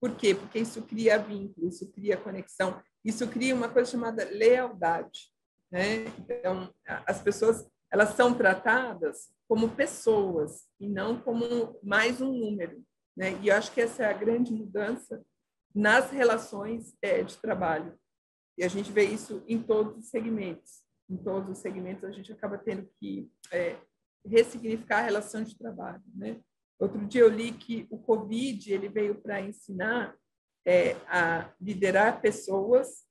Por 0.00 0.16
quê? 0.16 0.34
Porque 0.34 0.58
isso 0.58 0.82
cria 0.82 1.18
vínculo, 1.18 1.68
isso 1.68 1.88
cria 1.92 2.16
conexão, 2.16 2.82
isso 3.04 3.26
cria 3.28 3.54
uma 3.54 3.68
coisa 3.68 3.90
chamada 3.92 4.24
lealdade. 4.24 5.32
Né? 5.70 6.06
Então, 6.18 6.74
as 7.06 7.22
pessoas 7.22 7.64
elas 7.90 8.14
são 8.16 8.34
tratadas 8.34 9.30
como 9.46 9.68
pessoas 9.68 10.66
e 10.80 10.88
não 10.88 11.20
como 11.20 11.78
mais 11.82 12.20
um 12.20 12.32
número. 12.32 12.82
Né? 13.16 13.38
E 13.42 13.48
eu 13.48 13.54
acho 13.54 13.70
que 13.70 13.82
essa 13.82 14.02
é 14.02 14.06
a 14.06 14.14
grande 14.14 14.52
mudança 14.52 15.22
nas 15.74 16.10
relações 16.10 16.96
é, 17.02 17.22
de 17.22 17.36
trabalho. 17.38 17.98
E 18.58 18.64
a 18.64 18.68
gente 18.68 18.92
vê 18.92 19.04
isso 19.04 19.42
em 19.46 19.62
todos 19.62 19.96
os 19.96 20.10
segmentos. 20.10 20.82
Em 21.08 21.16
todos 21.16 21.50
os 21.50 21.58
segmentos, 21.58 22.04
a 22.04 22.12
gente 22.12 22.32
acaba 22.32 22.58
tendo 22.58 22.88
que 22.98 23.30
é, 23.50 23.76
ressignificar 24.24 24.98
a 24.98 25.04
relação 25.04 25.42
de 25.42 25.56
trabalho. 25.56 26.02
Né? 26.14 26.40
Outro 26.78 27.04
dia 27.06 27.22
eu 27.22 27.28
li 27.28 27.52
que 27.52 27.86
o 27.90 27.98
Covid 27.98 28.72
ele 28.72 28.88
veio 28.88 29.14
para 29.14 29.40
ensinar 29.40 30.16
é, 30.66 30.94
a 31.08 31.52
liderar 31.60 32.20
pessoas 32.20 33.04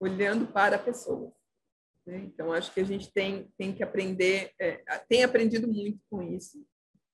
olhando 0.00 0.46
para 0.46 0.78
pessoas. 0.78 1.32
Né? 2.06 2.18
Então, 2.18 2.52
acho 2.52 2.72
que 2.72 2.80
a 2.80 2.84
gente 2.84 3.12
tem, 3.12 3.52
tem 3.56 3.74
que 3.74 3.82
aprender, 3.82 4.52
é, 4.58 4.82
tem 5.08 5.22
aprendido 5.22 5.68
muito 5.68 6.00
com 6.10 6.22
isso. 6.22 6.64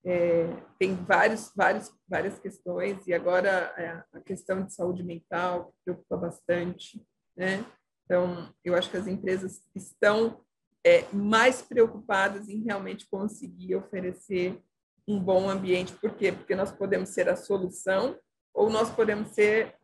É, 0.09 0.47
tem 0.79 0.95
vários, 0.95 1.51
vários, 1.53 1.93
várias 2.07 2.39
questões, 2.39 3.05
e 3.05 3.13
agora 3.13 3.73
é, 3.77 4.03
a 4.13 4.21
questão 4.21 4.63
de 4.63 4.73
saúde 4.73 5.03
mental 5.03 5.75
preocupa 5.83 6.15
bastante. 6.15 7.05
Né? 7.35 7.65
Então, 8.05 8.53
eu 8.63 8.73
acho 8.73 8.89
que 8.89 8.95
as 8.95 9.05
empresas 9.05 9.61
estão 9.75 10.41
é, 10.81 11.03
mais 11.11 11.61
preocupadas 11.61 12.47
em 12.47 12.63
realmente 12.63 13.05
conseguir 13.09 13.75
oferecer 13.75 14.63
um 15.05 15.19
bom 15.19 15.49
ambiente. 15.49 15.91
Por 15.91 16.15
quê? 16.15 16.31
Porque 16.31 16.55
nós 16.55 16.71
podemos 16.71 17.09
ser 17.09 17.27
a 17.27 17.35
solução 17.35 18.17
ou 18.53 18.69
nós 18.69 18.89
podemos 18.89 19.27
ser 19.31 19.75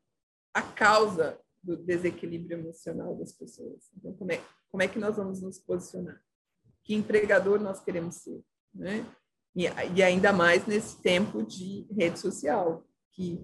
a 0.53 0.61
causa 0.61 1.37
do 1.61 1.75
desequilíbrio 1.75 2.59
emocional 2.59 3.13
das 3.17 3.33
pessoas. 3.33 3.91
Então, 3.97 4.13
como 4.13 4.31
é, 4.31 4.41
como 4.71 4.83
é 4.83 4.87
que 4.87 4.99
nós 4.99 5.17
vamos 5.17 5.41
nos 5.41 5.59
posicionar? 5.59 6.21
Que 6.81 6.95
empregador 6.95 7.59
nós 7.59 7.81
queremos 7.81 8.15
ser? 8.15 8.41
Né? 8.73 9.05
E, 9.55 9.65
e 9.95 10.03
ainda 10.03 10.33
mais 10.33 10.65
nesse 10.65 11.01
tempo 11.01 11.43
de 11.43 11.87
rede 11.91 12.19
social, 12.19 12.83
que 13.11 13.39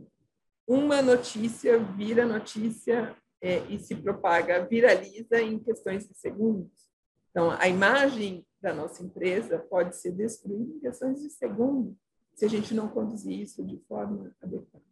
uma 0.67 1.01
notícia 1.01 1.79
vira 1.79 2.25
notícia 2.25 3.15
é, 3.41 3.59
e 3.69 3.79
se 3.79 3.95
propaga, 3.95 4.65
viraliza 4.65 5.41
em 5.41 5.59
questões 5.59 6.07
de 6.07 6.15
segundos. 6.15 6.89
Então, 7.29 7.51
a 7.51 7.67
imagem 7.67 8.45
da 8.61 8.73
nossa 8.73 9.03
empresa 9.03 9.57
pode 9.57 9.95
ser 9.95 10.11
destruída 10.11 10.73
em 10.73 10.79
questões 10.79 11.21
de 11.21 11.29
segundo 11.29 11.97
se 12.33 12.45
a 12.45 12.49
gente 12.49 12.73
não 12.73 12.87
conduzir 12.87 13.39
isso 13.39 13.63
de 13.65 13.77
forma 13.87 14.33
adequada. 14.41 14.85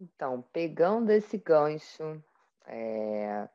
Então, 0.00 0.42
pegando 0.52 1.10
esse 1.10 1.36
gancho 1.36 2.22
é, 2.66 3.48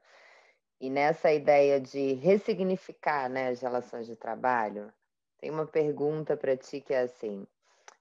e 0.79 0.89
nessa 0.89 1.31
ideia 1.31 1.79
de 1.79 2.13
ressignificar 2.13 3.29
né, 3.29 3.49
as 3.49 3.61
relações 3.61 4.05
de 4.05 4.15
trabalho, 4.15 4.91
tem 5.43 5.51
uma 5.51 5.67
pergunta 5.67 6.37
para 6.37 6.55
ti 6.55 6.79
que 6.79 6.93
é 6.93 7.01
assim: 7.01 7.45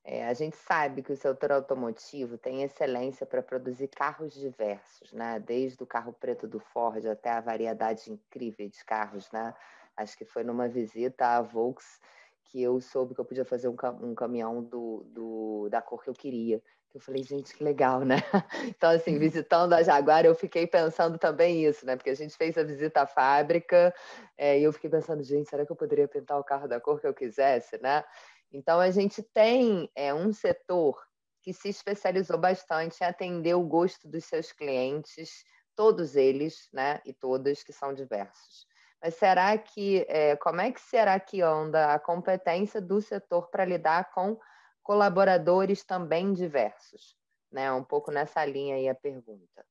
é, 0.04 0.28
a 0.28 0.32
gente 0.32 0.56
sabe 0.56 1.02
que 1.02 1.12
o 1.12 1.16
setor 1.16 1.50
automotivo 1.50 2.38
tem 2.38 2.62
excelência 2.62 3.26
para 3.26 3.42
produzir 3.42 3.88
carros 3.88 4.32
diversos, 4.32 5.12
né? 5.12 5.40
Desde 5.40 5.82
o 5.82 5.86
carro 5.86 6.12
preto 6.12 6.46
do 6.46 6.60
Ford 6.60 7.04
até 7.04 7.30
a 7.30 7.40
variedade 7.40 8.12
incrível 8.12 8.68
de 8.68 8.84
carros, 8.84 9.28
né? 9.32 9.52
Acho 9.96 10.16
que 10.16 10.24
foi 10.24 10.44
numa 10.44 10.68
visita 10.68 11.36
à 11.36 11.42
Volks 11.42 12.00
que 12.44 12.62
eu 12.62 12.80
soube 12.80 13.12
que 13.12 13.20
eu 13.20 13.24
podia 13.24 13.44
fazer 13.44 13.66
um, 13.66 14.14
caminhão 14.14 14.62
do, 14.62 15.02
do, 15.06 15.68
da 15.68 15.82
cor 15.82 16.00
que 16.00 16.10
eu 16.10 16.14
queria. 16.14 16.62
Eu 16.94 17.00
falei, 17.00 17.22
gente, 17.22 17.56
que 17.56 17.64
legal, 17.64 18.00
né? 18.00 18.16
Então, 18.76 18.90
assim, 18.90 19.18
visitando 19.18 19.72
a 19.72 19.82
Jaguar, 19.82 20.26
eu 20.26 20.34
fiquei 20.34 20.66
pensando 20.66 21.18
também 21.18 21.64
isso, 21.64 21.86
né? 21.86 21.96
Porque 21.96 22.10
a 22.10 22.14
gente 22.14 22.36
fez 22.36 22.58
a 22.58 22.62
visita 22.62 23.02
à 23.02 23.06
fábrica 23.06 23.94
é, 24.36 24.58
e 24.58 24.64
eu 24.64 24.72
fiquei 24.72 24.90
pensando, 24.90 25.22
gente, 25.22 25.48
será 25.48 25.64
que 25.64 25.72
eu 25.72 25.76
poderia 25.76 26.06
pintar 26.06 26.38
o 26.38 26.44
carro 26.44 26.68
da 26.68 26.80
cor 26.80 27.00
que 27.00 27.06
eu 27.06 27.14
quisesse, 27.14 27.80
né? 27.80 28.04
Então, 28.52 28.78
a 28.78 28.90
gente 28.90 29.22
tem 29.22 29.90
é, 29.96 30.12
um 30.12 30.32
setor 30.32 31.02
que 31.42 31.52
se 31.52 31.68
especializou 31.68 32.38
bastante 32.38 33.02
em 33.02 33.06
atender 33.06 33.54
o 33.54 33.62
gosto 33.62 34.06
dos 34.06 34.24
seus 34.26 34.52
clientes, 34.52 35.44
todos 35.74 36.14
eles, 36.14 36.68
né, 36.72 37.00
e 37.04 37.12
todas 37.12 37.64
que 37.64 37.72
são 37.72 37.92
diversos. 37.92 38.66
Mas 39.02 39.14
será 39.14 39.56
que, 39.58 40.06
é, 40.08 40.36
como 40.36 40.60
é 40.60 40.70
que 40.70 40.80
será 40.80 41.18
que 41.18 41.42
anda 41.42 41.92
a 41.92 41.98
competência 41.98 42.80
do 42.80 43.00
setor 43.00 43.48
para 43.48 43.64
lidar 43.64 44.12
com 44.12 44.38
colaboradores 44.82 45.84
também 45.84 46.32
diversos? 46.32 47.16
Né? 47.50 47.70
Um 47.72 47.84
pouco 47.84 48.10
nessa 48.10 48.44
linha 48.44 48.76
aí 48.76 48.88
a 48.88 48.94
pergunta. 48.94 49.64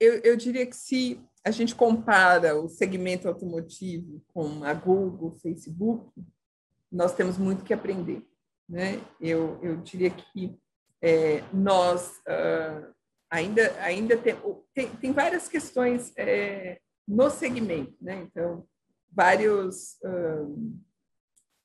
Eu, 0.00 0.20
eu 0.20 0.36
diria 0.36 0.66
que 0.66 0.74
se 0.74 1.20
a 1.44 1.50
gente 1.50 1.74
compara 1.74 2.58
o 2.58 2.68
segmento 2.68 3.28
automotivo 3.28 4.22
com 4.28 4.64
a 4.64 4.72
Google, 4.72 5.36
Facebook, 5.36 6.10
nós 6.90 7.14
temos 7.14 7.36
muito 7.36 7.64
que 7.64 7.74
aprender. 7.74 8.26
Né? 8.68 9.00
Eu, 9.20 9.62
eu 9.62 9.76
diria 9.76 10.10
que 10.10 10.58
é, 11.00 11.42
nós 11.52 12.18
uh, 12.26 12.92
ainda, 13.30 13.72
ainda 13.80 14.16
tem, 14.16 14.34
tem, 14.74 14.96
tem 14.96 15.12
várias 15.12 15.48
questões 15.48 16.12
é, 16.16 16.80
no 17.06 17.30
segmento, 17.30 17.94
né? 18.00 18.22
então, 18.22 18.66
vários, 19.12 19.98
uh, 20.02 20.80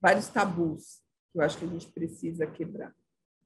vários 0.01 0.27
tabus 0.27 1.01
que 1.31 1.37
eu 1.37 1.43
acho 1.43 1.57
que 1.57 1.65
a 1.65 1.67
gente 1.67 1.87
precisa 1.87 2.47
quebrar. 2.47 2.93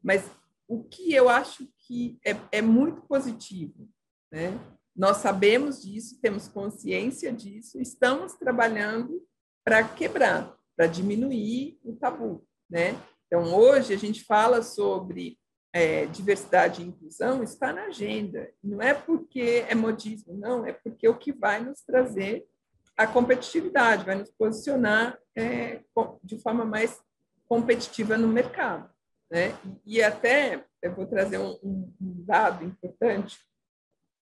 Mas 0.01 0.23
o 0.67 0.83
que 0.83 1.13
eu 1.13 1.29
acho 1.29 1.67
que 1.79 2.17
é, 2.25 2.35
é 2.51 2.61
muito 2.61 3.01
positivo, 3.03 3.87
né? 4.31 4.57
nós 4.95 5.17
sabemos 5.17 5.83
disso, 5.83 6.19
temos 6.21 6.47
consciência 6.47 7.31
disso, 7.31 7.79
estamos 7.79 8.33
trabalhando 8.33 9.21
para 9.63 9.83
quebrar 9.87 10.55
para 10.75 10.87
diminuir 10.87 11.79
o 11.83 11.95
tabu, 11.95 12.45
né? 12.69 12.95
Então, 13.27 13.55
hoje 13.55 13.93
a 13.93 13.97
gente 13.97 14.23
fala 14.23 14.61
sobre 14.61 15.39
é, 15.73 16.05
diversidade 16.05 16.81
e 16.81 16.85
inclusão, 16.85 17.41
está 17.43 17.73
na 17.73 17.85
agenda. 17.85 18.51
Não 18.63 18.81
é 18.81 18.93
porque 18.93 19.65
é 19.67 19.73
modismo, 19.73 20.33
não, 20.33 20.65
é 20.65 20.73
porque 20.73 21.07
é 21.07 21.09
o 21.09 21.17
que 21.17 21.31
vai 21.31 21.63
nos 21.63 21.81
trazer 21.81 22.45
a 22.97 23.05
competitividade, 23.05 24.05
vai 24.05 24.15
nos 24.15 24.31
posicionar 24.31 25.17
é, 25.35 25.81
de 26.23 26.39
forma 26.39 26.63
mais 26.63 26.99
competitiva 27.47 28.17
no 28.17 28.27
mercado. 28.27 28.89
Né? 29.29 29.57
E 29.85 30.01
até, 30.01 30.65
eu 30.81 30.93
vou 30.95 31.05
trazer 31.05 31.37
um, 31.37 31.57
um 31.63 32.23
dado 32.25 32.63
importante, 32.63 33.37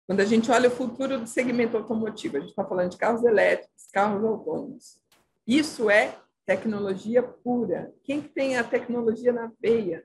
quando 0.06 0.20
a 0.20 0.24
gente 0.24 0.50
olha 0.50 0.68
o 0.68 0.72
futuro 0.72 1.20
do 1.20 1.26
segmento 1.26 1.76
automotivo, 1.76 2.36
a 2.36 2.40
gente 2.40 2.50
está 2.50 2.64
falando 2.64 2.90
de 2.90 2.96
carros 2.96 3.24
elétricos, 3.24 3.86
carros 3.92 4.24
autônomos. 4.24 5.00
Isso 5.46 5.88
é 5.88 6.16
tecnologia 6.44 7.22
pura. 7.22 7.92
Quem 8.02 8.20
que 8.20 8.28
tem 8.28 8.56
a 8.56 8.64
tecnologia 8.64 9.32
na 9.32 9.52
veia? 9.60 10.04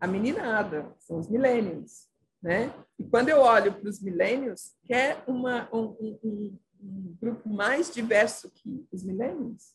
A 0.00 0.06
meninada, 0.06 0.92
são 0.98 1.18
os 1.20 1.28
millennials, 1.28 2.08
né? 2.42 2.74
E 2.98 3.04
quando 3.04 3.28
eu 3.28 3.38
olho 3.38 3.72
para 3.72 3.88
os 3.88 4.02
millennials, 4.02 4.74
quer 4.84 5.22
uma, 5.26 5.68
um, 5.72 6.18
um, 6.24 6.58
um 6.80 7.16
grupo 7.20 7.48
mais 7.48 7.92
diverso 7.92 8.50
que 8.50 8.86
os 8.92 9.02
millennials? 9.02 9.74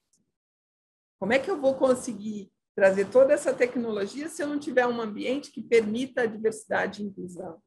Como 1.19 1.33
é 1.33 1.39
que 1.39 1.49
eu 1.49 1.59
vou 1.59 1.75
conseguir 1.75 2.51
trazer 2.75 3.09
toda 3.09 3.33
essa 3.33 3.53
tecnologia 3.53 4.27
se 4.29 4.41
eu 4.41 4.47
não 4.47 4.59
tiver 4.59 4.87
um 4.87 5.01
ambiente 5.01 5.51
que 5.51 5.61
permita 5.61 6.21
a 6.21 6.25
diversidade 6.25 7.01
e 7.01 7.05
inclusão? 7.05 7.61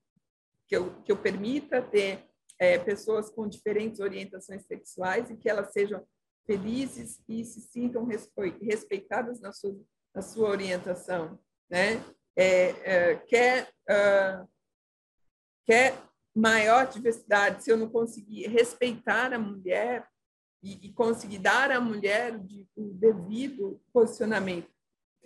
Que 0.66 0.76
eu, 0.76 1.02
que 1.02 1.12
eu 1.12 1.16
permita 1.16 1.82
ter 1.82 2.26
é, 2.58 2.78
pessoas 2.78 3.30
com 3.30 3.48
diferentes 3.48 4.00
orientações 4.00 4.64
sexuais 4.64 5.30
e 5.30 5.36
que 5.36 5.48
elas 5.48 5.72
sejam 5.72 6.04
felizes 6.46 7.22
e 7.28 7.44
se 7.44 7.60
sintam 7.60 8.06
respeitadas 8.60 9.40
na 9.40 9.52
sua, 9.52 9.76
na 10.14 10.22
sua 10.22 10.50
orientação, 10.50 11.38
né? 11.70 12.02
É, 12.36 12.70
é, 12.82 13.16
quer, 13.16 13.72
uh, 13.88 14.48
quer 15.64 15.96
maior 16.34 16.86
diversidade, 16.86 17.62
se 17.62 17.70
eu 17.70 17.76
não 17.76 17.88
conseguir 17.88 18.48
respeitar 18.48 19.32
a 19.32 19.38
mulher 19.38 20.06
e, 20.62 20.88
e 20.88 20.92
conseguir 20.92 21.38
dar 21.38 21.70
à 21.70 21.80
mulher 21.80 22.40
o 22.76 22.92
devido 22.94 23.80
posicionamento. 23.92 24.68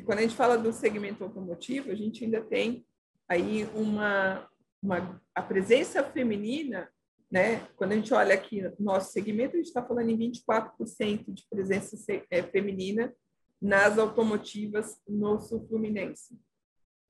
Quando 0.04 0.18
a 0.18 0.22
gente 0.22 0.36
fala 0.36 0.56
do 0.56 0.72
segmento 0.72 1.24
automotivo, 1.24 1.90
a 1.90 1.94
gente 1.94 2.24
ainda 2.24 2.40
tem 2.40 2.86
aí 3.28 3.68
uma, 3.74 4.48
uma 4.82 5.20
a 5.34 5.42
presença 5.42 6.04
feminina 6.04 6.88
né? 7.30 7.66
Quando 7.76 7.92
a 7.92 7.94
gente 7.94 8.12
olha 8.14 8.34
aqui 8.34 8.62
no 8.62 8.74
nosso 8.78 9.12
segmento, 9.12 9.54
a 9.54 9.58
gente 9.58 9.66
está 9.66 9.84
falando 9.84 10.08
em 10.08 10.18
24% 10.18 11.32
de 11.32 11.46
presença 11.48 11.96
é, 12.30 12.42
feminina 12.42 13.14
nas 13.60 13.98
automotivas 13.98 14.98
no 15.06 15.38
sul 15.40 15.66
fluminense. 15.68 16.40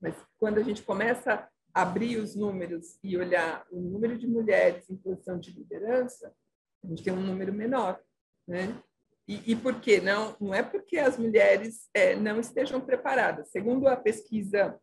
Mas 0.01 0.15
quando 0.37 0.57
a 0.57 0.63
gente 0.63 0.83
começa 0.83 1.47
abrir 1.73 2.17
os 2.17 2.35
números 2.35 2.97
e 3.03 3.17
olhar 3.17 3.65
o 3.71 3.79
número 3.79 4.17
de 4.17 4.27
mulheres 4.27 4.89
em 4.89 4.97
posição 4.97 5.39
de 5.39 5.51
liderança, 5.51 6.33
a 6.83 6.87
gente 6.87 7.03
tem 7.03 7.13
um 7.13 7.21
número 7.21 7.53
menor, 7.53 7.99
né? 8.47 8.75
E, 9.27 9.51
e 9.51 9.55
por 9.55 9.79
quê? 9.79 10.01
Não, 10.01 10.35
não 10.39 10.53
é 10.53 10.63
porque 10.63 10.97
as 10.97 11.17
mulheres 11.17 11.87
é, 11.93 12.15
não 12.15 12.39
estejam 12.39 12.81
preparadas. 12.81 13.49
Segundo 13.49 13.87
a 13.87 13.95
pesquisa 13.95 14.79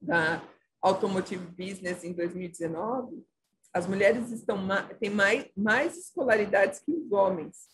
da 0.00 0.40
Automotive 0.80 1.46
Business 1.46 2.04
em 2.04 2.12
2019, 2.12 3.26
as 3.72 3.86
mulheres 3.86 4.30
estão 4.30 4.58
têm 4.98 5.10
mais, 5.10 5.50
mais 5.56 5.96
escolaridades 5.96 6.80
que 6.80 6.92
os 6.92 7.10
homens, 7.10 7.68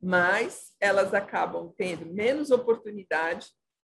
mas 0.00 0.72
elas 0.80 1.14
acabam 1.14 1.72
tendo 1.76 2.06
menos 2.06 2.50
oportunidade, 2.50 3.46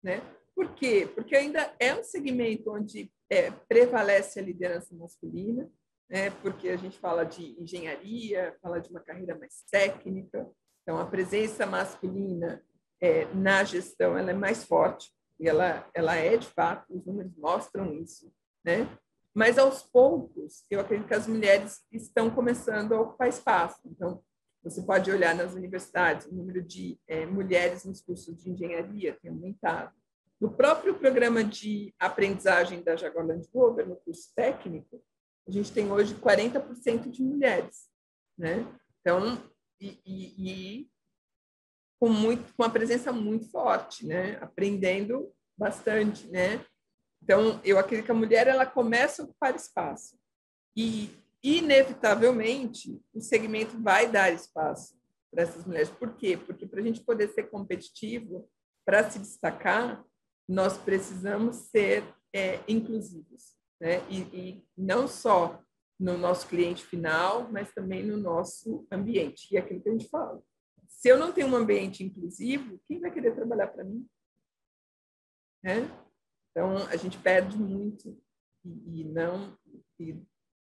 né? 0.03 0.23
Por 0.57 0.75
quê? 0.75 1.07
Porque 1.15 1.37
ainda 1.37 1.71
é 1.79 1.95
um 1.95 2.03
segmento 2.03 2.73
onde 2.73 3.13
é, 3.31 3.51
prevalece 3.69 4.41
a 4.41 4.43
liderança 4.43 4.95
masculina, 4.95 5.71
né? 6.09 6.31
Porque 6.43 6.71
a 6.71 6.77
gente 6.77 6.99
fala 6.99 7.25
de 7.25 7.61
engenharia, 7.61 8.57
fala 8.63 8.81
de 8.81 8.89
uma 8.89 9.01
carreira 9.01 9.37
mais 9.39 9.63
técnica, 9.71 10.51
então 10.83 10.99
a 10.99 11.05
presença 11.05 11.67
masculina 11.67 12.65
é, 13.01 13.27
na 13.35 13.63
gestão 13.65 14.17
ela 14.17 14.31
é 14.31 14.35
mais 14.35 14.65
forte 14.65 15.13
e 15.39 15.47
ela 15.47 15.87
ela 15.93 16.17
é 16.17 16.39
de 16.39 16.47
fato, 16.47 16.87
os 16.97 17.05
números 17.05 17.37
mostram 17.37 17.93
isso, 17.93 18.33
né? 18.65 18.89
Mas, 19.37 19.59
aos 19.59 19.83
poucos, 19.83 20.65
eu 20.71 20.81
acredito 20.81 21.09
que 21.09 21.15
as 21.15 21.27
mulheres 21.27 21.85
estão 21.93 22.31
começando 22.31 22.95
a 22.95 23.01
ocupar 23.03 23.29
espaço. 23.29 23.83
Então, 23.85 24.23
você 24.65 24.81
pode 24.81 25.11
olhar 25.11 25.35
nas 25.35 25.53
universidades, 25.53 26.27
o 26.27 26.35
número 26.35 26.63
de 26.63 26.99
é, 27.07 27.27
mulheres 27.27 27.85
nos 27.85 28.01
cursos 28.01 28.43
de 28.43 28.51
engenharia 28.51 29.15
tem 29.21 29.31
aumentado. 29.31 29.95
No 30.41 30.53
próprio 30.53 30.99
programa 30.99 31.43
de 31.43 31.95
aprendizagem 31.99 32.83
da 32.83 32.95
Jaguarland 32.95 33.49
Glover, 33.53 33.89
no 33.89 33.97
curso 33.97 34.33
técnico, 34.35 35.03
a 35.49 35.51
gente 35.51 35.73
tem 35.73 35.91
hoje 35.91 36.15
40% 36.15 37.11
de 37.11 37.23
mulheres. 37.23 37.89
Né? 38.37 38.67
Então, 39.01 39.43
e, 39.81 39.99
e, 40.05 40.35
e, 40.39 40.91
com, 41.99 42.11
muito, 42.11 42.55
com 42.55 42.63
uma 42.63 42.71
presença 42.71 43.13
muito 43.13 43.51
forte, 43.51 44.07
né? 44.07 44.37
aprendendo 44.43 45.33
bastante, 45.57 46.27
né? 46.29 46.65
Então, 47.23 47.61
eu 47.65 47.79
acredito 47.79 48.05
que 48.05 48.13
a 48.13 48.15
mulher 48.15 48.47
ela 48.47 48.67
começa 48.67 49.23
a 49.23 49.25
ocupar 49.25 49.57
espaço. 49.57 50.19
E, 50.77 51.11
inevitavelmente, 51.43 53.01
o 53.15 53.21
segmento 53.21 53.81
vai 53.83 54.11
dar 54.11 54.31
espaço 54.31 54.97
para 55.31 55.43
essas 55.43 55.65
mulheres. 55.65 55.91
Por 55.91 56.15
quê? 56.17 56.37
Porque 56.37 56.67
para 56.67 56.81
a 56.81 56.83
gente 56.83 57.01
poder 57.01 57.29
ser 57.29 57.45
competitivo, 57.45 58.49
para 58.85 59.11
se 59.11 59.19
destacar, 59.19 60.05
nós 60.49 60.79
precisamos 60.79 61.57
ser 61.57 62.05
é, 62.33 62.61
inclusivos. 62.69 63.57
Né? 63.81 63.99
E, 64.09 64.21
e 64.33 64.65
não 64.77 65.07
só 65.07 65.63
no 65.99 66.17
nosso 66.17 66.47
cliente 66.49 66.85
final, 66.85 67.51
mas 67.51 67.73
também 67.73 68.05
no 68.05 68.17
nosso 68.17 68.87
ambiente. 68.91 69.49
E 69.53 69.57
é 69.57 69.61
aquilo 69.61 69.81
que 69.81 69.89
a 69.89 69.93
gente 69.93 70.09
fala. 70.09 70.43
Se 70.89 71.09
eu 71.09 71.19
não 71.19 71.33
tenho 71.33 71.49
um 71.49 71.57
ambiente 71.57 72.05
inclusivo, 72.05 72.81
quem 72.87 73.01
vai 73.01 73.11
querer 73.11 73.35
trabalhar 73.35 73.69
para 73.69 73.85
mim? 73.85 74.07
Né? 75.63 75.91
Então, 76.51 76.77
a 76.89 76.97
gente 76.97 77.19
perde 77.19 77.57
muito 77.59 78.19
e, 78.65 79.01
e 79.01 79.05
não 79.05 79.57
e 79.99 80.17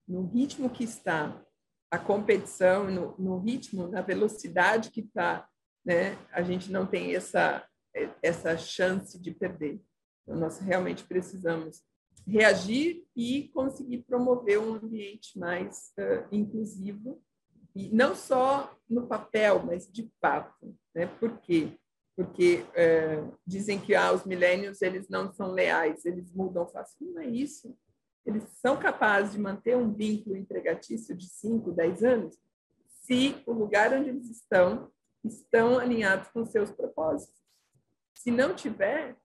no 0.06 0.26
ritmo 0.26 0.70
que 0.70 0.84
está 0.84 1.44
a 1.90 1.98
competição, 1.98 2.90
no, 2.90 3.16
no 3.18 3.38
ritmo, 3.38 3.88
na 3.88 4.02
velocidade 4.02 4.90
que 4.90 5.00
está, 5.00 5.48
né, 5.84 6.16
a 6.32 6.42
gente 6.42 6.70
não 6.70 6.86
tem 6.86 7.14
essa 7.14 7.66
essa 8.22 8.56
chance 8.56 9.18
de 9.20 9.30
perder. 9.30 9.80
Então, 10.22 10.38
nós 10.38 10.58
realmente 10.58 11.04
precisamos 11.04 11.82
reagir 12.26 13.04
e 13.14 13.48
conseguir 13.48 13.98
promover 14.02 14.58
um 14.58 14.74
ambiente 14.74 15.38
mais 15.38 15.92
uh, 15.98 16.26
inclusivo 16.32 17.22
e 17.74 17.94
não 17.94 18.14
só 18.14 18.74
no 18.88 19.06
papel, 19.06 19.62
mas 19.64 19.90
de 19.90 20.10
fato, 20.20 20.74
né? 20.94 21.06
Por 21.06 21.38
quê? 21.40 21.76
porque 22.16 22.64
é, 22.74 23.22
dizem 23.46 23.80
que 23.80 23.94
ah, 23.94 24.12
os 24.12 24.24
milênios 24.24 24.80
eles 24.82 25.08
não 25.08 25.32
são 25.32 25.50
leais, 25.50 26.04
eles 26.04 26.32
mudam 26.32 26.66
fácil. 26.68 26.96
Não 27.12 27.20
é 27.20 27.26
isso. 27.26 27.76
Eles 28.24 28.44
são 28.60 28.78
capazes 28.78 29.32
de 29.32 29.38
manter 29.38 29.76
um 29.76 29.92
vínculo 29.92 30.36
empregatício 30.36 31.14
de 31.14 31.28
5, 31.28 31.72
10 31.72 32.04
anos 32.04 32.38
se 33.02 33.36
o 33.46 33.52
lugar 33.52 33.92
onde 33.92 34.08
eles 34.08 34.30
estão 34.30 34.90
estão 35.22 35.78
alinhados 35.78 36.28
com 36.28 36.44
seus 36.44 36.70
propósitos. 36.70 37.42
Se 38.24 38.30
não 38.30 38.54
tiver, 38.54 39.18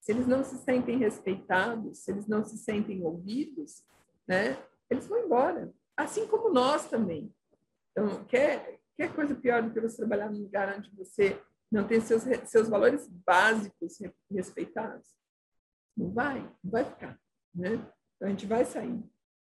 se 0.00 0.10
eles 0.10 0.26
não 0.26 0.42
se 0.42 0.58
sentem 0.58 0.98
respeitados, 0.98 1.98
se 1.98 2.10
eles 2.10 2.26
não 2.26 2.44
se 2.44 2.58
sentem 2.58 3.00
ouvidos, 3.00 3.84
né, 4.26 4.60
eles 4.90 5.06
vão 5.06 5.24
embora. 5.24 5.72
Assim 5.96 6.26
como 6.26 6.52
nós 6.52 6.88
também. 6.88 7.32
Então, 7.92 8.24
quer, 8.24 8.80
quer 8.96 9.14
coisa 9.14 9.36
pior 9.36 9.62
do 9.62 9.72
que 9.72 9.80
você 9.80 9.98
trabalhar 9.98 10.28
num 10.28 10.42
lugar 10.42 10.76
onde 10.76 10.90
você 10.96 11.40
não 11.70 11.86
tem 11.86 12.00
seus, 12.00 12.24
seus 12.46 12.68
valores 12.68 13.06
básicos 13.24 13.98
respeitados, 14.28 15.06
não 15.96 16.10
vai, 16.10 16.40
não 16.64 16.72
vai 16.72 16.84
ficar, 16.84 17.20
né? 17.54 17.74
Então, 18.16 18.26
a 18.26 18.30
gente 18.30 18.46
vai 18.46 18.64
sair. 18.64 19.00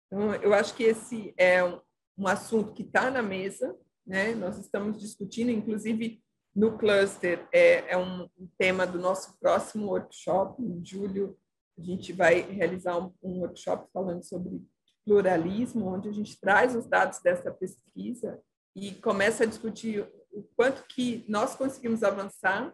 Então, 0.08 0.34
eu 0.34 0.52
acho 0.52 0.74
que 0.74 0.82
esse 0.84 1.32
é 1.38 1.64
um, 1.64 1.80
um 2.18 2.28
assunto 2.28 2.74
que 2.74 2.82
está 2.82 3.12
na 3.12 3.22
mesa, 3.22 3.78
né? 4.04 4.34
Nós 4.34 4.58
estamos 4.58 5.00
discutindo, 5.00 5.52
inclusive 5.52 6.25
no 6.56 6.78
cluster, 6.78 7.46
é, 7.52 7.92
é 7.92 7.98
um, 7.98 8.30
tema 8.58 8.88
do 8.88 8.98
nosso 8.98 9.38
próximo 9.40 9.88
workshop, 9.88 10.62
em 10.64 10.84
julho, 10.86 11.38
a 11.78 11.82
gente 11.82 12.14
vai 12.14 12.40
realizar 12.40 12.98
um, 12.98 13.14
um 13.22 13.40
workshop 13.42 13.90
falando 13.92 14.24
sobre 14.24 14.64
pluralismo, 15.04 15.88
onde 15.88 16.08
a 16.08 16.14
gente 16.14 16.40
traz 16.40 16.74
os 16.74 16.86
dados 16.86 17.20
dessa 17.20 17.52
pesquisa 17.52 18.40
e 18.74 18.94
começa 18.96 19.44
a 19.44 19.48
discutir 19.48 20.08
o 20.32 20.44
quanto 20.56 20.86
que 20.88 21.26
nós 21.28 21.56
conseguimos 21.56 22.04
avançar 22.04 22.74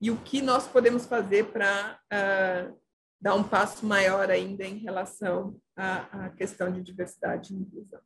e 0.00 0.10
o 0.10 0.16
que 0.16 0.42
nós 0.42 0.66
podemos 0.66 1.06
fazer 1.06 1.52
para 1.52 1.98
uh, 2.12 2.80
dar 3.20 3.36
um 3.36 3.44
passo 3.44 3.86
maior 3.86 4.30
ainda 4.30 4.64
em 4.64 4.78
relação 4.78 5.56
à, 5.76 6.26
à 6.26 6.30
questão 6.30 6.72
de 6.72 6.82
diversidade 6.82 7.54
e 7.54 7.56
inclusão. 7.56 8.00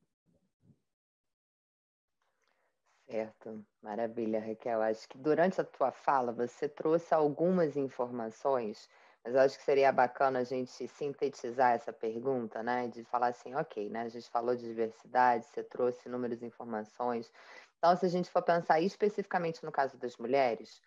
Certo, 3.16 3.64
maravilha, 3.82 4.38
Raquel. 4.38 4.82
Acho 4.82 5.08
que 5.08 5.16
durante 5.16 5.58
a 5.58 5.64
tua 5.64 5.90
fala 5.90 6.32
você 6.32 6.68
trouxe 6.68 7.14
algumas 7.14 7.74
informações, 7.74 8.90
mas 9.24 9.34
acho 9.34 9.56
que 9.56 9.64
seria 9.64 9.90
bacana 9.90 10.40
a 10.40 10.44
gente 10.44 10.86
sintetizar 10.86 11.72
essa 11.72 11.94
pergunta, 11.94 12.62
né? 12.62 12.88
De 12.88 13.04
falar 13.04 13.28
assim, 13.28 13.54
ok, 13.54 13.88
né? 13.88 14.02
A 14.02 14.08
gente 14.10 14.28
falou 14.28 14.54
de 14.54 14.66
diversidade, 14.66 15.46
você 15.46 15.64
trouxe 15.64 16.08
inúmeras 16.08 16.42
informações, 16.42 17.32
então, 17.78 17.96
se 17.96 18.04
a 18.04 18.08
gente 18.08 18.30
for 18.30 18.42
pensar 18.42 18.80
especificamente 18.80 19.64
no 19.64 19.72
caso 19.72 19.96
das 19.98 20.16
mulheres, 20.18 20.82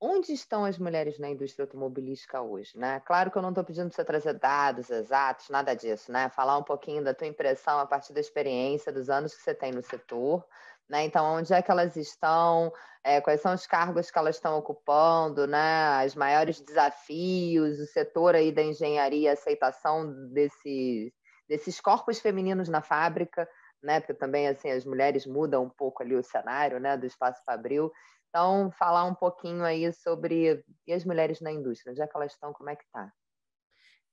onde 0.00 0.32
estão 0.32 0.64
as 0.64 0.78
mulheres 0.78 1.18
na 1.18 1.30
indústria 1.30 1.64
automobilística 1.64 2.40
hoje, 2.42 2.78
né? 2.78 3.00
Claro 3.00 3.30
que 3.30 3.38
eu 3.38 3.42
não 3.42 3.50
estou 3.50 3.64
pedindo 3.64 3.88
para 3.88 3.96
você 3.96 4.04
trazer 4.04 4.34
dados 4.34 4.90
exatos, 4.90 5.48
nada 5.48 5.74
disso, 5.74 6.12
né? 6.12 6.28
Falar 6.28 6.58
um 6.58 6.62
pouquinho 6.62 7.02
da 7.02 7.14
tua 7.14 7.26
impressão 7.26 7.78
a 7.78 7.86
partir 7.86 8.12
da 8.12 8.20
experiência, 8.20 8.92
dos 8.92 9.08
anos 9.08 9.34
que 9.34 9.42
você 9.42 9.54
tem 9.54 9.72
no 9.72 9.82
setor, 9.82 10.46
né? 10.88 11.04
Então, 11.04 11.24
onde 11.36 11.52
é 11.52 11.60
que 11.60 11.70
elas 11.70 11.96
estão, 11.96 12.72
é, 13.04 13.20
quais 13.20 13.40
são 13.40 13.54
os 13.54 13.66
cargos 13.66 14.10
que 14.10 14.18
elas 14.18 14.36
estão 14.36 14.58
ocupando, 14.58 15.46
né? 15.46 16.04
Os 16.06 16.14
maiores 16.14 16.60
desafios, 16.60 17.78
o 17.78 17.86
setor 17.86 18.34
aí 18.34 18.52
da 18.52 18.62
engenharia, 18.62 19.32
aceitação 19.32 20.30
desse, 20.32 21.12
desses 21.48 21.80
corpos 21.80 22.20
femininos 22.20 22.68
na 22.68 22.82
fábrica, 22.82 23.48
né? 23.82 24.00
Porque 24.00 24.14
também 24.14 24.48
assim 24.48 24.70
as 24.70 24.84
mulheres 24.84 25.26
mudam 25.26 25.64
um 25.64 25.70
pouco 25.70 26.02
ali 26.02 26.14
o 26.14 26.22
cenário, 26.22 26.80
né, 26.80 26.96
do 26.96 27.06
espaço 27.06 27.42
fabril. 27.44 27.90
Então, 28.28 28.70
falar 28.72 29.04
um 29.04 29.14
pouquinho 29.14 29.64
aí 29.64 29.90
sobre 29.92 30.62
e 30.86 30.92
as 30.92 31.04
mulheres 31.04 31.40
na 31.40 31.50
indústria, 31.50 31.94
já 31.94 32.06
que 32.06 32.16
elas 32.16 32.32
estão, 32.32 32.52
como 32.52 32.68
é 32.70 32.76
que 32.76 32.84
tá? 32.92 33.10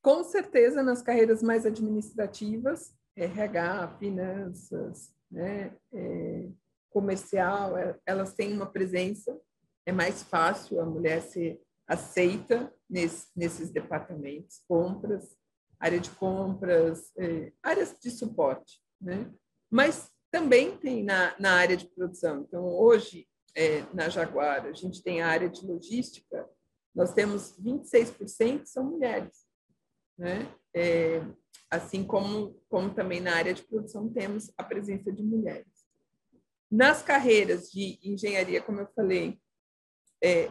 Com 0.02 0.24
certeza 0.24 0.82
nas 0.84 1.02
carreiras 1.02 1.42
mais 1.42 1.66
administrativas, 1.66 2.96
RH, 3.16 3.98
finanças, 4.00 5.14
né, 5.30 5.76
é, 5.94 6.50
comercial, 6.94 7.76
é, 7.76 7.98
elas 8.06 8.34
têm 8.34 8.54
uma 8.54 8.66
presença, 8.66 9.38
é 9.86 9.92
mais 9.92 10.24
fácil 10.24 10.80
a 10.80 10.86
mulher 10.86 11.22
ser 11.22 11.60
aceita 11.88 12.74
nesse, 12.90 13.28
nesses 13.36 13.70
departamentos, 13.70 14.64
compras, 14.68 15.36
área 15.80 16.00
de 16.00 16.10
compras, 16.12 17.12
é, 17.18 17.52
áreas 17.62 17.94
de 18.00 18.10
suporte, 18.10 18.80
né? 19.02 19.30
Mas 19.70 20.10
também 20.32 20.78
tem 20.78 21.04
na, 21.04 21.36
na 21.38 21.54
área 21.56 21.76
de 21.76 21.86
produção. 21.88 22.42
Então, 22.48 22.64
hoje, 22.66 23.28
é, 23.56 23.82
na 23.94 24.08
Jaguar, 24.08 24.66
a 24.66 24.72
gente 24.72 25.04
tem 25.04 25.22
a 25.22 25.28
área 25.28 25.50
de 25.50 25.66
logística, 25.66 26.48
nós 26.96 27.14
temos 27.14 27.60
26% 27.60 28.66
são 28.66 28.86
mulheres, 28.86 29.46
né? 30.18 30.48
Assim 31.70 32.04
como, 32.04 32.54
como 32.70 32.94
também 32.94 33.20
na 33.20 33.36
área 33.36 33.52
de 33.52 33.64
produção 33.64 34.08
temos 34.08 34.52
a 34.56 34.64
presença 34.64 35.12
de 35.12 35.24
mulheres. 35.24 35.73
Nas 36.74 37.04
carreiras 37.04 37.70
de 37.70 38.00
engenharia, 38.02 38.60
como 38.60 38.80
eu 38.80 38.88
falei, 38.96 39.40
é, 40.24 40.50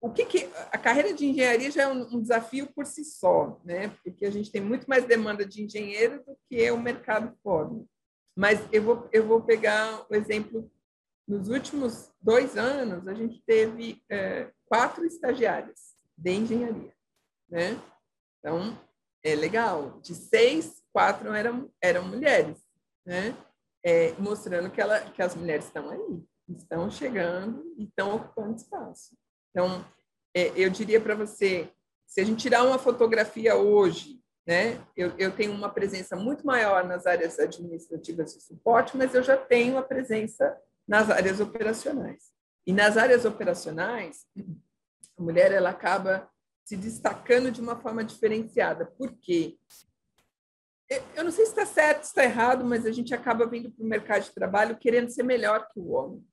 o 0.00 0.10
que, 0.10 0.26
que, 0.26 0.50
a 0.72 0.76
carreira 0.76 1.14
de 1.14 1.26
engenharia 1.26 1.70
já 1.70 1.82
é 1.82 1.86
um, 1.86 2.16
um, 2.16 2.20
desafio 2.20 2.66
por 2.74 2.84
si 2.84 3.04
só, 3.04 3.56
né? 3.64 3.96
Porque 4.02 4.26
a 4.26 4.32
gente 4.32 4.50
tem 4.50 4.60
muito 4.60 4.90
mais 4.90 5.04
demanda 5.04 5.46
de 5.46 5.62
engenheiro 5.62 6.24
do 6.24 6.36
que 6.48 6.68
o 6.72 6.76
mercado 6.76 7.38
forma. 7.40 7.86
Mas 8.36 8.58
eu 8.72 8.82
vou, 8.82 9.08
eu 9.12 9.28
vou 9.28 9.40
pegar 9.40 10.00
o 10.10 10.12
um 10.12 10.16
exemplo. 10.16 10.68
Nos 11.24 11.48
últimos 11.48 12.10
dois 12.20 12.56
anos, 12.56 13.06
a 13.06 13.14
gente 13.14 13.40
teve 13.46 14.02
é, 14.10 14.50
quatro 14.66 15.06
estagiárias 15.06 15.94
de 16.16 16.32
engenharia, 16.32 16.92
né? 17.48 17.80
Então, 18.40 18.76
é 19.22 19.36
legal. 19.36 20.00
De 20.00 20.16
seis, 20.16 20.82
quatro 20.92 21.32
eram, 21.32 21.70
eram 21.80 22.08
mulheres, 22.08 22.58
né? 23.06 23.36
É, 23.84 24.12
mostrando 24.18 24.70
que, 24.70 24.80
ela, 24.80 25.00
que 25.00 25.22
as 25.22 25.34
mulheres 25.34 25.66
estão 25.66 25.88
aí, 25.90 26.22
estão 26.48 26.90
chegando 26.90 27.74
e 27.76 27.84
estão 27.84 28.16
ocupando 28.16 28.56
espaço. 28.56 29.16
Então, 29.50 29.84
é, 30.34 30.52
eu 30.56 30.68
diria 30.70 31.00
para 31.00 31.14
você, 31.14 31.70
se 32.06 32.20
a 32.20 32.24
gente 32.24 32.42
tirar 32.42 32.64
uma 32.64 32.78
fotografia 32.78 33.56
hoje, 33.56 34.20
né, 34.46 34.82
eu, 34.96 35.12
eu 35.18 35.30
tenho 35.30 35.52
uma 35.52 35.68
presença 35.68 36.16
muito 36.16 36.46
maior 36.46 36.84
nas 36.84 37.06
áreas 37.06 37.38
administrativas 37.38 38.34
de 38.34 38.42
suporte, 38.42 38.96
mas 38.96 39.14
eu 39.14 39.22
já 39.22 39.36
tenho 39.36 39.76
a 39.76 39.82
presença 39.82 40.56
nas 40.86 41.10
áreas 41.10 41.38
operacionais. 41.38 42.32
E 42.66 42.72
nas 42.72 42.96
áreas 42.96 43.24
operacionais, 43.24 44.26
a 45.16 45.22
mulher 45.22 45.52
ela 45.52 45.70
acaba 45.70 46.28
se 46.64 46.76
destacando 46.76 47.50
de 47.50 47.60
uma 47.60 47.76
forma 47.80 48.04
diferenciada. 48.04 48.86
Por 48.86 49.12
quê? 49.18 49.56
Eu 51.14 51.24
não 51.24 51.30
sei 51.30 51.44
se 51.44 51.50
está 51.50 51.66
certo, 51.66 52.04
se 52.04 52.08
está 52.08 52.24
errado, 52.24 52.64
mas 52.64 52.86
a 52.86 52.90
gente 52.90 53.14
acaba 53.14 53.46
vindo 53.46 53.70
para 53.70 53.84
o 53.84 53.88
mercado 53.88 54.24
de 54.24 54.32
trabalho 54.32 54.78
querendo 54.78 55.10
ser 55.10 55.22
melhor 55.22 55.68
que 55.68 55.78
o 55.78 55.90
homem. 55.90 56.26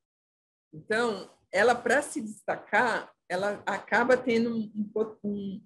Então, 0.74 1.30
ela, 1.52 1.76
para 1.76 2.02
se 2.02 2.22
destacar, 2.22 3.12
ela 3.28 3.62
acaba 3.66 4.16
tendo 4.16 4.56
um, 4.56 4.92
um, 5.24 5.62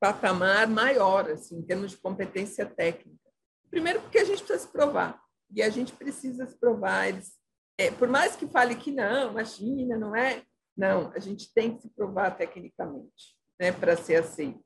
patamar 0.00 0.68
maior, 0.68 1.30
assim, 1.30 1.58
em 1.58 1.62
termos 1.62 1.92
de 1.92 1.96
competência 1.96 2.66
técnica. 2.66 3.30
Primeiro, 3.70 4.00
porque 4.02 4.18
a 4.18 4.24
gente 4.24 4.42
precisa 4.42 4.66
se 4.66 4.72
provar. 4.72 5.22
E 5.54 5.62
a 5.62 5.70
gente 5.70 5.92
precisa 5.92 6.46
se 6.46 6.58
provar. 6.58 7.08
Eles, 7.08 7.32
é, 7.78 7.90
por 7.90 8.08
mais 8.08 8.36
que 8.36 8.46
fale 8.46 8.74
que 8.74 8.90
não, 8.90 9.30
imagina, 9.30 9.96
não 9.96 10.14
é? 10.14 10.42
Não, 10.76 11.12
a 11.14 11.18
gente 11.18 11.52
tem 11.52 11.74
que 11.74 11.82
se 11.82 11.88
provar 11.90 12.36
tecnicamente 12.36 13.36
né, 13.60 13.72
para 13.72 13.96
ser 13.96 14.16
aceito. 14.16 14.64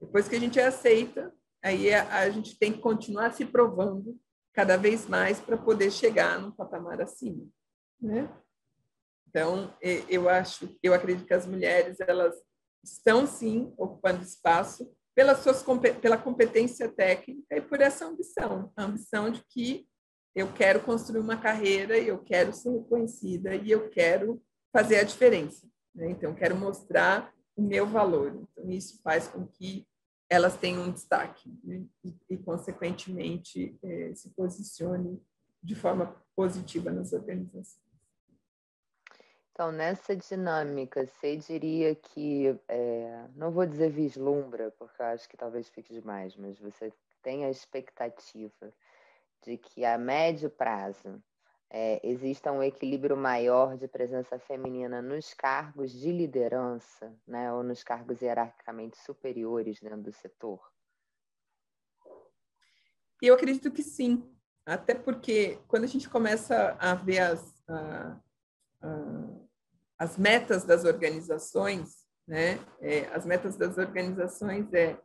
Depois 0.00 0.28
que 0.28 0.36
a 0.36 0.40
gente 0.40 0.60
é 0.60 0.66
aceita, 0.66 1.34
aí 1.62 1.92
a, 1.92 2.20
a 2.20 2.30
gente 2.30 2.58
tem 2.58 2.72
que 2.72 2.80
continuar 2.80 3.32
se 3.32 3.44
provando 3.44 4.18
cada 4.52 4.76
vez 4.76 5.06
mais 5.06 5.40
para 5.40 5.56
poder 5.56 5.90
chegar 5.90 6.40
num 6.40 6.50
patamar 6.50 7.00
acima. 7.00 7.46
Né? 8.00 8.28
Então, 9.28 9.74
eu 10.08 10.28
acho, 10.28 10.76
eu 10.82 10.94
acredito 10.94 11.26
que 11.26 11.34
as 11.34 11.46
mulheres 11.46 12.00
elas 12.00 12.34
estão 12.82 13.26
sim 13.26 13.72
ocupando 13.76 14.22
espaço 14.22 14.90
pela, 15.14 15.34
suas, 15.34 15.64
pela 16.00 16.16
competência 16.16 16.88
técnica 16.88 17.56
e 17.56 17.60
por 17.60 17.80
essa 17.80 18.06
ambição, 18.06 18.72
a 18.76 18.84
ambição 18.84 19.30
de 19.30 19.44
que 19.48 19.86
eu 20.34 20.52
quero 20.52 20.80
construir 20.80 21.18
uma 21.18 21.36
carreira, 21.36 21.98
eu 21.98 22.18
quero 22.22 22.52
ser 22.52 22.70
reconhecida 22.70 23.56
e 23.56 23.70
eu 23.70 23.90
quero 23.90 24.40
fazer 24.72 24.98
a 24.98 25.02
diferença. 25.02 25.66
Né? 25.94 26.10
Então, 26.10 26.34
quero 26.34 26.54
mostrar 26.54 27.34
o 27.56 27.62
meu 27.62 27.86
valor. 27.86 28.46
Então, 28.52 28.70
isso 28.70 29.00
faz 29.02 29.26
com 29.26 29.44
que 29.46 29.84
elas 30.28 30.56
tenham 30.56 30.84
um 30.84 30.92
destaque 30.92 31.50
né? 31.64 31.84
e, 32.04 32.14
e, 32.30 32.38
consequentemente, 32.38 33.78
eh, 33.82 34.12
se 34.14 34.30
posicione 34.30 35.22
de 35.62 35.74
forma 35.74 36.14
positiva 36.36 36.90
nas 36.90 37.12
organizações. 37.12 37.88
Então, 39.52 39.72
nessa 39.72 40.14
dinâmica, 40.14 41.04
você 41.04 41.36
diria 41.36 41.92
que, 41.94 42.56
é, 42.68 43.26
não 43.34 43.50
vou 43.50 43.66
dizer 43.66 43.90
vislumbra, 43.90 44.70
porque 44.78 45.02
acho 45.02 45.28
que 45.28 45.36
talvez 45.36 45.68
fique 45.68 45.92
demais, 45.92 46.36
mas 46.36 46.56
você 46.60 46.92
tem 47.22 47.44
a 47.44 47.50
expectativa 47.50 48.72
de 49.44 49.56
que 49.56 49.84
a 49.84 49.98
médio 49.98 50.48
prazo 50.48 51.20
é, 51.70 52.00
exista 52.06 52.50
um 52.52 52.62
equilíbrio 52.62 53.16
maior 53.16 53.76
de 53.76 53.86
presença 53.86 54.38
feminina 54.38 55.02
nos 55.02 55.34
cargos 55.34 55.92
de 55.92 56.10
liderança, 56.10 57.14
né, 57.26 57.52
ou 57.52 57.62
nos 57.62 57.82
cargos 57.82 58.20
hierarquicamente 58.20 58.96
superiores 58.98 59.80
dentro 59.80 60.02
do 60.02 60.12
setor? 60.12 60.60
Eu 63.20 63.34
acredito 63.34 63.70
que 63.70 63.82
sim, 63.82 64.30
até 64.64 64.94
porque 64.94 65.58
quando 65.66 65.84
a 65.84 65.88
gente 65.88 66.08
começa 66.08 66.76
a 66.78 66.94
ver 66.94 67.18
as, 67.18 67.62
a, 67.68 68.20
a 68.82 69.38
as 69.98 70.16
metas 70.16 70.64
das 70.64 70.84
organizações, 70.84 72.06
né? 72.26 72.58
É, 72.80 73.06
as 73.12 73.26
metas 73.26 73.56
das 73.56 73.76
organizações 73.76 74.72
é 74.72 74.96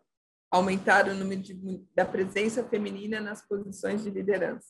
aumentar 0.51 1.07
o 1.07 1.16
número 1.16 1.41
de, 1.41 1.84
da 1.95 2.05
presença 2.05 2.64
feminina 2.64 3.20
nas 3.20 3.41
posições 3.41 4.03
de 4.03 4.11
liderança. 4.11 4.68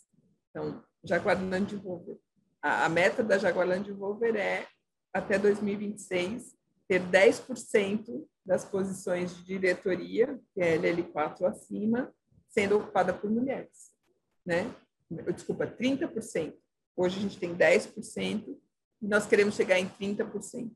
Então, 0.50 0.82
Jaguar 1.04 1.42
Land 1.42 1.76
Rover. 1.76 2.18
A, 2.62 2.86
a 2.86 2.90
meta 2.90 3.24
da 3.24 3.38
Jaguar 3.38 3.68
Land 3.68 3.92
Rover 3.92 4.36
é, 4.36 4.68
até 5.14 5.38
2026, 5.38 6.56
ter 6.88 7.02
10% 7.02 8.26
das 8.46 8.66
posições 8.66 9.36
de 9.36 9.44
diretoria, 9.44 10.40
que 10.54 10.62
é 10.62 10.78
LL4 10.78 11.46
acima, 11.46 12.14
sendo 12.50 12.78
ocupada 12.78 13.14
por 13.14 13.30
mulheres. 13.30 13.92
Né? 14.46 14.74
Desculpa, 15.34 15.66
30%. 15.66 16.54
Hoje 16.96 17.18
a 17.18 17.22
gente 17.22 17.40
tem 17.40 17.56
10%, 17.56 18.56
nós 19.02 19.26
queremos 19.26 19.56
chegar 19.56 19.80
em 19.80 19.90
30%. 19.90 20.72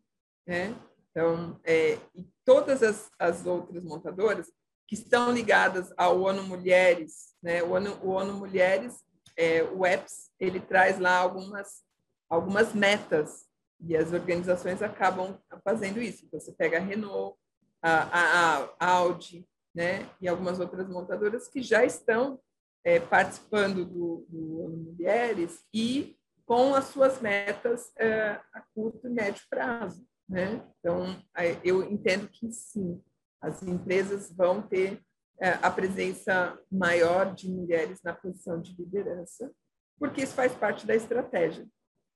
Né? 0.46 0.76
Então, 1.12 1.60
é, 1.64 1.98
e 2.16 2.28
todas 2.44 2.84
as, 2.84 3.10
as 3.20 3.46
outras 3.46 3.84
montadoras 3.84 4.52
que 4.88 4.96
estão 4.96 5.32
ligadas 5.32 5.94
ao 5.98 6.22
ONU 6.22 6.44
Mulheres, 6.44 7.36
né? 7.42 7.62
o, 7.62 7.72
ONU, 7.72 8.00
o 8.04 8.10
ONU 8.10 8.34
Mulheres, 8.34 9.04
é, 9.38 9.64
o 9.64 9.86
EPS, 9.86 10.32
ele 10.40 10.60
traz 10.60 11.00
lá 11.00 11.18
algumas, 11.18 11.84
algumas 12.30 12.74
metas 12.74 13.46
e 13.80 13.96
as 13.96 14.12
organizações 14.12 14.82
acabam 14.82 15.40
fazendo 15.64 16.02
isso. 16.02 16.28
Você 16.32 16.52
pega 16.52 16.78
a 16.78 16.82
Renault, 16.82 17.38
a, 17.82 17.92
a, 18.02 18.70
a 18.80 18.92
Audi, 18.92 19.48
né? 19.74 20.10
e 20.20 20.28
algumas 20.28 20.60
outras 20.60 20.90
montadoras 20.90 21.48
que 21.48 21.62
já 21.62 21.86
estão 21.86 22.40
é, 22.84 23.00
participando 23.00 23.86
do, 23.86 24.26
do 24.28 24.70
Mulheres 24.70 25.64
e 25.72 26.18
com 26.46 26.74
as 26.74 26.86
suas 26.86 27.22
metas 27.22 27.92
é, 27.98 28.40
a 28.54 28.62
curto 28.74 29.08
e 29.08 29.12
médio 29.12 29.44
prazo. 29.50 30.08
Né? 30.28 30.64
Então, 30.80 31.22
eu 31.64 31.84
entendo 31.84 32.28
que 32.28 32.52
sim, 32.52 33.02
as 33.42 33.62
empresas 33.62 34.32
vão 34.32 34.62
ter 34.62 34.94
é, 34.94 35.07
a 35.40 35.70
presença 35.70 36.58
maior 36.72 37.34
de 37.34 37.50
mulheres 37.50 38.02
na 38.02 38.14
posição 38.14 38.60
de 38.60 38.76
liderança, 38.76 39.52
porque 40.00 40.22
isso 40.24 40.34
faz 40.34 40.54
parte 40.54 40.86
da 40.86 40.96
estratégia. 40.96 41.66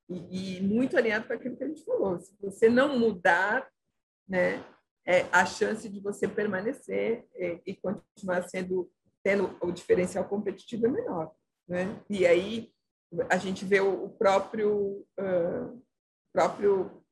E, 0.09 0.57
e 0.57 0.61
muito 0.61 0.97
alinhado 0.97 1.27
com 1.27 1.33
aquilo 1.33 1.55
que 1.55 1.63
a 1.63 1.67
gente 1.67 1.85
falou. 1.85 2.19
Se 2.19 2.35
você 2.41 2.67
não 2.69 2.99
mudar, 2.99 3.67
né, 4.27 4.63
é, 5.05 5.21
a 5.31 5.45
chance 5.45 5.87
de 5.87 5.99
você 5.99 6.27
permanecer 6.27 7.25
é, 7.35 7.61
e 7.65 7.75
continuar 7.75 8.43
sendo 8.49 8.91
tendo 9.23 9.55
o 9.61 9.71
diferencial 9.71 10.25
competitivo 10.25 10.87
é 10.87 10.89
menor. 10.89 11.31
Né? 11.67 12.01
E 12.09 12.25
aí, 12.25 12.73
a 13.29 13.37
gente 13.37 13.65
vê 13.65 13.79
o 13.79 14.09
próprio, 14.09 15.05
uh, 15.19 15.83
próprio 16.33 17.03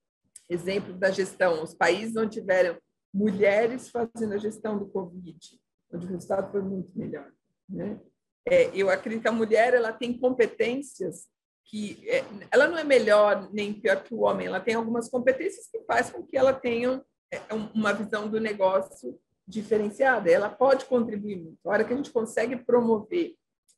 exemplo 0.49 0.93
da 0.93 1.11
gestão. 1.11 1.63
Os 1.63 1.73
países 1.73 2.15
onde 2.15 2.39
tiveram 2.39 2.77
mulheres 3.13 3.89
fazendo 3.89 4.33
a 4.33 4.37
gestão 4.37 4.77
do 4.77 4.87
Covid, 4.87 5.59
onde 5.91 6.05
o 6.05 6.09
resultado 6.09 6.51
foi 6.51 6.61
muito 6.61 6.91
melhor. 6.97 7.31
Né? 7.67 7.99
É, 8.47 8.69
eu 8.75 8.89
acredito 8.89 9.21
que 9.23 9.27
a 9.27 9.33
mulher 9.33 9.73
ela 9.73 9.91
tem 9.93 10.17
competências 10.17 11.27
que 11.65 12.03
é, 12.09 12.23
ela 12.49 12.67
não 12.67 12.77
é 12.77 12.83
melhor 12.83 13.47
nem 13.53 13.73
pior 13.73 14.03
que 14.03 14.13
o 14.13 14.21
homem, 14.21 14.47
ela 14.47 14.59
tem 14.59 14.73
algumas 14.73 15.07
competências 15.07 15.67
que 15.67 15.79
fazem 15.81 16.13
com 16.13 16.25
que 16.25 16.35
ela 16.35 16.51
tenha 16.51 17.03
é, 17.31 17.39
uma 17.75 17.93
visão 17.93 18.27
do 18.27 18.39
negócio 18.39 19.19
diferenciada. 19.47 20.31
Ela 20.31 20.49
pode 20.49 20.85
contribuir 20.85 21.37
muito. 21.37 21.59
A 21.65 21.69
hora 21.69 21.83
que 21.83 21.93
a 21.93 21.95
gente 21.95 22.11
consegue 22.11 22.55
promover 22.57 23.35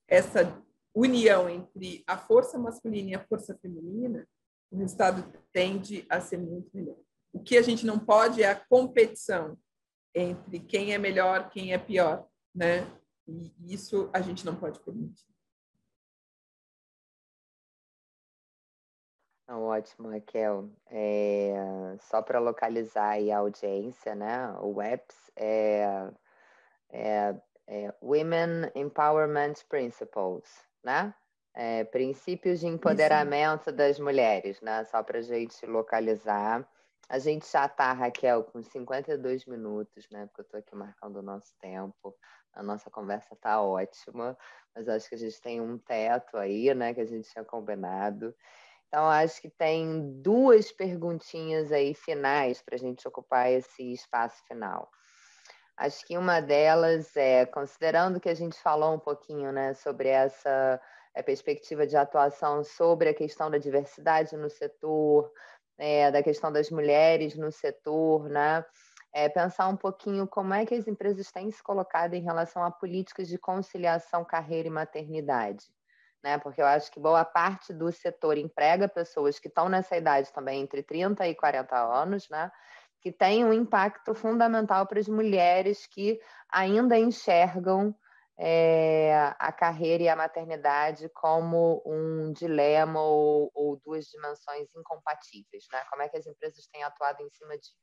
essa 0.08 0.62
união 0.96 1.50
entre 1.50 2.04
a 2.08 2.18
força 2.18 2.58
masculina 2.58 3.12
e 3.12 3.16
a 3.16 3.26
força 3.26 3.58
feminina, 3.62 4.28
o 4.70 4.78
resultado 4.78 5.24
tende 5.52 6.06
a 6.10 6.22
ser 6.22 6.38
muito 6.38 6.70
melhor. 6.74 6.98
O 7.34 7.40
que 7.40 7.58
a 7.58 7.62
gente 7.62 7.86
não 7.86 8.00
pode 8.00 8.42
é 8.44 8.50
a 8.50 8.56
competição 8.56 9.58
entre 10.14 10.60
quem 10.60 10.94
é 10.94 10.98
melhor, 10.98 11.50
quem 11.50 11.74
é 11.74 11.78
pior, 11.78 12.28
né? 12.54 12.88
E 13.28 13.74
isso 13.74 14.10
a 14.14 14.22
gente 14.22 14.46
não 14.46 14.56
pode 14.56 14.80
permitir. 14.80 15.32
Ótimo, 19.48 20.10
Raquel. 20.10 20.70
É, 20.90 21.54
só 22.00 22.22
para 22.22 22.40
localizar 22.40 23.18
a 23.18 23.38
audiência, 23.38 24.16
né? 24.16 24.50
O 24.62 24.76
WEPS 24.78 25.32
é, 25.36 26.10
é, 26.90 27.36
é 27.68 27.94
Women 28.02 28.72
Empowerment 28.76 29.56
Principles, 29.68 30.46
né? 30.84 31.14
É, 31.54 31.84
princípios 31.84 32.62
de 32.62 32.68
empoderamento 32.68 33.70
Isso. 33.70 33.76
das 33.76 34.00
mulheres, 34.00 34.62
né? 34.62 34.86
Só 34.86 35.04
para 35.04 35.20
a 35.20 35.22
gente 35.22 35.66
localizar. 35.66 36.66
A 37.10 37.20
gente 37.20 37.50
já 37.50 37.66
está, 37.66 37.92
Raquel, 37.92 38.44
com 38.44 38.64
52 38.64 39.46
minutos, 39.46 40.08
né? 40.10 40.28
Porque 40.28 40.42
eu 40.42 40.44
estou 40.44 40.60
aqui 40.60 40.76
marcando 40.76 41.18
o 41.18 41.22
nosso 41.22 41.54
tempo. 41.60 42.16
A 42.54 42.64
nossa 42.64 42.90
conversa 42.90 43.34
está 43.34 43.62
ótima, 43.62 44.38
mas 44.76 44.88
acho 44.88 45.10
que 45.10 45.16
a 45.16 45.18
gente 45.18 45.42
tem 45.42 45.60
um 45.62 45.78
teto 45.78 46.38
aí, 46.38 46.74
né? 46.74 46.94
Que 46.94 47.02
a 47.02 47.06
gente 47.06 47.30
tinha 47.30 47.44
combinado. 47.44 48.34
Então, 48.88 49.10
acho 49.10 49.42
que 49.42 49.50
tem 49.50 50.22
duas 50.22 50.72
perguntinhas 50.72 51.72
aí 51.72 51.94
finais 51.94 52.62
para 52.62 52.76
a 52.76 52.78
gente 52.78 53.08
ocupar 53.08 53.50
esse 53.50 53.94
espaço 53.94 54.44
final. 54.46 54.92
Acho 55.78 56.06
que 56.06 56.18
uma 56.18 56.42
delas 56.42 57.16
é, 57.16 57.46
considerando 57.46 58.20
que 58.20 58.30
a 58.30 58.34
gente 58.34 58.56
falou 58.60 58.94
um 58.94 59.00
pouquinho 59.00 59.52
né, 59.52 59.74
sobre 59.74 60.10
essa 60.10 60.80
é, 61.16 61.24
perspectiva 61.24 61.88
de 61.88 61.98
atuação 61.98 62.64
sobre 62.64 63.10
a 63.10 63.14
questão 63.14 63.50
da 63.50 63.58
diversidade 63.58 64.36
no 64.38 64.50
setor, 64.50 65.32
é, 65.82 66.12
da 66.12 66.22
questão 66.22 66.52
das 66.52 66.70
mulheres 66.70 67.36
no 67.36 67.52
setor, 67.52 68.30
né? 68.30 68.64
É, 69.14 69.28
pensar 69.28 69.68
um 69.68 69.76
pouquinho 69.76 70.28
como 70.28 70.54
é 70.54 70.66
que 70.66 70.76
as 70.76 70.88
empresas 70.88 71.32
têm 71.32 71.52
se 71.52 71.62
colocado 71.62 72.14
em 72.14 72.22
relação 72.22 72.64
a 72.64 72.72
políticas 72.72 73.28
de 73.28 73.38
conciliação 73.38 74.24
carreira 74.24 74.68
e 74.68 74.72
maternidade 74.72 75.66
né? 76.24 76.38
Porque 76.38 76.62
eu 76.62 76.66
acho 76.66 76.92
que 76.92 77.00
boa 77.00 77.26
parte 77.26 77.74
do 77.74 77.92
setor 77.92 78.38
emprega 78.38 78.88
pessoas 78.88 79.40
que 79.40 79.48
estão 79.48 79.68
nessa 79.68 79.98
idade 79.98 80.32
também, 80.32 80.62
entre 80.62 80.84
30 80.84 81.28
e 81.28 81.36
40 81.36 81.76
anos, 81.76 82.30
né? 82.30 82.52
Que 83.02 83.12
tem 83.12 83.44
um 83.44 83.52
impacto 83.52 84.14
fundamental 84.14 84.86
para 84.86 85.00
as 85.00 85.08
mulheres 85.08 85.88
que 85.88 86.20
ainda 86.52 86.98
enxergam 86.98 87.96
é, 88.44 89.36
a 89.38 89.52
carreira 89.52 90.02
e 90.02 90.10
a 90.10 90.16
maternidade 90.16 91.08
como 91.10 91.80
um 91.86 92.34
dilema 92.34 93.00
ou, 93.00 93.52
ou 93.54 93.80
duas 93.86 94.08
dimensões 94.08 94.68
incompatíveis, 94.76 95.68
né? 95.72 95.84
Como 95.92 96.02
é 96.02 96.10
que 96.10 96.18
as 96.18 96.26
empresas 96.26 96.66
têm 96.66 96.82
atuado 96.82 97.22
em 97.22 97.30
cima 97.30 97.56
disso? 97.56 97.76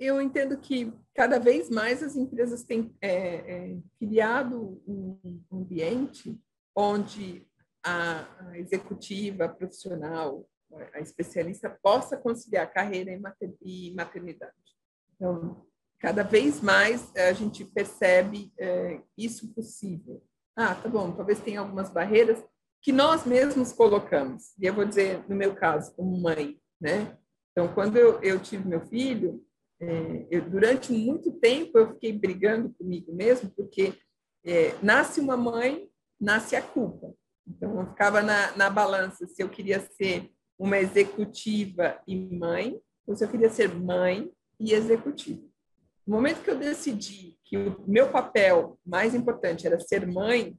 Eu 0.00 0.18
entendo 0.20 0.56
que 0.58 0.90
cada 1.14 1.38
vez 1.38 1.68
mais 1.68 2.02
as 2.02 2.16
empresas 2.16 2.64
têm 2.64 2.96
é, 3.02 3.10
é, 3.12 3.78
criado 3.98 4.82
um 4.88 5.44
ambiente 5.52 6.40
onde 6.74 7.46
a, 7.84 8.48
a, 8.48 8.58
executiva, 8.58 9.44
a 9.44 9.48
profissional, 9.50 10.48
a 10.94 11.00
especialista 11.00 11.68
possa 11.82 12.16
conciliar 12.16 12.72
carreira 12.72 13.10
e 13.60 13.92
maternidade. 13.94 14.54
Então, 15.14 15.67
cada 16.00 16.22
vez 16.22 16.60
mais 16.60 17.14
a 17.16 17.32
gente 17.32 17.64
percebe 17.64 18.52
é, 18.58 19.00
isso 19.16 19.52
possível. 19.54 20.22
Ah, 20.56 20.74
tá 20.74 20.88
bom, 20.88 21.12
talvez 21.12 21.40
tenha 21.40 21.60
algumas 21.60 21.90
barreiras 21.90 22.42
que 22.80 22.92
nós 22.92 23.24
mesmos 23.24 23.72
colocamos. 23.72 24.54
E 24.58 24.66
eu 24.66 24.74
vou 24.74 24.84
dizer, 24.84 25.24
no 25.28 25.34
meu 25.34 25.54
caso, 25.54 25.94
como 25.94 26.20
mãe, 26.20 26.58
né? 26.80 27.16
Então, 27.52 27.72
quando 27.74 27.96
eu, 27.96 28.20
eu 28.22 28.38
tive 28.38 28.68
meu 28.68 28.80
filho, 28.86 29.44
é, 29.80 30.26
eu, 30.30 30.48
durante 30.48 30.92
muito 30.92 31.32
tempo 31.32 31.78
eu 31.78 31.92
fiquei 31.92 32.12
brigando 32.12 32.70
comigo 32.74 33.12
mesmo, 33.12 33.50
porque 33.50 33.94
é, 34.44 34.74
nasce 34.82 35.20
uma 35.20 35.36
mãe, 35.36 35.88
nasce 36.20 36.56
a 36.56 36.62
culpa. 36.62 37.14
Então 37.46 37.80
eu 37.80 37.86
ficava 37.88 38.20
na, 38.22 38.56
na 38.56 38.70
balança 38.70 39.26
se 39.26 39.42
eu 39.42 39.48
queria 39.48 39.80
ser 39.80 40.30
uma 40.58 40.78
executiva 40.78 42.00
e 42.06 42.16
mãe, 42.16 42.80
ou 43.06 43.14
se 43.14 43.24
eu 43.24 43.28
queria 43.28 43.48
ser 43.48 43.72
mãe 43.74 44.30
e 44.58 44.72
executiva. 44.72 45.42
No 46.08 46.14
momento 46.14 46.42
que 46.42 46.50
eu 46.50 46.56
decidi 46.56 47.36
que 47.44 47.58
o 47.58 47.84
meu 47.86 48.10
papel 48.10 48.78
mais 48.82 49.14
importante 49.14 49.66
era 49.66 49.78
ser 49.78 50.06
mãe, 50.06 50.56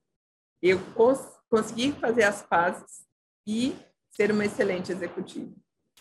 eu 0.62 0.78
cons 0.93 1.20
consegui 1.50 1.91
fazer 1.93 2.22
as 2.22 2.43
pazes 2.43 3.04
e 3.47 3.76
ser 4.12 4.32
uma 4.32 4.45
excelente 4.45 4.91
executiva. 4.91 5.52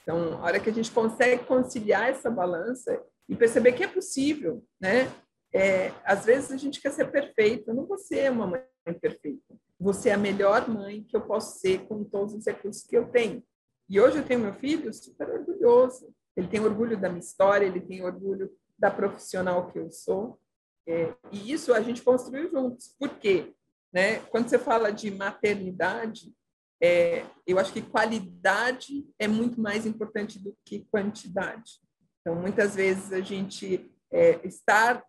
Então, 0.03 0.34
a 0.34 0.42
hora 0.42 0.61
que 0.61 0.68
a 0.68 0.72
gente 0.72 0.90
consegue 0.90 1.46
conciliar 1.46 2.11
essa 2.11 2.30
balança 2.30 3.03
e 3.26 3.34
perceber 3.34 3.72
que 3.72 3.82
é 3.82 3.88
possível, 3.88 4.62
né? 4.78 5.11
É, 5.51 5.92
às 6.05 6.26
vezes 6.26 6.53
a 6.53 6.59
gente 6.59 6.78
quer 6.78 6.92
ser 6.92 7.11
perfeita. 7.11 7.72
Não 7.72 7.86
vou 7.86 7.96
ser 7.96 8.30
uma 8.30 8.46
mãe 8.46 8.62
perfeita. 9.01 9.57
Você 9.80 10.11
é 10.11 10.12
a 10.12 10.18
melhor 10.18 10.68
mãe 10.68 11.05
que 11.05 11.16
eu 11.16 11.22
posso 11.22 11.59
ser 11.59 11.86
com 11.86 12.05
todos 12.05 12.34
os 12.34 12.44
recursos 12.44 12.84
que 12.84 12.99
eu 12.99 13.09
tenho. 13.09 13.42
E 13.88 13.99
hoje 13.99 14.18
eu 14.18 14.26
tenho 14.26 14.40
meu 14.40 14.53
filho 14.57 14.92
super 14.92 15.30
orgulhoso. 15.30 16.14
Ele 16.36 16.49
tem 16.49 16.61
orgulho 16.61 17.01
da 17.01 17.09
minha 17.09 17.20
história, 17.20 17.64
ele 17.64 17.80
tem 17.80 18.05
orgulho 18.05 18.53
da 18.79 18.91
profissional 18.91 19.70
que 19.70 19.79
eu 19.79 19.91
sou. 19.91 20.39
É, 20.87 21.14
e 21.33 21.53
isso 21.53 21.74
a 21.74 21.81
gente 21.81 22.03
construiu 22.03 22.51
juntos. 22.51 22.95
Por 22.99 23.11
quê? 23.18 23.55
Né? 23.93 24.20
Quando 24.31 24.49
você 24.49 24.59
fala 24.59 24.91
de 24.91 25.11
maternidade, 25.11 26.35
é, 26.81 27.24
eu 27.47 27.59
acho 27.59 27.72
que 27.72 27.83
qualidade 27.83 29.07
é 29.18 29.26
muito 29.26 29.61
mais 29.61 29.85
importante 29.85 30.39
do 30.39 30.57
que 30.64 30.87
quantidade. 30.91 31.81
Então, 32.20 32.37
muitas 32.37 32.74
vezes 32.74 33.12
a 33.12 33.20
gente 33.20 33.91
é, 34.11 34.47
está 34.47 35.03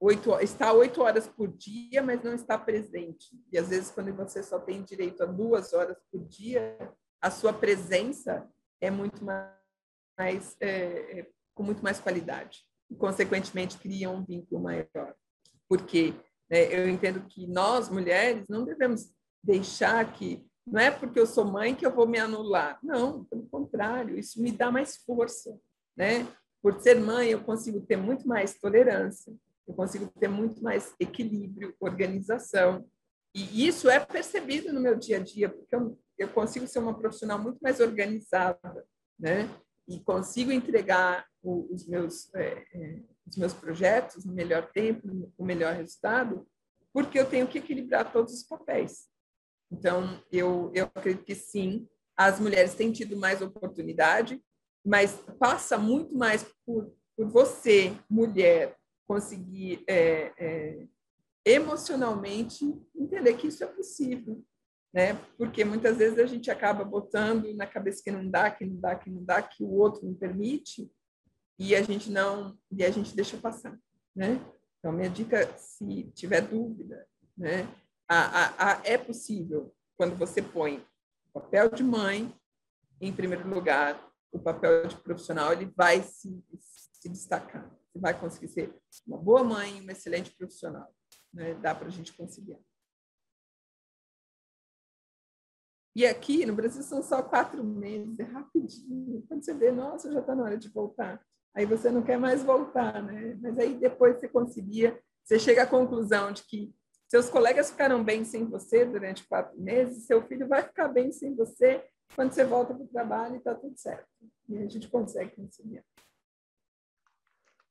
oito, 0.00 0.34
está 0.40 0.72
oito 0.72 1.02
horas 1.02 1.28
por 1.28 1.48
dia, 1.48 2.02
mas 2.02 2.22
não 2.22 2.34
está 2.34 2.58
presente. 2.58 3.38
E 3.52 3.58
às 3.58 3.68
vezes, 3.68 3.90
quando 3.90 4.12
você 4.14 4.42
só 4.42 4.58
tem 4.58 4.82
direito 4.82 5.22
a 5.22 5.26
duas 5.26 5.72
horas 5.72 5.96
por 6.10 6.24
dia, 6.24 6.76
a 7.20 7.30
sua 7.30 7.52
presença 7.52 8.48
é 8.80 8.90
muito 8.90 9.24
mais, 9.24 10.56
é, 10.60 11.20
é, 11.20 11.30
com 11.54 11.62
muito 11.62 11.82
mais 11.82 12.00
qualidade. 12.00 12.64
E, 12.90 12.94
consequentemente, 12.94 13.78
cria 13.78 14.10
um 14.10 14.24
vínculo 14.24 14.62
maior. 14.62 15.14
Porque 15.68 16.14
né, 16.50 16.72
eu 16.72 16.88
entendo 16.88 17.20
que 17.26 17.46
nós, 17.46 17.88
mulheres, 17.88 18.46
não 18.48 18.64
devemos 18.64 19.12
deixar 19.42 20.12
que 20.12 20.44
não 20.66 20.80
é 20.80 20.90
porque 20.90 21.20
eu 21.20 21.26
sou 21.26 21.44
mãe 21.44 21.74
que 21.74 21.86
eu 21.86 21.94
vou 21.94 22.08
me 22.08 22.18
anular. 22.18 22.78
Não, 22.82 23.24
pelo 23.26 23.46
contrário, 23.46 24.18
isso 24.18 24.42
me 24.42 24.50
dá 24.50 24.70
mais 24.70 24.96
força, 24.96 25.56
né? 25.96 26.26
Por 26.60 26.80
ser 26.80 26.96
mãe, 26.96 27.28
eu 27.28 27.40
consigo 27.40 27.80
ter 27.80 27.96
muito 27.96 28.26
mais 28.26 28.58
tolerância, 28.58 29.32
eu 29.66 29.74
consigo 29.74 30.10
ter 30.18 30.26
muito 30.28 30.60
mais 30.62 30.92
equilíbrio, 30.98 31.74
organização. 31.78 32.84
E 33.32 33.66
isso 33.68 33.88
é 33.88 34.00
percebido 34.00 34.72
no 34.72 34.80
meu 34.80 34.96
dia 34.96 35.18
a 35.18 35.20
dia, 35.20 35.48
porque 35.48 35.76
eu, 35.76 35.96
eu 36.18 36.28
consigo 36.28 36.66
ser 36.66 36.80
uma 36.80 36.98
profissional 36.98 37.38
muito 37.38 37.58
mais 37.60 37.78
organizada, 37.78 38.84
né? 39.18 39.48
E 39.88 40.00
consigo 40.00 40.50
entregar 40.50 41.26
o, 41.42 41.72
os 41.72 41.86
meus 41.86 42.34
é, 42.34 42.66
é, 42.72 43.02
os 43.26 43.36
meus 43.36 43.52
projetos 43.52 44.24
no 44.24 44.32
melhor 44.32 44.70
tempo, 44.72 45.06
no 45.06 45.44
melhor 45.44 45.74
resultado, 45.74 46.46
porque 46.92 47.18
eu 47.18 47.28
tenho 47.28 47.46
que 47.46 47.58
equilibrar 47.58 48.12
todos 48.12 48.32
os 48.32 48.42
papéis. 48.44 49.08
Então, 49.70 50.22
eu, 50.30 50.70
eu 50.74 50.84
acredito 50.94 51.24
que 51.24 51.34
sim, 51.34 51.88
as 52.16 52.38
mulheres 52.38 52.74
têm 52.74 52.92
tido 52.92 53.16
mais 53.16 53.42
oportunidade, 53.42 54.40
mas 54.84 55.20
passa 55.38 55.76
muito 55.76 56.16
mais 56.16 56.46
por, 56.64 56.92
por 57.16 57.28
você, 57.28 57.92
mulher, 58.08 58.76
conseguir 59.06 59.84
é, 59.88 60.32
é, 60.38 60.86
emocionalmente 61.44 62.64
entender 62.94 63.36
que 63.36 63.48
isso 63.48 63.62
é 63.64 63.66
possível, 63.66 64.42
né? 64.96 65.12
Porque 65.36 65.62
muitas 65.62 65.98
vezes 65.98 66.18
a 66.18 66.24
gente 66.24 66.50
acaba 66.50 66.82
botando 66.82 67.52
na 67.52 67.66
cabeça 67.66 68.02
que 68.02 68.10
não 68.10 68.26
dá, 68.30 68.50
que 68.50 68.64
não 68.64 68.80
dá, 68.80 68.96
que 68.96 69.10
não 69.10 69.22
dá, 69.22 69.42
que 69.42 69.62
o 69.62 69.70
outro 69.70 70.06
não 70.06 70.14
permite, 70.14 70.90
e 71.58 71.76
a 71.76 71.82
gente 71.82 72.10
não, 72.10 72.58
e 72.72 72.82
a 72.82 72.90
gente 72.90 73.14
deixa 73.14 73.36
passar, 73.36 73.78
né? 74.14 74.40
Então, 74.78 74.90
minha 74.92 75.10
dica, 75.10 75.46
se 75.58 76.04
tiver 76.14 76.40
dúvida, 76.40 77.06
né? 77.36 77.68
A, 78.08 78.16
a, 78.16 78.72
a, 78.72 78.80
é 78.84 78.96
possível 78.96 79.70
quando 79.98 80.16
você 80.16 80.40
põe 80.40 80.78
o 81.28 81.40
papel 81.40 81.68
de 81.68 81.84
mãe 81.84 82.34
em 82.98 83.12
primeiro 83.12 83.46
lugar, 83.46 84.02
o 84.32 84.38
papel 84.38 84.86
de 84.86 84.96
profissional 84.96 85.52
ele 85.52 85.70
vai 85.76 86.02
se, 86.02 86.42
se 86.58 87.06
destacar. 87.10 87.70
Você 87.92 87.98
vai 87.98 88.18
conseguir 88.18 88.48
ser 88.48 88.74
uma 89.06 89.18
boa 89.18 89.44
mãe, 89.44 89.78
uma 89.78 89.92
excelente 89.92 90.30
profissional. 90.30 90.90
Né? 91.34 91.52
Dá 91.52 91.74
para 91.74 91.88
a 91.88 91.90
gente 91.90 92.14
conciliar. 92.14 92.60
E 95.96 96.04
aqui 96.04 96.44
no 96.44 96.54
Brasil 96.54 96.82
são 96.82 97.02
só 97.02 97.22
quatro 97.22 97.64
meses, 97.64 98.20
é 98.20 98.24
rapidinho. 98.24 99.24
Quando 99.26 99.42
você 99.42 99.54
vê, 99.54 99.72
nossa, 99.72 100.12
já 100.12 100.20
está 100.20 100.34
na 100.34 100.42
hora 100.42 100.58
de 100.58 100.68
voltar. 100.68 101.24
Aí 101.54 101.64
você 101.64 101.90
não 101.90 102.02
quer 102.02 102.18
mais 102.18 102.42
voltar, 102.42 103.02
né? 103.02 103.34
Mas 103.40 103.58
aí 103.58 103.72
depois 103.72 104.20
você 104.20 104.28
concilia, 104.28 105.00
você 105.24 105.38
chega 105.38 105.62
à 105.62 105.66
conclusão 105.66 106.32
de 106.32 106.42
que 106.42 106.70
seus 107.08 107.30
colegas 107.30 107.70
ficaram 107.70 108.04
bem 108.04 108.26
sem 108.26 108.44
você 108.44 108.84
durante 108.84 109.26
quatro 109.26 109.58
meses, 109.58 110.04
seu 110.04 110.20
filho 110.26 110.46
vai 110.46 110.62
ficar 110.62 110.88
bem 110.88 111.10
sem 111.10 111.34
você 111.34 111.82
quando 112.14 112.34
você 112.34 112.44
volta 112.44 112.74
para 112.74 112.84
o 112.84 112.88
trabalho 112.88 113.36
e 113.36 113.38
está 113.38 113.54
tudo 113.54 113.74
certo. 113.78 114.06
E 114.50 114.58
a 114.58 114.68
gente 114.68 114.90
consegue 114.90 115.34
conciliar. 115.34 115.84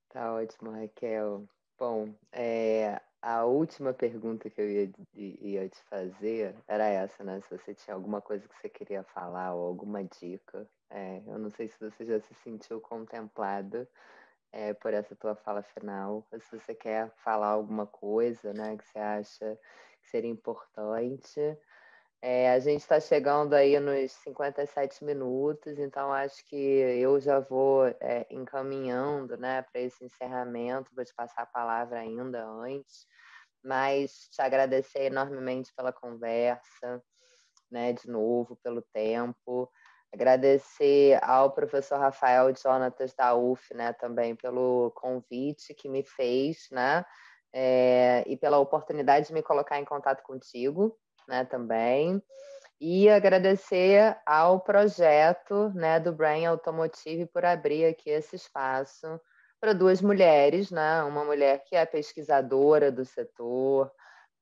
Tá 0.09 0.33
ótimo, 0.33 0.71
Raquel. 0.71 1.47
Bom, 1.77 2.11
é, 2.31 2.99
a 3.25 3.43
última 3.43 3.91
pergunta 3.91 4.51
que 4.51 4.61
eu 4.61 4.69
ia, 4.69 4.91
ia 5.15 5.67
te 5.67 5.81
fazer 5.89 6.55
era 6.67 6.85
essa, 6.85 7.23
né? 7.23 7.41
Se 7.41 7.57
você 7.57 7.73
tinha 7.73 7.95
alguma 7.95 8.21
coisa 8.21 8.47
que 8.47 8.55
você 8.61 8.69
queria 8.69 9.03
falar 9.03 9.55
ou 9.55 9.65
alguma 9.65 10.03
dica. 10.03 10.69
É, 10.91 11.23
eu 11.25 11.39
não 11.39 11.49
sei 11.49 11.67
se 11.67 11.79
você 11.79 12.05
já 12.05 12.19
se 12.19 12.35
sentiu 12.35 12.79
contemplado 12.79 13.87
é, 14.51 14.75
por 14.75 14.93
essa 14.93 15.15
tua 15.15 15.35
fala 15.35 15.63
final, 15.63 16.23
ou 16.31 16.39
se 16.39 16.59
você 16.59 16.75
quer 16.75 17.09
falar 17.23 17.47
alguma 17.47 17.87
coisa, 17.87 18.53
né, 18.53 18.77
que 18.77 18.85
você 18.85 18.99
acha 18.99 19.59
que 20.03 20.07
seria 20.07 20.29
importante. 20.29 21.41
É, 22.21 22.51
a 22.51 22.59
gente 22.59 22.81
está 22.81 22.99
chegando 22.99 23.53
aí 23.53 23.79
nos 23.79 24.11
57 24.11 25.03
minutos, 25.03 25.77
então 25.77 26.11
acho 26.11 26.43
que 26.47 26.55
eu 26.55 27.19
já 27.19 27.39
vou 27.39 27.85
é, 27.99 28.25
encaminhando 28.31 29.37
né, 29.37 29.61
para 29.61 29.81
esse 29.81 30.03
encerramento, 30.03 30.95
vou 30.95 31.05
te 31.05 31.13
passar 31.13 31.43
a 31.43 31.45
palavra 31.45 31.99
ainda 31.99 32.43
antes, 32.43 33.05
mas 33.63 34.27
te 34.31 34.41
agradecer 34.41 35.03
enormemente 35.03 35.71
pela 35.75 35.93
conversa, 35.93 37.03
né, 37.69 37.93
de 37.93 38.09
novo, 38.09 38.57
pelo 38.63 38.81
tempo. 38.93 39.69
Agradecer 40.13 41.19
ao 41.23 41.51
professor 41.51 41.99
Rafael 41.99 42.55
Jonatas 42.55 43.13
da 43.13 43.35
UF, 43.35 43.73
né, 43.73 43.93
também 43.93 44.35
pelo 44.35 44.91
convite 44.95 45.75
que 45.75 45.87
me 45.89 46.03
fez, 46.03 46.67
né, 46.71 47.05
é, 47.53 48.23
e 48.25 48.35
pela 48.35 48.57
oportunidade 48.57 49.27
de 49.27 49.33
me 49.33 49.43
colocar 49.43 49.79
em 49.79 49.85
contato 49.85 50.23
contigo 50.23 50.97
né, 51.27 51.45
também. 51.45 52.21
E 52.79 53.09
agradecer 53.09 54.17
ao 54.25 54.59
projeto 54.59 55.71
né, 55.73 55.99
do 55.99 56.11
Brain 56.11 56.45
Automotive 56.45 57.25
por 57.27 57.45
abrir 57.45 57.85
aqui 57.85 58.09
esse 58.09 58.35
espaço 58.35 59.19
para 59.59 59.73
duas 59.73 60.01
mulheres, 60.01 60.69
né? 60.69 61.01
Uma 61.03 61.23
mulher 61.23 61.63
que 61.65 61.75
é 61.75 61.85
pesquisadora 61.85 62.91
do 62.91 63.05
setor, 63.05 63.91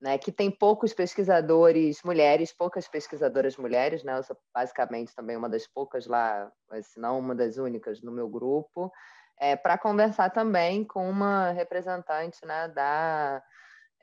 né, 0.01 0.17
que 0.17 0.33
tem 0.33 0.51
poucos 0.51 0.93
pesquisadores 0.93 2.01
mulheres, 2.03 2.51
poucas 2.51 2.89
pesquisadoras 2.89 3.55
mulheres, 3.55 4.03
né? 4.03 4.17
Eu 4.17 4.23
sou 4.23 4.37
basicamente 4.53 5.15
também 5.15 5.37
uma 5.37 5.47
das 5.47 5.65
poucas 5.65 6.07
lá, 6.07 6.51
se 6.81 6.99
não 6.99 7.19
uma 7.19 7.33
das 7.33 7.57
únicas 7.57 8.01
no 8.01 8.11
meu 8.11 8.27
grupo, 8.27 8.91
é, 9.39 9.55
para 9.55 9.77
conversar 9.77 10.29
também 10.31 10.83
com 10.83 11.09
uma 11.09 11.51
representante 11.51 12.45
né, 12.45 12.67
da 12.67 13.41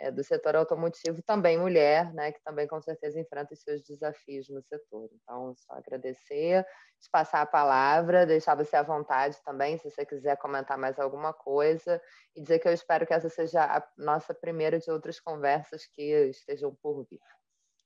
é, 0.00 0.10
do 0.10 0.24
setor 0.24 0.56
automotivo, 0.56 1.22
também 1.22 1.58
mulher, 1.58 2.12
né, 2.14 2.32
que 2.32 2.42
também 2.42 2.66
com 2.66 2.80
certeza 2.80 3.20
enfrenta 3.20 3.52
os 3.52 3.60
seus 3.60 3.82
desafios 3.82 4.48
no 4.48 4.62
setor. 4.62 5.10
Então, 5.12 5.54
só 5.54 5.74
agradecer, 5.74 6.64
te 6.98 7.10
passar 7.12 7.42
a 7.42 7.46
palavra, 7.46 8.26
deixar 8.26 8.54
você 8.54 8.76
à 8.76 8.82
vontade 8.82 9.36
também, 9.44 9.76
se 9.76 9.90
você 9.90 10.04
quiser 10.06 10.38
comentar 10.38 10.78
mais 10.78 10.98
alguma 10.98 11.34
coisa, 11.34 12.00
e 12.34 12.40
dizer 12.40 12.58
que 12.58 12.66
eu 12.66 12.72
espero 12.72 13.06
que 13.06 13.12
essa 13.12 13.28
seja 13.28 13.62
a 13.62 13.86
nossa 13.98 14.32
primeira 14.32 14.78
de 14.78 14.90
outras 14.90 15.20
conversas 15.20 15.86
que 15.86 16.02
estejam 16.30 16.74
por 16.82 17.04
vir. 17.04 17.20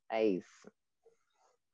É 0.09 0.25
isso. 0.25 0.71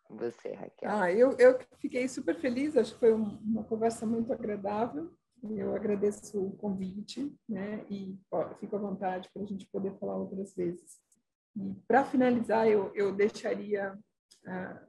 Você, 0.09 0.53
Raquel. 0.55 0.91
Ah, 0.91 1.13
eu, 1.13 1.37
eu 1.39 1.59
fiquei 1.79 2.09
super 2.09 2.35
feliz, 2.41 2.77
acho 2.77 2.95
que 2.95 2.99
foi 3.01 3.13
uma 3.13 3.63
conversa 3.65 4.07
muito 4.07 4.33
agradável. 4.33 5.15
Eu 5.43 5.75
agradeço 5.75 6.39
o 6.39 6.57
convite, 6.57 7.35
né? 7.49 7.85
E 7.89 8.19
ó, 8.31 8.55
fico 8.57 8.77
à 8.77 8.79
vontade 8.79 9.29
para 9.33 9.43
a 9.43 9.47
gente 9.47 9.67
poder 9.67 9.99
falar 9.99 10.17
outras 10.17 10.55
vezes. 10.55 10.99
E 11.57 11.75
para 11.89 12.05
finalizar, 12.05 12.69
eu, 12.69 12.93
eu 12.95 13.15
deixaria 13.15 13.99
ah, 14.47 14.87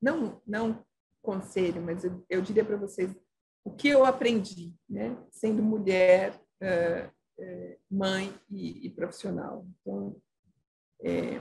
não 0.00 0.40
não 0.46 0.84
conselho, 1.22 1.82
mas 1.82 2.02
eu, 2.02 2.24
eu 2.30 2.40
diria 2.40 2.64
para 2.64 2.78
vocês 2.78 3.14
o 3.62 3.70
que 3.70 3.88
eu 3.88 4.04
aprendi, 4.04 4.74
né? 4.88 5.16
Sendo 5.30 5.62
mulher, 5.62 6.40
ah, 6.62 7.10
eh, 7.38 7.78
mãe 7.90 8.34
e, 8.50 8.86
e, 8.86 8.90
profissional. 8.90 9.66
Então, 9.80 10.16
é, 11.02 11.40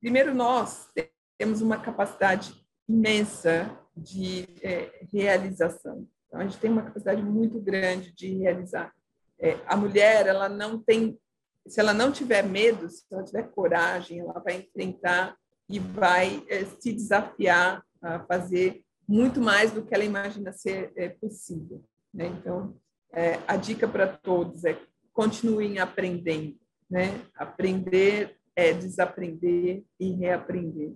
primeiro 0.00 0.34
nós 0.34 0.90
temos 1.36 1.60
uma 1.60 1.78
capacidade 1.78 2.54
imensa 2.88 3.78
de 3.94 4.46
é, 4.62 5.04
realização 5.12 6.08
então, 6.28 6.40
a 6.40 6.44
gente 6.44 6.58
tem 6.58 6.70
uma 6.70 6.82
capacidade 6.82 7.22
muito 7.22 7.58
grande 7.58 8.12
de 8.12 8.34
realizar. 8.34 8.92
É, 9.38 9.58
a 9.66 9.76
mulher, 9.76 10.26
ela 10.26 10.48
não 10.48 10.78
tem, 10.78 11.18
se 11.66 11.80
ela 11.80 11.94
não 11.94 12.12
tiver 12.12 12.42
medo, 12.42 12.88
se 12.88 13.04
ela 13.10 13.24
tiver 13.24 13.50
coragem, 13.50 14.20
ela 14.20 14.38
vai 14.40 14.58
enfrentar 14.58 15.36
e 15.68 15.78
vai 15.78 16.44
é, 16.48 16.64
se 16.64 16.92
desafiar 16.92 17.82
a 18.00 18.20
fazer 18.20 18.82
muito 19.06 19.40
mais 19.40 19.72
do 19.72 19.82
que 19.82 19.94
ela 19.94 20.04
imagina 20.04 20.52
ser 20.52 20.92
é, 20.96 21.08
possível. 21.08 21.82
Né? 22.12 22.26
Então, 22.26 22.76
é, 23.12 23.38
a 23.46 23.56
dica 23.56 23.88
para 23.88 24.06
todos 24.06 24.64
é 24.64 24.78
continuem 25.12 25.78
aprendendo. 25.78 26.56
Né? 26.90 27.20
Aprender 27.34 28.36
é 28.54 28.72
desaprender 28.72 29.82
e 29.98 30.12
reaprender 30.12 30.92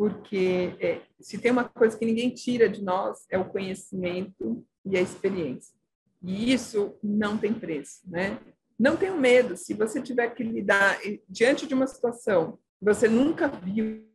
porque 0.00 0.74
é, 0.80 1.02
se 1.20 1.36
tem 1.36 1.52
uma 1.52 1.68
coisa 1.68 1.94
que 1.94 2.06
ninguém 2.06 2.30
tira 2.30 2.70
de 2.70 2.82
nós 2.82 3.26
é 3.28 3.36
o 3.36 3.50
conhecimento 3.50 4.66
e 4.82 4.96
a 4.96 5.00
experiência. 5.02 5.76
E 6.22 6.54
isso 6.54 6.98
não 7.02 7.36
tem 7.36 7.52
preço, 7.52 8.00
né? 8.06 8.40
Não 8.78 8.96
tenha 8.96 9.14
medo. 9.14 9.58
Se 9.58 9.74
você 9.74 10.00
tiver 10.00 10.30
que 10.30 10.42
lidar 10.42 10.98
diante 11.28 11.66
de 11.66 11.74
uma 11.74 11.86
situação 11.86 12.58
que 12.78 12.84
você 12.86 13.10
nunca 13.10 13.46
viu, 13.46 14.08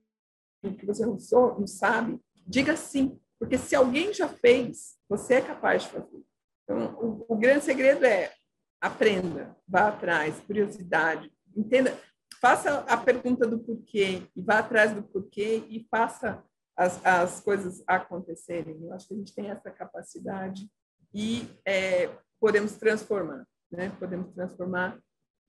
que 0.75 0.87
você 0.87 1.05
não, 1.05 1.19
sou, 1.19 1.59
não 1.59 1.67
sabe, 1.67 2.19
diga 2.47 2.75
sim, 2.75 3.19
porque 3.37 3.55
se 3.55 3.75
alguém 3.75 4.11
já 4.11 4.27
fez, 4.27 4.97
você 5.07 5.35
é 5.35 5.41
capaz 5.41 5.83
de 5.83 5.89
fazer. 5.89 6.23
Então, 6.63 6.95
o, 6.99 7.35
o 7.35 7.37
grande 7.37 7.63
segredo 7.63 8.03
é 8.07 8.33
aprenda, 8.81 9.55
vá 9.67 9.89
atrás, 9.89 10.39
curiosidade, 10.47 11.31
entenda, 11.55 11.95
faça 12.41 12.79
a 12.81 12.97
pergunta 12.97 13.47
do 13.47 13.59
porquê 13.59 14.23
e 14.35 14.41
vá 14.41 14.59
atrás 14.59 14.93
do 14.93 15.03
porquê 15.03 15.65
e 15.69 15.87
faça 15.89 16.43
as, 16.75 17.03
as 17.05 17.39
coisas 17.39 17.83
acontecerem. 17.87 18.83
Eu 18.83 18.93
acho 18.93 19.07
que 19.07 19.13
a 19.13 19.17
gente 19.17 19.33
tem 19.33 19.49
essa 19.49 19.71
capacidade 19.71 20.69
e 21.13 21.47
é, 21.65 22.09
podemos 22.39 22.75
transformar, 22.75 23.47
né? 23.71 23.89
Podemos 23.99 24.33
transformar 24.33 24.99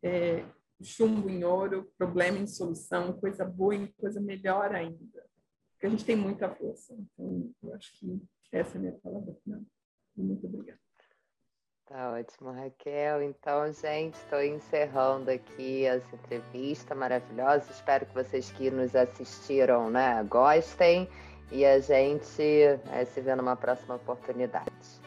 é, 0.03 0.45
chumbo 0.83 1.29
em 1.29 1.45
ouro, 1.45 1.93
problema 1.99 2.39
em 2.39 2.47
solução, 2.47 3.19
coisa 3.19 3.45
boa 3.45 3.75
em 3.75 3.87
coisa 3.99 4.21
melhor 4.21 4.75
ainda. 4.75 5.27
Porque 5.73 5.87
a 5.87 5.91
gente 5.91 6.05
tem 6.05 6.17
muita 6.17 6.49
força. 6.55 6.95
Então, 6.95 7.53
eu 7.63 7.75
acho 7.75 7.99
que 7.99 8.23
essa 8.53 8.77
é 8.77 8.79
a 8.79 8.81
minha 8.81 8.93
palavra 8.93 9.35
final. 9.43 9.61
Muito 10.17 10.47
obrigada. 10.47 10.86
Tá 11.89 12.11
ótimo, 12.11 12.51
Raquel. 12.51 13.23
Então, 13.23 13.73
gente, 13.73 14.15
estou 14.15 14.43
encerrando 14.43 15.31
aqui 15.31 15.85
essa 15.85 16.17
entrevista 16.17 16.97
maravilhosa. 16.97 17.71
Espero 17.71 18.05
que 18.07 18.13
vocês 18.13 18.51
que 18.51 18.73
nos 18.73 18.97
assistiram, 18.97 19.89
né, 19.89 20.25
gostem. 20.29 21.09
E 21.53 21.65
a 21.65 21.79
gente 21.79 22.43
é, 22.91 23.05
se 23.05 23.21
vê 23.21 23.37
numa 23.37 23.55
próxima 23.55 23.95
oportunidade. 23.95 25.06